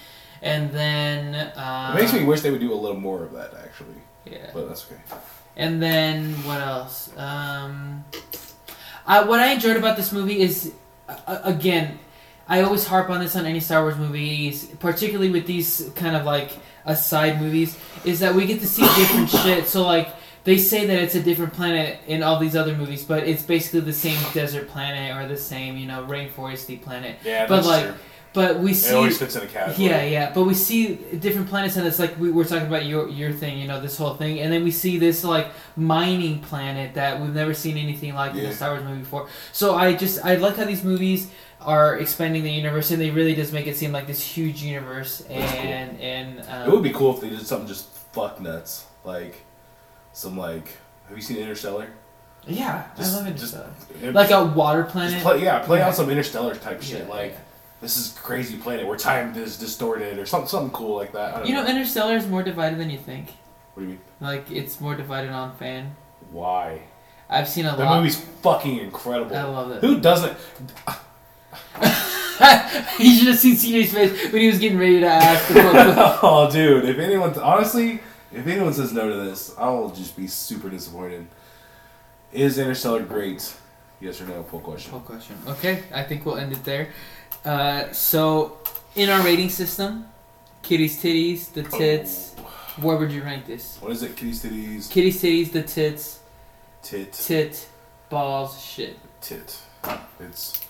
[0.42, 3.54] and then uh, It makes me wish they would do a little more of that,
[3.64, 3.96] actually.
[4.24, 4.50] yeah.
[4.52, 5.00] But that's okay.
[5.56, 7.10] And then what else?
[7.16, 8.04] Um,
[9.06, 10.72] I, what I enjoyed about this movie is,
[11.08, 11.98] uh, again,
[12.48, 16.24] I always harp on this on any Star Wars movies, particularly with these kind of
[16.24, 16.52] like
[16.86, 19.66] aside movies, is that we get to see different shit.
[19.66, 20.08] So like
[20.44, 23.80] they say that it's a different planet in all these other movies, but it's basically
[23.80, 27.16] the same desert planet or the same you know rainforesty planet.
[27.24, 27.94] Yeah, But, that's like, true.
[28.34, 29.88] But we It see always fits in a category.
[29.88, 33.08] yeah, yeah, but we see different planets, and it's like we were talking about your
[33.08, 36.94] your thing, you know, this whole thing, and then we see this like mining planet
[36.94, 38.50] that we've never seen anything like in Yeah.
[38.50, 39.28] a Star Wars movie before.
[39.52, 41.28] So I just I like how these movies
[41.62, 45.24] are expanding the universe, and they really just make it seem like this huge universe,
[45.28, 45.60] That's cool.
[45.62, 49.36] and and um, It would be cool if they did something just fuck nuts, like
[50.18, 50.68] some like.
[51.08, 51.86] Have you seen Interstellar?
[52.46, 53.36] yeah, Just- I love it.
[53.36, 53.56] just-
[54.02, 55.22] like a water planet.
[55.22, 55.88] Play, yeah, play Yeah.
[55.88, 57.06] out some Interstellar type shit.
[57.06, 57.38] Yeah, like yeah.
[57.80, 61.46] this is crazy planet where time is distorted or something, something cool like that.
[61.46, 61.68] You know, know.
[61.68, 63.28] Interstellar is more divided than you think.
[63.74, 64.00] what do you mean?
[64.20, 65.94] Like it's more divided on fan.
[66.30, 66.82] Why?
[67.30, 67.78] I've seen a lot.
[67.78, 69.36] That movie's fucking incredible.
[69.36, 69.80] I love it.
[69.82, 70.36] Who doesn't?
[72.98, 75.60] you should have seen CJ's face when he was getting ready to ask the
[76.22, 76.86] oh, dude!
[76.86, 78.00] If anyone, honestly,
[78.32, 81.26] if anyone says no to this, I will just be super disappointed.
[82.32, 83.54] Is Interstellar great?
[84.00, 84.42] Yes or no?
[84.42, 84.92] Poll question.
[84.92, 85.36] Whole question.
[85.46, 86.88] Okay, I think we'll end it there.
[87.44, 88.58] Uh, so,
[88.94, 90.06] in our rating system,
[90.62, 92.34] kitties, titties, the tits.
[92.80, 93.76] Where would you rank this?
[93.80, 94.14] What is it?
[94.14, 96.20] Kitties, titties, Kitties, titties, the tits,
[96.82, 97.68] tit, tit,
[98.08, 98.96] balls, shit.
[99.20, 99.60] tit.
[100.20, 100.64] It's.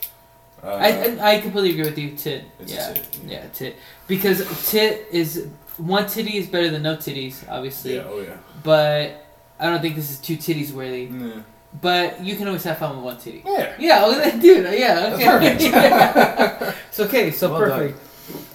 [0.63, 2.17] Uh, I, I I completely agree with you.
[2.17, 2.45] Tit.
[2.65, 2.93] Yeah.
[2.95, 3.47] tit, yeah, yeah.
[3.53, 3.77] tit.
[4.07, 5.49] Because tit is
[5.79, 7.97] one titty is better than no titties, obviously.
[7.97, 8.05] yeah.
[8.07, 8.37] Oh yeah.
[8.63, 9.25] But
[9.59, 11.05] I don't think this is two titties worthy.
[11.05, 11.43] Yeah.
[11.81, 13.43] But you can always have fun with one titty.
[13.47, 13.75] Yeah.
[13.79, 14.79] Yeah, oh, dude.
[14.79, 15.25] Yeah, okay.
[15.25, 16.77] Perfect.
[16.89, 17.31] it's okay.
[17.31, 17.99] So Well perfect.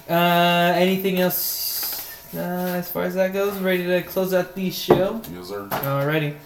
[0.08, 2.38] Uh, anything else uh,
[2.78, 3.56] as far as that goes?
[3.58, 5.20] Ready to close out the show?
[5.32, 5.66] Yes, sir.
[5.70, 6.36] Alrighty.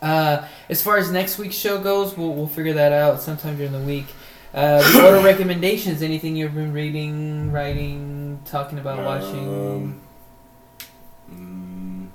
[0.00, 3.72] Uh, as far as next week's show goes, we'll, we'll figure that out sometime during
[3.72, 4.06] the week.
[4.52, 6.02] Uh, the order recommendations.
[6.02, 9.48] Anything you've been reading, writing, talking about, watching?
[11.30, 12.12] Um,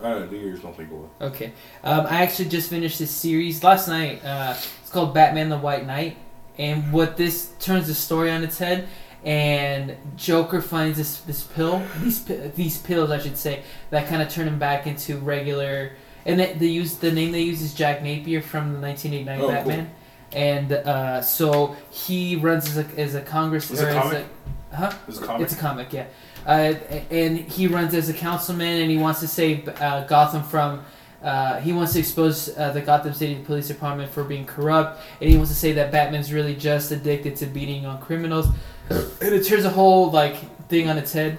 [0.00, 0.26] I don't know.
[0.26, 0.60] Do yours.
[0.60, 0.90] Don't think.
[1.20, 1.52] Okay.
[1.84, 4.24] Um, I actually just finished this series last night.
[4.24, 6.16] Uh, it's called Batman the White Knight.
[6.58, 8.86] And what this turns the story on its head,
[9.24, 14.28] and Joker finds this this pill, these these pills, I should say, that kind of
[14.28, 15.92] turn him back into regular.
[16.26, 19.62] And they, they use the name they use is Jack Napier from the 1989 Oh,
[19.64, 19.86] cool.
[20.34, 23.70] And uh, so he runs as a, as a Congress.
[23.70, 24.28] Or as a-
[24.74, 24.92] huh?
[25.08, 25.42] Is a comic.
[25.42, 26.06] It's a comic, yeah.
[26.46, 26.74] Uh,
[27.10, 30.84] and he runs as a councilman, and he wants to save uh, Gotham from.
[31.22, 35.30] Uh, he wants to expose uh, the Gotham City Police Department for being corrupt, and
[35.30, 38.48] he wants to say that Batman's really just addicted to beating on criminals.
[38.90, 40.36] and it turns a whole like
[40.68, 41.38] thing on its head.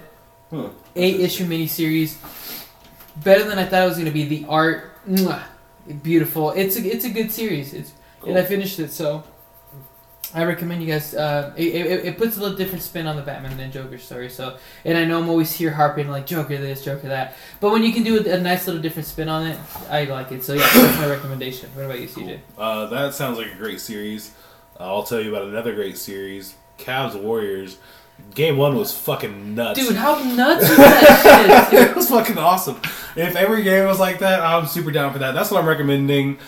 [0.50, 0.70] Huh.
[0.96, 2.16] Eight issue miniseries,
[3.22, 4.24] better than I thought it was going to be.
[4.24, 5.42] The art, mwah,
[6.02, 6.52] beautiful.
[6.52, 7.74] It's a it's a good series.
[7.74, 7.92] It's
[8.26, 9.22] and I finished it, so
[10.34, 11.14] I recommend you guys.
[11.14, 14.28] Uh, it, it, it puts a little different spin on the Batman than Joker story.
[14.28, 17.84] So, and I know I'm always here harping like Joker this, Joker that, but when
[17.84, 20.42] you can do a, a nice little different spin on it, I like it.
[20.42, 21.70] So yeah, that's my recommendation.
[21.74, 22.40] What about you, CJ?
[22.58, 24.32] Uh, that sounds like a great series.
[24.78, 27.78] Uh, I'll tell you about another great series, Cavs Warriors.
[28.34, 29.78] Game one was fucking nuts.
[29.78, 31.90] Dude, how nuts is that shit?
[31.90, 32.80] it was fucking awesome.
[33.16, 35.32] If every game was like that, I'm super down for that.
[35.32, 36.38] That's what I'm recommending.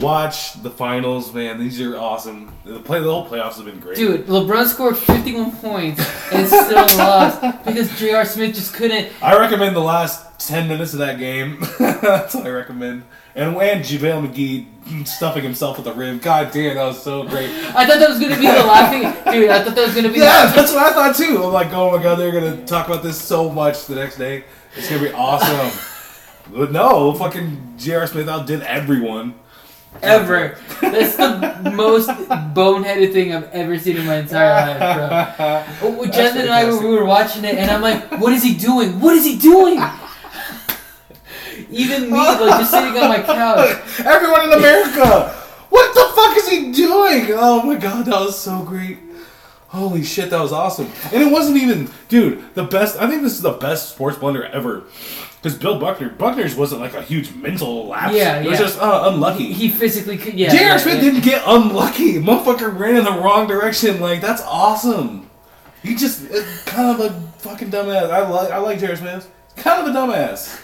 [0.00, 1.58] Watch the finals, man.
[1.58, 2.52] These are awesome.
[2.64, 3.96] The play, the whole playoffs have been great.
[3.96, 6.00] Dude, LeBron scored 51 points
[6.32, 8.24] and still lost because J.R.
[8.24, 9.12] Smith just couldn't.
[9.22, 11.58] I recommend the last ten minutes of that game.
[11.78, 13.04] That's what I recommend.
[13.34, 17.48] And when JaVale McGee stuffing himself with the rim, god damn, that was so great.
[17.74, 19.32] I thought that was gonna be the laughing.
[19.32, 20.18] Dude, I thought that was gonna be.
[20.18, 21.42] Yeah, the, that's what I thought too.
[21.42, 24.44] I'm like, oh my god, they're gonna talk about this so much the next day.
[24.76, 25.70] It's gonna be awesome.
[26.52, 28.06] but no, fucking J.R.
[28.06, 29.34] Smith outdid everyone.
[30.00, 30.58] Ever.
[30.80, 35.36] That's the most boneheaded thing I've ever seen in my entire life,
[35.78, 35.88] bro.
[35.88, 39.00] Oh, and I were, we were watching it, and I'm like, "What is he doing?
[39.00, 39.80] What is he doing?"
[41.70, 44.00] Even me, like just sitting on my couch.
[44.04, 45.30] Everyone in America!
[45.70, 47.26] What the fuck is he doing?
[47.30, 48.98] Oh my god, that was so great.
[49.72, 50.90] Holy shit, that was awesome.
[51.14, 54.44] And it wasn't even, dude, the best, I think this is the best sports blunder
[54.44, 54.84] ever.
[55.40, 58.14] Because Bill Buckner, Buckner's wasn't like a huge mental lapse.
[58.14, 58.66] Yeah, It was yeah.
[58.66, 59.50] just uh, unlucky.
[59.54, 60.34] He physically could.
[60.34, 60.50] Yeah.
[60.50, 60.62] J.R.
[60.62, 61.00] yeah, Smith yeah.
[61.00, 62.14] didn't get unlucky.
[62.20, 63.98] Motherfucker ran in the wrong direction.
[63.98, 65.30] Like, that's awesome.
[65.82, 68.10] He just, uh, kind of a fucking dumbass.
[68.10, 68.94] I like, I like J.R.
[68.94, 69.32] Smith.
[69.56, 70.61] Kind of a dumbass.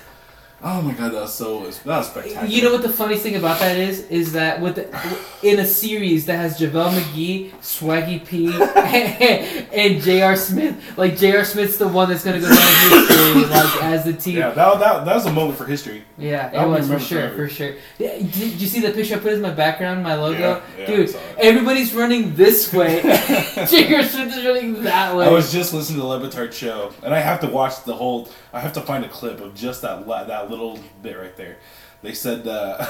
[0.60, 2.46] Oh my god, that was so that was spectacular.
[2.46, 4.00] You know what the funniest thing about that is?
[4.08, 8.48] Is that with the, in a series that has JaVale McGee, Swaggy P,
[9.72, 10.34] and J.R.
[10.34, 11.44] Smith, like J.R.
[11.44, 14.38] Smith's the one that's gonna go down history, like as the team.
[14.38, 16.02] Yeah, that, that, that was a moment for history.
[16.16, 17.36] Yeah, I'll it was for sure, forever.
[17.36, 17.74] for sure.
[17.98, 20.38] Yeah, Did, did you see the picture I put as my background, my logo?
[20.40, 21.36] Yeah, yeah, I Dude, saw it.
[21.38, 23.00] everybody's running this way.
[23.02, 24.02] J.R.
[24.02, 25.26] Smith is running that way.
[25.26, 27.94] I was just listening to the Le Batard show, and I have to watch the
[27.94, 28.28] whole.
[28.52, 31.56] I have to find a clip of just that la- that little bit right there.
[32.00, 32.86] They said uh,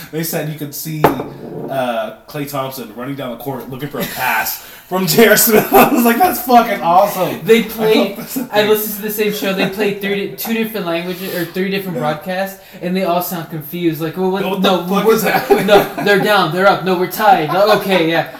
[0.10, 4.04] they said you could see uh, Klay Thompson running down the court looking for a
[4.04, 5.36] pass from J.R.
[5.36, 5.72] Smith.
[5.72, 7.44] I was like, that's fucking awesome.
[7.46, 8.16] They played.
[8.16, 9.52] that's- I listened to the same show.
[9.54, 14.00] They played three, two different languages or three different broadcasts, and they all sound confused.
[14.00, 15.66] Like, well, what, What no, the fuck is happening?
[15.66, 16.84] no, they're down, they're up.
[16.84, 17.48] No, we're tied.
[17.80, 18.36] Okay, yeah.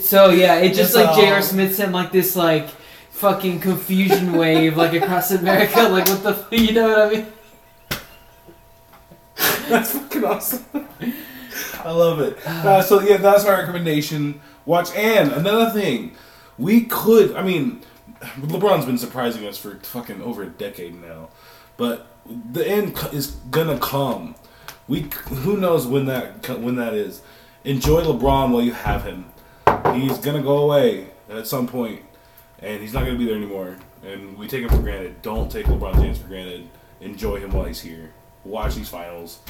[0.00, 1.42] So yeah, it just like J.R.
[1.42, 2.68] Smith sent like this like
[3.22, 5.82] fucking confusion wave like across America.
[5.82, 7.26] Like, what the, you know what I mean?
[9.68, 10.64] That's fucking awesome.
[11.84, 12.44] I love it.
[12.44, 14.40] Uh, so yeah, that's my recommendation.
[14.66, 16.16] Watch and another thing,
[16.58, 17.34] we could.
[17.34, 17.82] I mean,
[18.40, 21.28] LeBron's been surprising us for fucking over a decade now,
[21.76, 24.36] but the end is gonna come.
[24.86, 27.22] We who knows when that when that is.
[27.64, 29.26] Enjoy LeBron while you have him.
[29.94, 32.02] He's gonna go away at some point,
[32.62, 33.76] and he's not gonna be there anymore.
[34.04, 35.20] And we take him for granted.
[35.22, 36.68] Don't take LeBron James for granted.
[37.00, 38.12] Enjoy him while he's here.
[38.44, 39.40] Watch these finals.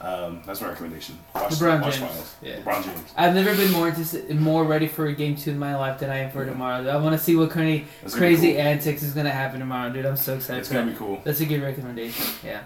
[0.00, 1.18] Um, that's my recommendation.
[1.34, 2.10] Watch, LeBron watch James.
[2.10, 2.36] finals.
[2.42, 2.56] Yeah.
[2.60, 3.12] LeBron James.
[3.16, 6.10] I've never been more interested, more ready for a game two in my life than
[6.10, 6.86] I am for tomorrow.
[6.88, 8.60] I want to see what kind of gonna crazy cool.
[8.60, 10.06] antics is gonna happen tomorrow, dude.
[10.06, 10.60] I'm so excited.
[10.60, 10.92] It's gonna that.
[10.92, 11.20] be cool.
[11.24, 12.26] That's a good recommendation.
[12.44, 12.62] Yeah.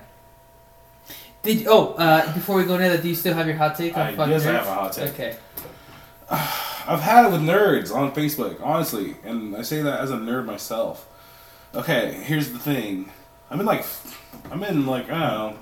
[1.42, 3.96] Did oh uh, before we go into that, do you still have your hot take
[3.96, 4.58] on I fuck guess I nerds?
[4.58, 5.10] have a hot take.
[5.10, 5.36] Okay.
[6.86, 10.44] I've had it with nerds on Facebook, honestly, and I say that as a nerd
[10.46, 11.08] myself.
[11.74, 13.10] Okay, here's the thing.
[13.50, 13.84] I'm in like,
[14.50, 15.56] I'm in like I don't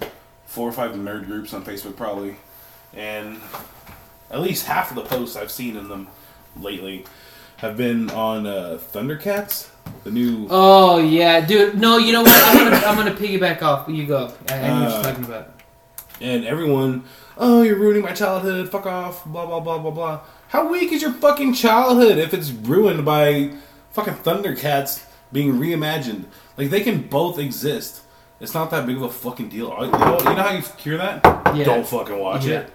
[0.00, 0.08] know,
[0.46, 2.36] four or five nerd groups on Facebook probably,
[2.94, 3.40] and
[4.30, 6.08] at least half of the posts I've seen in them
[6.56, 7.04] lately
[7.58, 9.68] have been on uh, Thundercats,
[10.04, 10.46] the new.
[10.50, 11.78] Oh yeah, dude.
[11.78, 12.42] No, you know what?
[12.44, 13.88] I'm gonna I'm gonna piggyback off.
[13.88, 14.32] You go.
[14.50, 15.52] I, I know what Uh, you're talking about.
[16.20, 17.04] And everyone,
[17.38, 18.70] oh, you're ruining my childhood.
[18.70, 19.24] Fuck off.
[19.24, 20.20] Blah blah blah blah blah.
[20.48, 23.52] How weak is your fucking childhood if it's ruined by
[23.92, 26.24] fucking Thundercats being reimagined?
[26.56, 28.02] Like they can both exist.
[28.40, 29.68] It's not that big of a fucking deal.
[29.80, 31.24] You know, you know how you hear that?
[31.56, 31.64] Yeah.
[31.64, 32.60] Don't fucking watch Yeah.
[32.60, 32.70] it.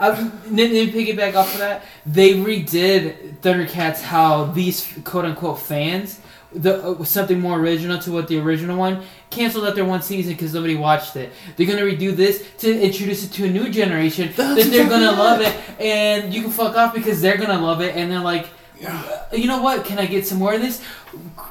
[0.00, 6.20] I, then, then piggyback off of that, they redid Thundercats how these quote unquote fans,
[6.56, 10.54] the uh, something more original to what the original one canceled after one season because
[10.54, 11.32] nobody watched it.
[11.56, 15.12] They're gonna redo this to introduce it to a new generation That's that they're gonna
[15.12, 15.54] love it.
[15.80, 18.48] and you can fuck off because they're gonna love it, and they're like.
[18.78, 19.22] Yeah.
[19.32, 19.86] You know what?
[19.86, 20.82] Can I get some more of this?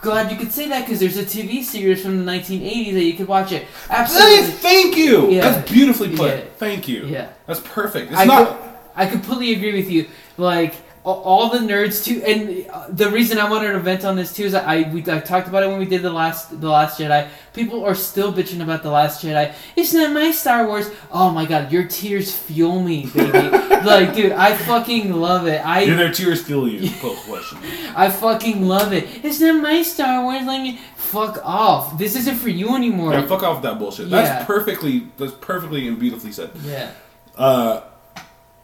[0.04, 3.14] Glad you could say that because there's a TV series from the 1980s that you
[3.14, 3.64] could watch it.
[3.64, 4.52] Hey, Absolutely.
[4.52, 5.32] thank you.
[5.32, 5.42] Yeah.
[5.50, 6.30] That's beautifully put.
[6.30, 6.42] Yeah.
[6.58, 7.06] Thank you.
[7.08, 7.30] Yeah.
[7.48, 8.12] That's perfect.
[8.12, 8.48] It's I not.
[8.50, 10.08] co- I completely agree with you.
[10.38, 10.76] Like
[11.14, 14.44] all the nerds too, and uh, the reason I wanted to vent on this too
[14.46, 17.28] is I we I talked about it when we did the last the last Jedi.
[17.54, 19.54] People are still bitching about the last Jedi.
[19.76, 20.90] It's not my Star Wars.
[21.12, 23.32] Oh my god, your tears fuel me, baby.
[23.86, 25.62] like, dude, I fucking love it.
[25.88, 26.90] You're their tears fuel you.
[27.00, 27.60] Question.
[27.96, 29.08] I fucking love it.
[29.24, 30.46] It's not my Star Wars.
[30.46, 31.98] Me fuck off.
[31.98, 33.14] This isn't for you anymore.
[33.14, 34.08] Yeah, fuck off that bullshit.
[34.08, 34.22] Yeah.
[34.22, 35.08] That's perfectly.
[35.18, 36.52] That's perfectly and beautifully said.
[36.64, 36.92] yeah.
[37.38, 37.82] Uh,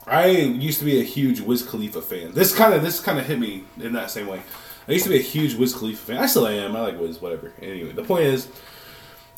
[0.08, 2.34] I used to be a huge Wiz Khalifa fan.
[2.34, 4.42] This kind of this kind of hit me in that same way.
[4.88, 6.18] I used to be a huge Wiz Khalifa fan.
[6.18, 6.76] I still am.
[6.76, 7.54] I like Wiz, whatever.
[7.62, 8.48] Anyway, the point is,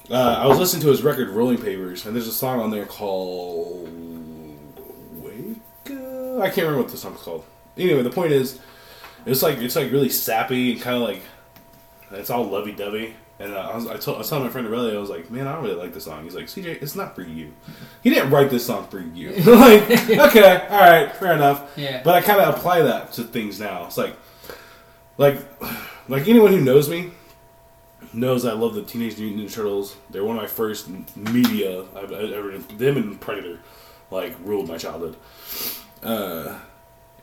[0.10, 2.86] uh, I was listening to his record Rolling Papers, and there's a song on there
[2.86, 3.90] called
[5.16, 5.58] Wake.
[5.86, 7.46] I can't remember what the song's called.
[7.78, 8.60] Anyway, the point is,
[9.26, 11.22] it's like it's like really sappy and kind of like
[12.12, 13.16] it's all lovey dovey.
[13.40, 15.30] And uh, I, was, I, told, I was telling my friend Aurelia, I was like,
[15.32, 16.24] man, I don't really like this song.
[16.24, 17.52] He's like, CJ, it's not for you.
[18.04, 19.32] He didn't write this song for you.
[19.32, 21.72] like, okay, all right, fair enough.
[21.76, 22.02] Yeah.
[22.04, 23.86] But I kind of apply that to things now.
[23.88, 24.16] It's like,
[25.18, 25.40] like,
[26.08, 27.12] like anyone who knows me
[28.14, 29.96] knows I love the Teenage Mutant Ninja Turtles.
[30.12, 30.88] They're one of my first
[31.18, 32.58] media I've I've ever.
[32.58, 33.60] Them and Predator,
[34.12, 35.16] like, ruled my childhood.
[36.04, 36.60] Uh,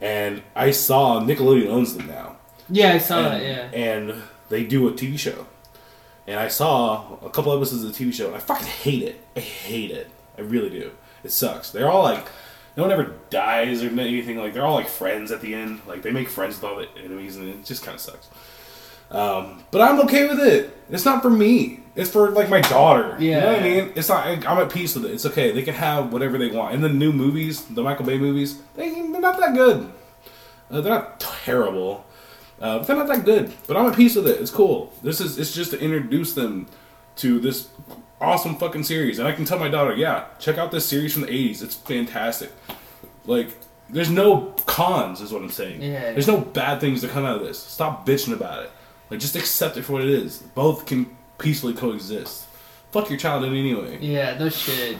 [0.00, 2.36] and I saw Nickelodeon owns them now
[2.68, 3.42] Yeah, I saw and, that.
[3.42, 3.78] Yeah.
[3.78, 5.46] and they do a TV show.
[6.26, 9.24] And I saw a couple episodes of the TV show, and I fucking hate it.
[9.36, 10.10] I hate it.
[10.38, 10.92] I really do.
[11.24, 11.70] It sucks.
[11.70, 12.26] They're all like,
[12.76, 14.38] no one ever dies or anything.
[14.38, 15.80] Like they're all like friends at the end.
[15.86, 18.28] Like they make friends with all the enemies, and it just kind of sucks.
[19.10, 20.76] Um, but I'm okay with it.
[20.88, 21.80] It's not for me.
[21.96, 23.16] It's for like my daughter.
[23.18, 23.34] Yeah.
[23.34, 23.92] You know what I mean?
[23.96, 24.26] It's not.
[24.26, 25.12] I'm at peace with it.
[25.12, 25.50] It's okay.
[25.50, 26.74] They can have whatever they want.
[26.74, 29.92] And the new movies, the Michael Bay movies, they they're not that good.
[30.70, 32.06] Uh, they're not terrible.
[32.60, 33.52] Uh, but they're not that good.
[33.66, 34.40] But I'm at peace with it.
[34.40, 34.92] It's cool.
[35.02, 36.66] This is it's just to introduce them
[37.16, 37.68] to this
[38.20, 39.18] awesome fucking series.
[39.18, 41.62] And I can tell my daughter, yeah, check out this series from the 80s.
[41.62, 42.52] It's fantastic.
[43.24, 43.48] Like,
[43.88, 45.82] there's no cons, is what I'm saying.
[45.82, 46.12] Yeah.
[46.12, 47.58] There's no bad things that come out of this.
[47.58, 48.70] Stop bitching about it.
[49.10, 50.38] Like, just accept it for what it is.
[50.38, 52.46] Both can peacefully coexist.
[52.92, 53.98] Fuck your childhood anyway.
[54.00, 54.96] Yeah, no shit.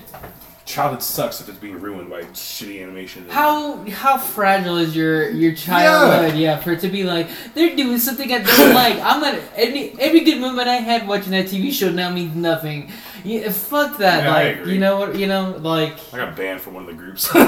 [0.71, 3.29] Childhood sucks if it's being ruined by shitty animation.
[3.29, 6.39] How how fragile is your your childhood?
[6.39, 6.61] Yeah.
[6.61, 8.95] for it to be like they're doing something I don't like.
[9.01, 12.93] I'm gonna any every good moment I had watching that TV show now means nothing.
[13.25, 14.23] Yeah, fuck that.
[14.23, 15.95] Yeah, I like you know what you know like.
[16.15, 17.27] I got banned from one of the groups.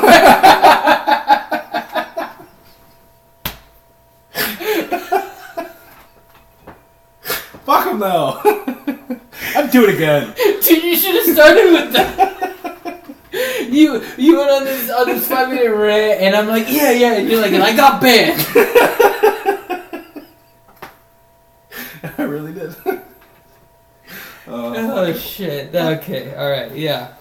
[7.64, 8.40] Fuck them though.
[9.54, 10.34] I'd do it again.
[10.62, 12.51] Dude, you should have started with that.
[13.72, 17.14] You you went on this on this five minute rant, and I'm like, yeah, yeah,
[17.14, 18.46] and you're like, and I got banned.
[22.18, 22.74] I really did.
[22.86, 22.98] Uh,
[24.46, 25.74] oh shit.
[25.74, 26.34] Okay.
[26.34, 26.74] All right.
[26.74, 27.14] Yeah.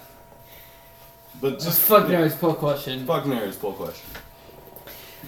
[1.39, 2.37] but Just fuck nerds.
[2.39, 3.05] Poll question.
[3.05, 3.59] Fuck nerds.
[3.59, 4.09] Poll question.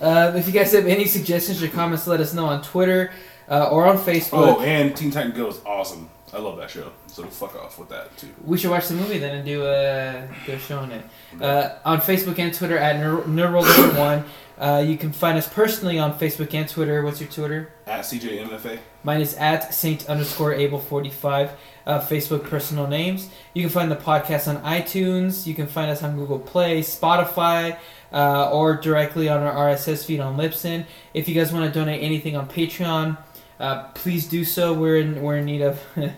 [0.01, 3.11] Uh, if you guys have any suggestions or comments, let us know on Twitter
[3.47, 4.57] uh, or on Facebook.
[4.57, 6.09] Oh, and Teen Titan Go is awesome.
[6.34, 6.91] I love that show.
[7.07, 8.30] So fuck off with that too.
[8.43, 11.05] We should watch the movie then and do a do a show on it.
[11.39, 14.26] Uh, on Facebook and Twitter at Nerdworld One.
[14.57, 17.03] Uh, you can find us personally on Facebook and Twitter.
[17.03, 17.73] What's your Twitter?
[17.88, 18.80] At CJMFA.
[19.03, 21.51] Mine is at Saint underscore Abel forty five.
[21.85, 23.30] Uh, Facebook personal names.
[23.53, 25.45] You can find the podcast on iTunes.
[25.45, 27.77] You can find us on Google Play, Spotify,
[28.14, 30.85] uh, or directly on our RSS feed on Libsyn.
[31.14, 33.18] If you guys want to donate anything on Patreon,
[33.59, 34.73] uh, please do so.
[34.73, 35.81] We're in we're in need of.
[35.97, 36.09] uh,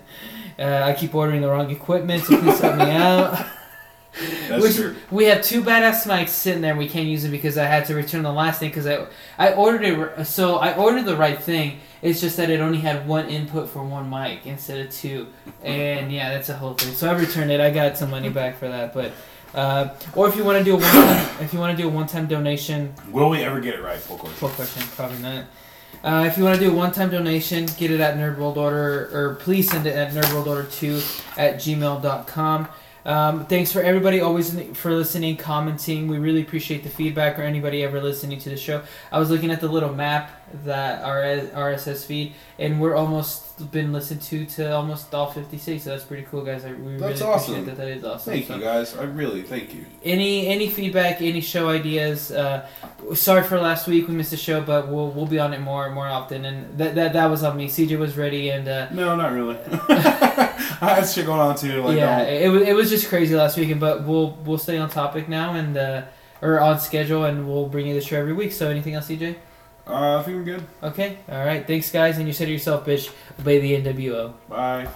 [0.59, 3.45] I keep ordering the wrong equipment, so please help me out.
[4.47, 4.95] That's Which- true.
[5.11, 6.71] We have two badass mics sitting there.
[6.71, 9.07] and We can't use them because I had to return the last thing because I
[9.37, 10.25] I ordered it.
[10.25, 11.79] So I ordered the right thing.
[12.01, 15.27] It's just that it only had one input for one mic instead of two,
[15.63, 16.93] and yeah, that's a whole thing.
[16.93, 17.59] So I returned it.
[17.59, 19.11] I got some money back for that, but.
[19.53, 21.87] Uh, or if you want to do a one time, if you want to do
[21.87, 24.03] a one time donation, Will we ever get it right?
[24.03, 24.35] Poll question.
[24.37, 25.45] Full question, probably not.
[26.03, 29.09] Uh, if you want to do a one-time donation, get it at Nerd World Order,
[29.13, 32.67] or please send it at nerdworldorder2 at gmail.com.
[33.05, 36.07] Um, thanks for everybody always for listening, commenting.
[36.07, 38.81] We really appreciate the feedback or anybody ever listening to the show.
[39.11, 43.91] I was looking at the little map that our RSS feed, and we're almost been
[43.93, 45.83] listened to to almost all 56.
[45.83, 46.65] So that's pretty cool, guys.
[46.65, 47.53] I, we That's really awesome.
[47.55, 47.77] appreciate that.
[47.77, 48.33] That is awesome.
[48.33, 48.95] Thank So- you guys.
[48.97, 49.85] I really thank you.
[50.03, 52.31] any any feedback, any show ideas.
[52.31, 52.67] Uh,
[53.13, 55.89] sorry for last week, we missed the show, but we'll we'll be on it more
[55.91, 56.45] more often.
[56.45, 57.67] And that that, that was on me.
[57.67, 59.57] CJ was ready, and uh, No, not really.
[60.81, 61.81] I had shit going on too.
[61.81, 63.79] Like, yeah, don't- it was it was just crazy last weekend.
[63.79, 66.03] But we'll we'll stay on topic now and uh,
[66.41, 68.51] or on schedule, and we'll bring you the show every week.
[68.51, 69.35] So anything else, CJ?
[69.87, 70.63] Uh, I think I'm good.
[70.83, 71.65] Okay, all right.
[71.65, 72.17] Thanks, guys.
[72.17, 74.33] And you said to yourself, bitch, obey the NWO.
[74.49, 74.87] Bye.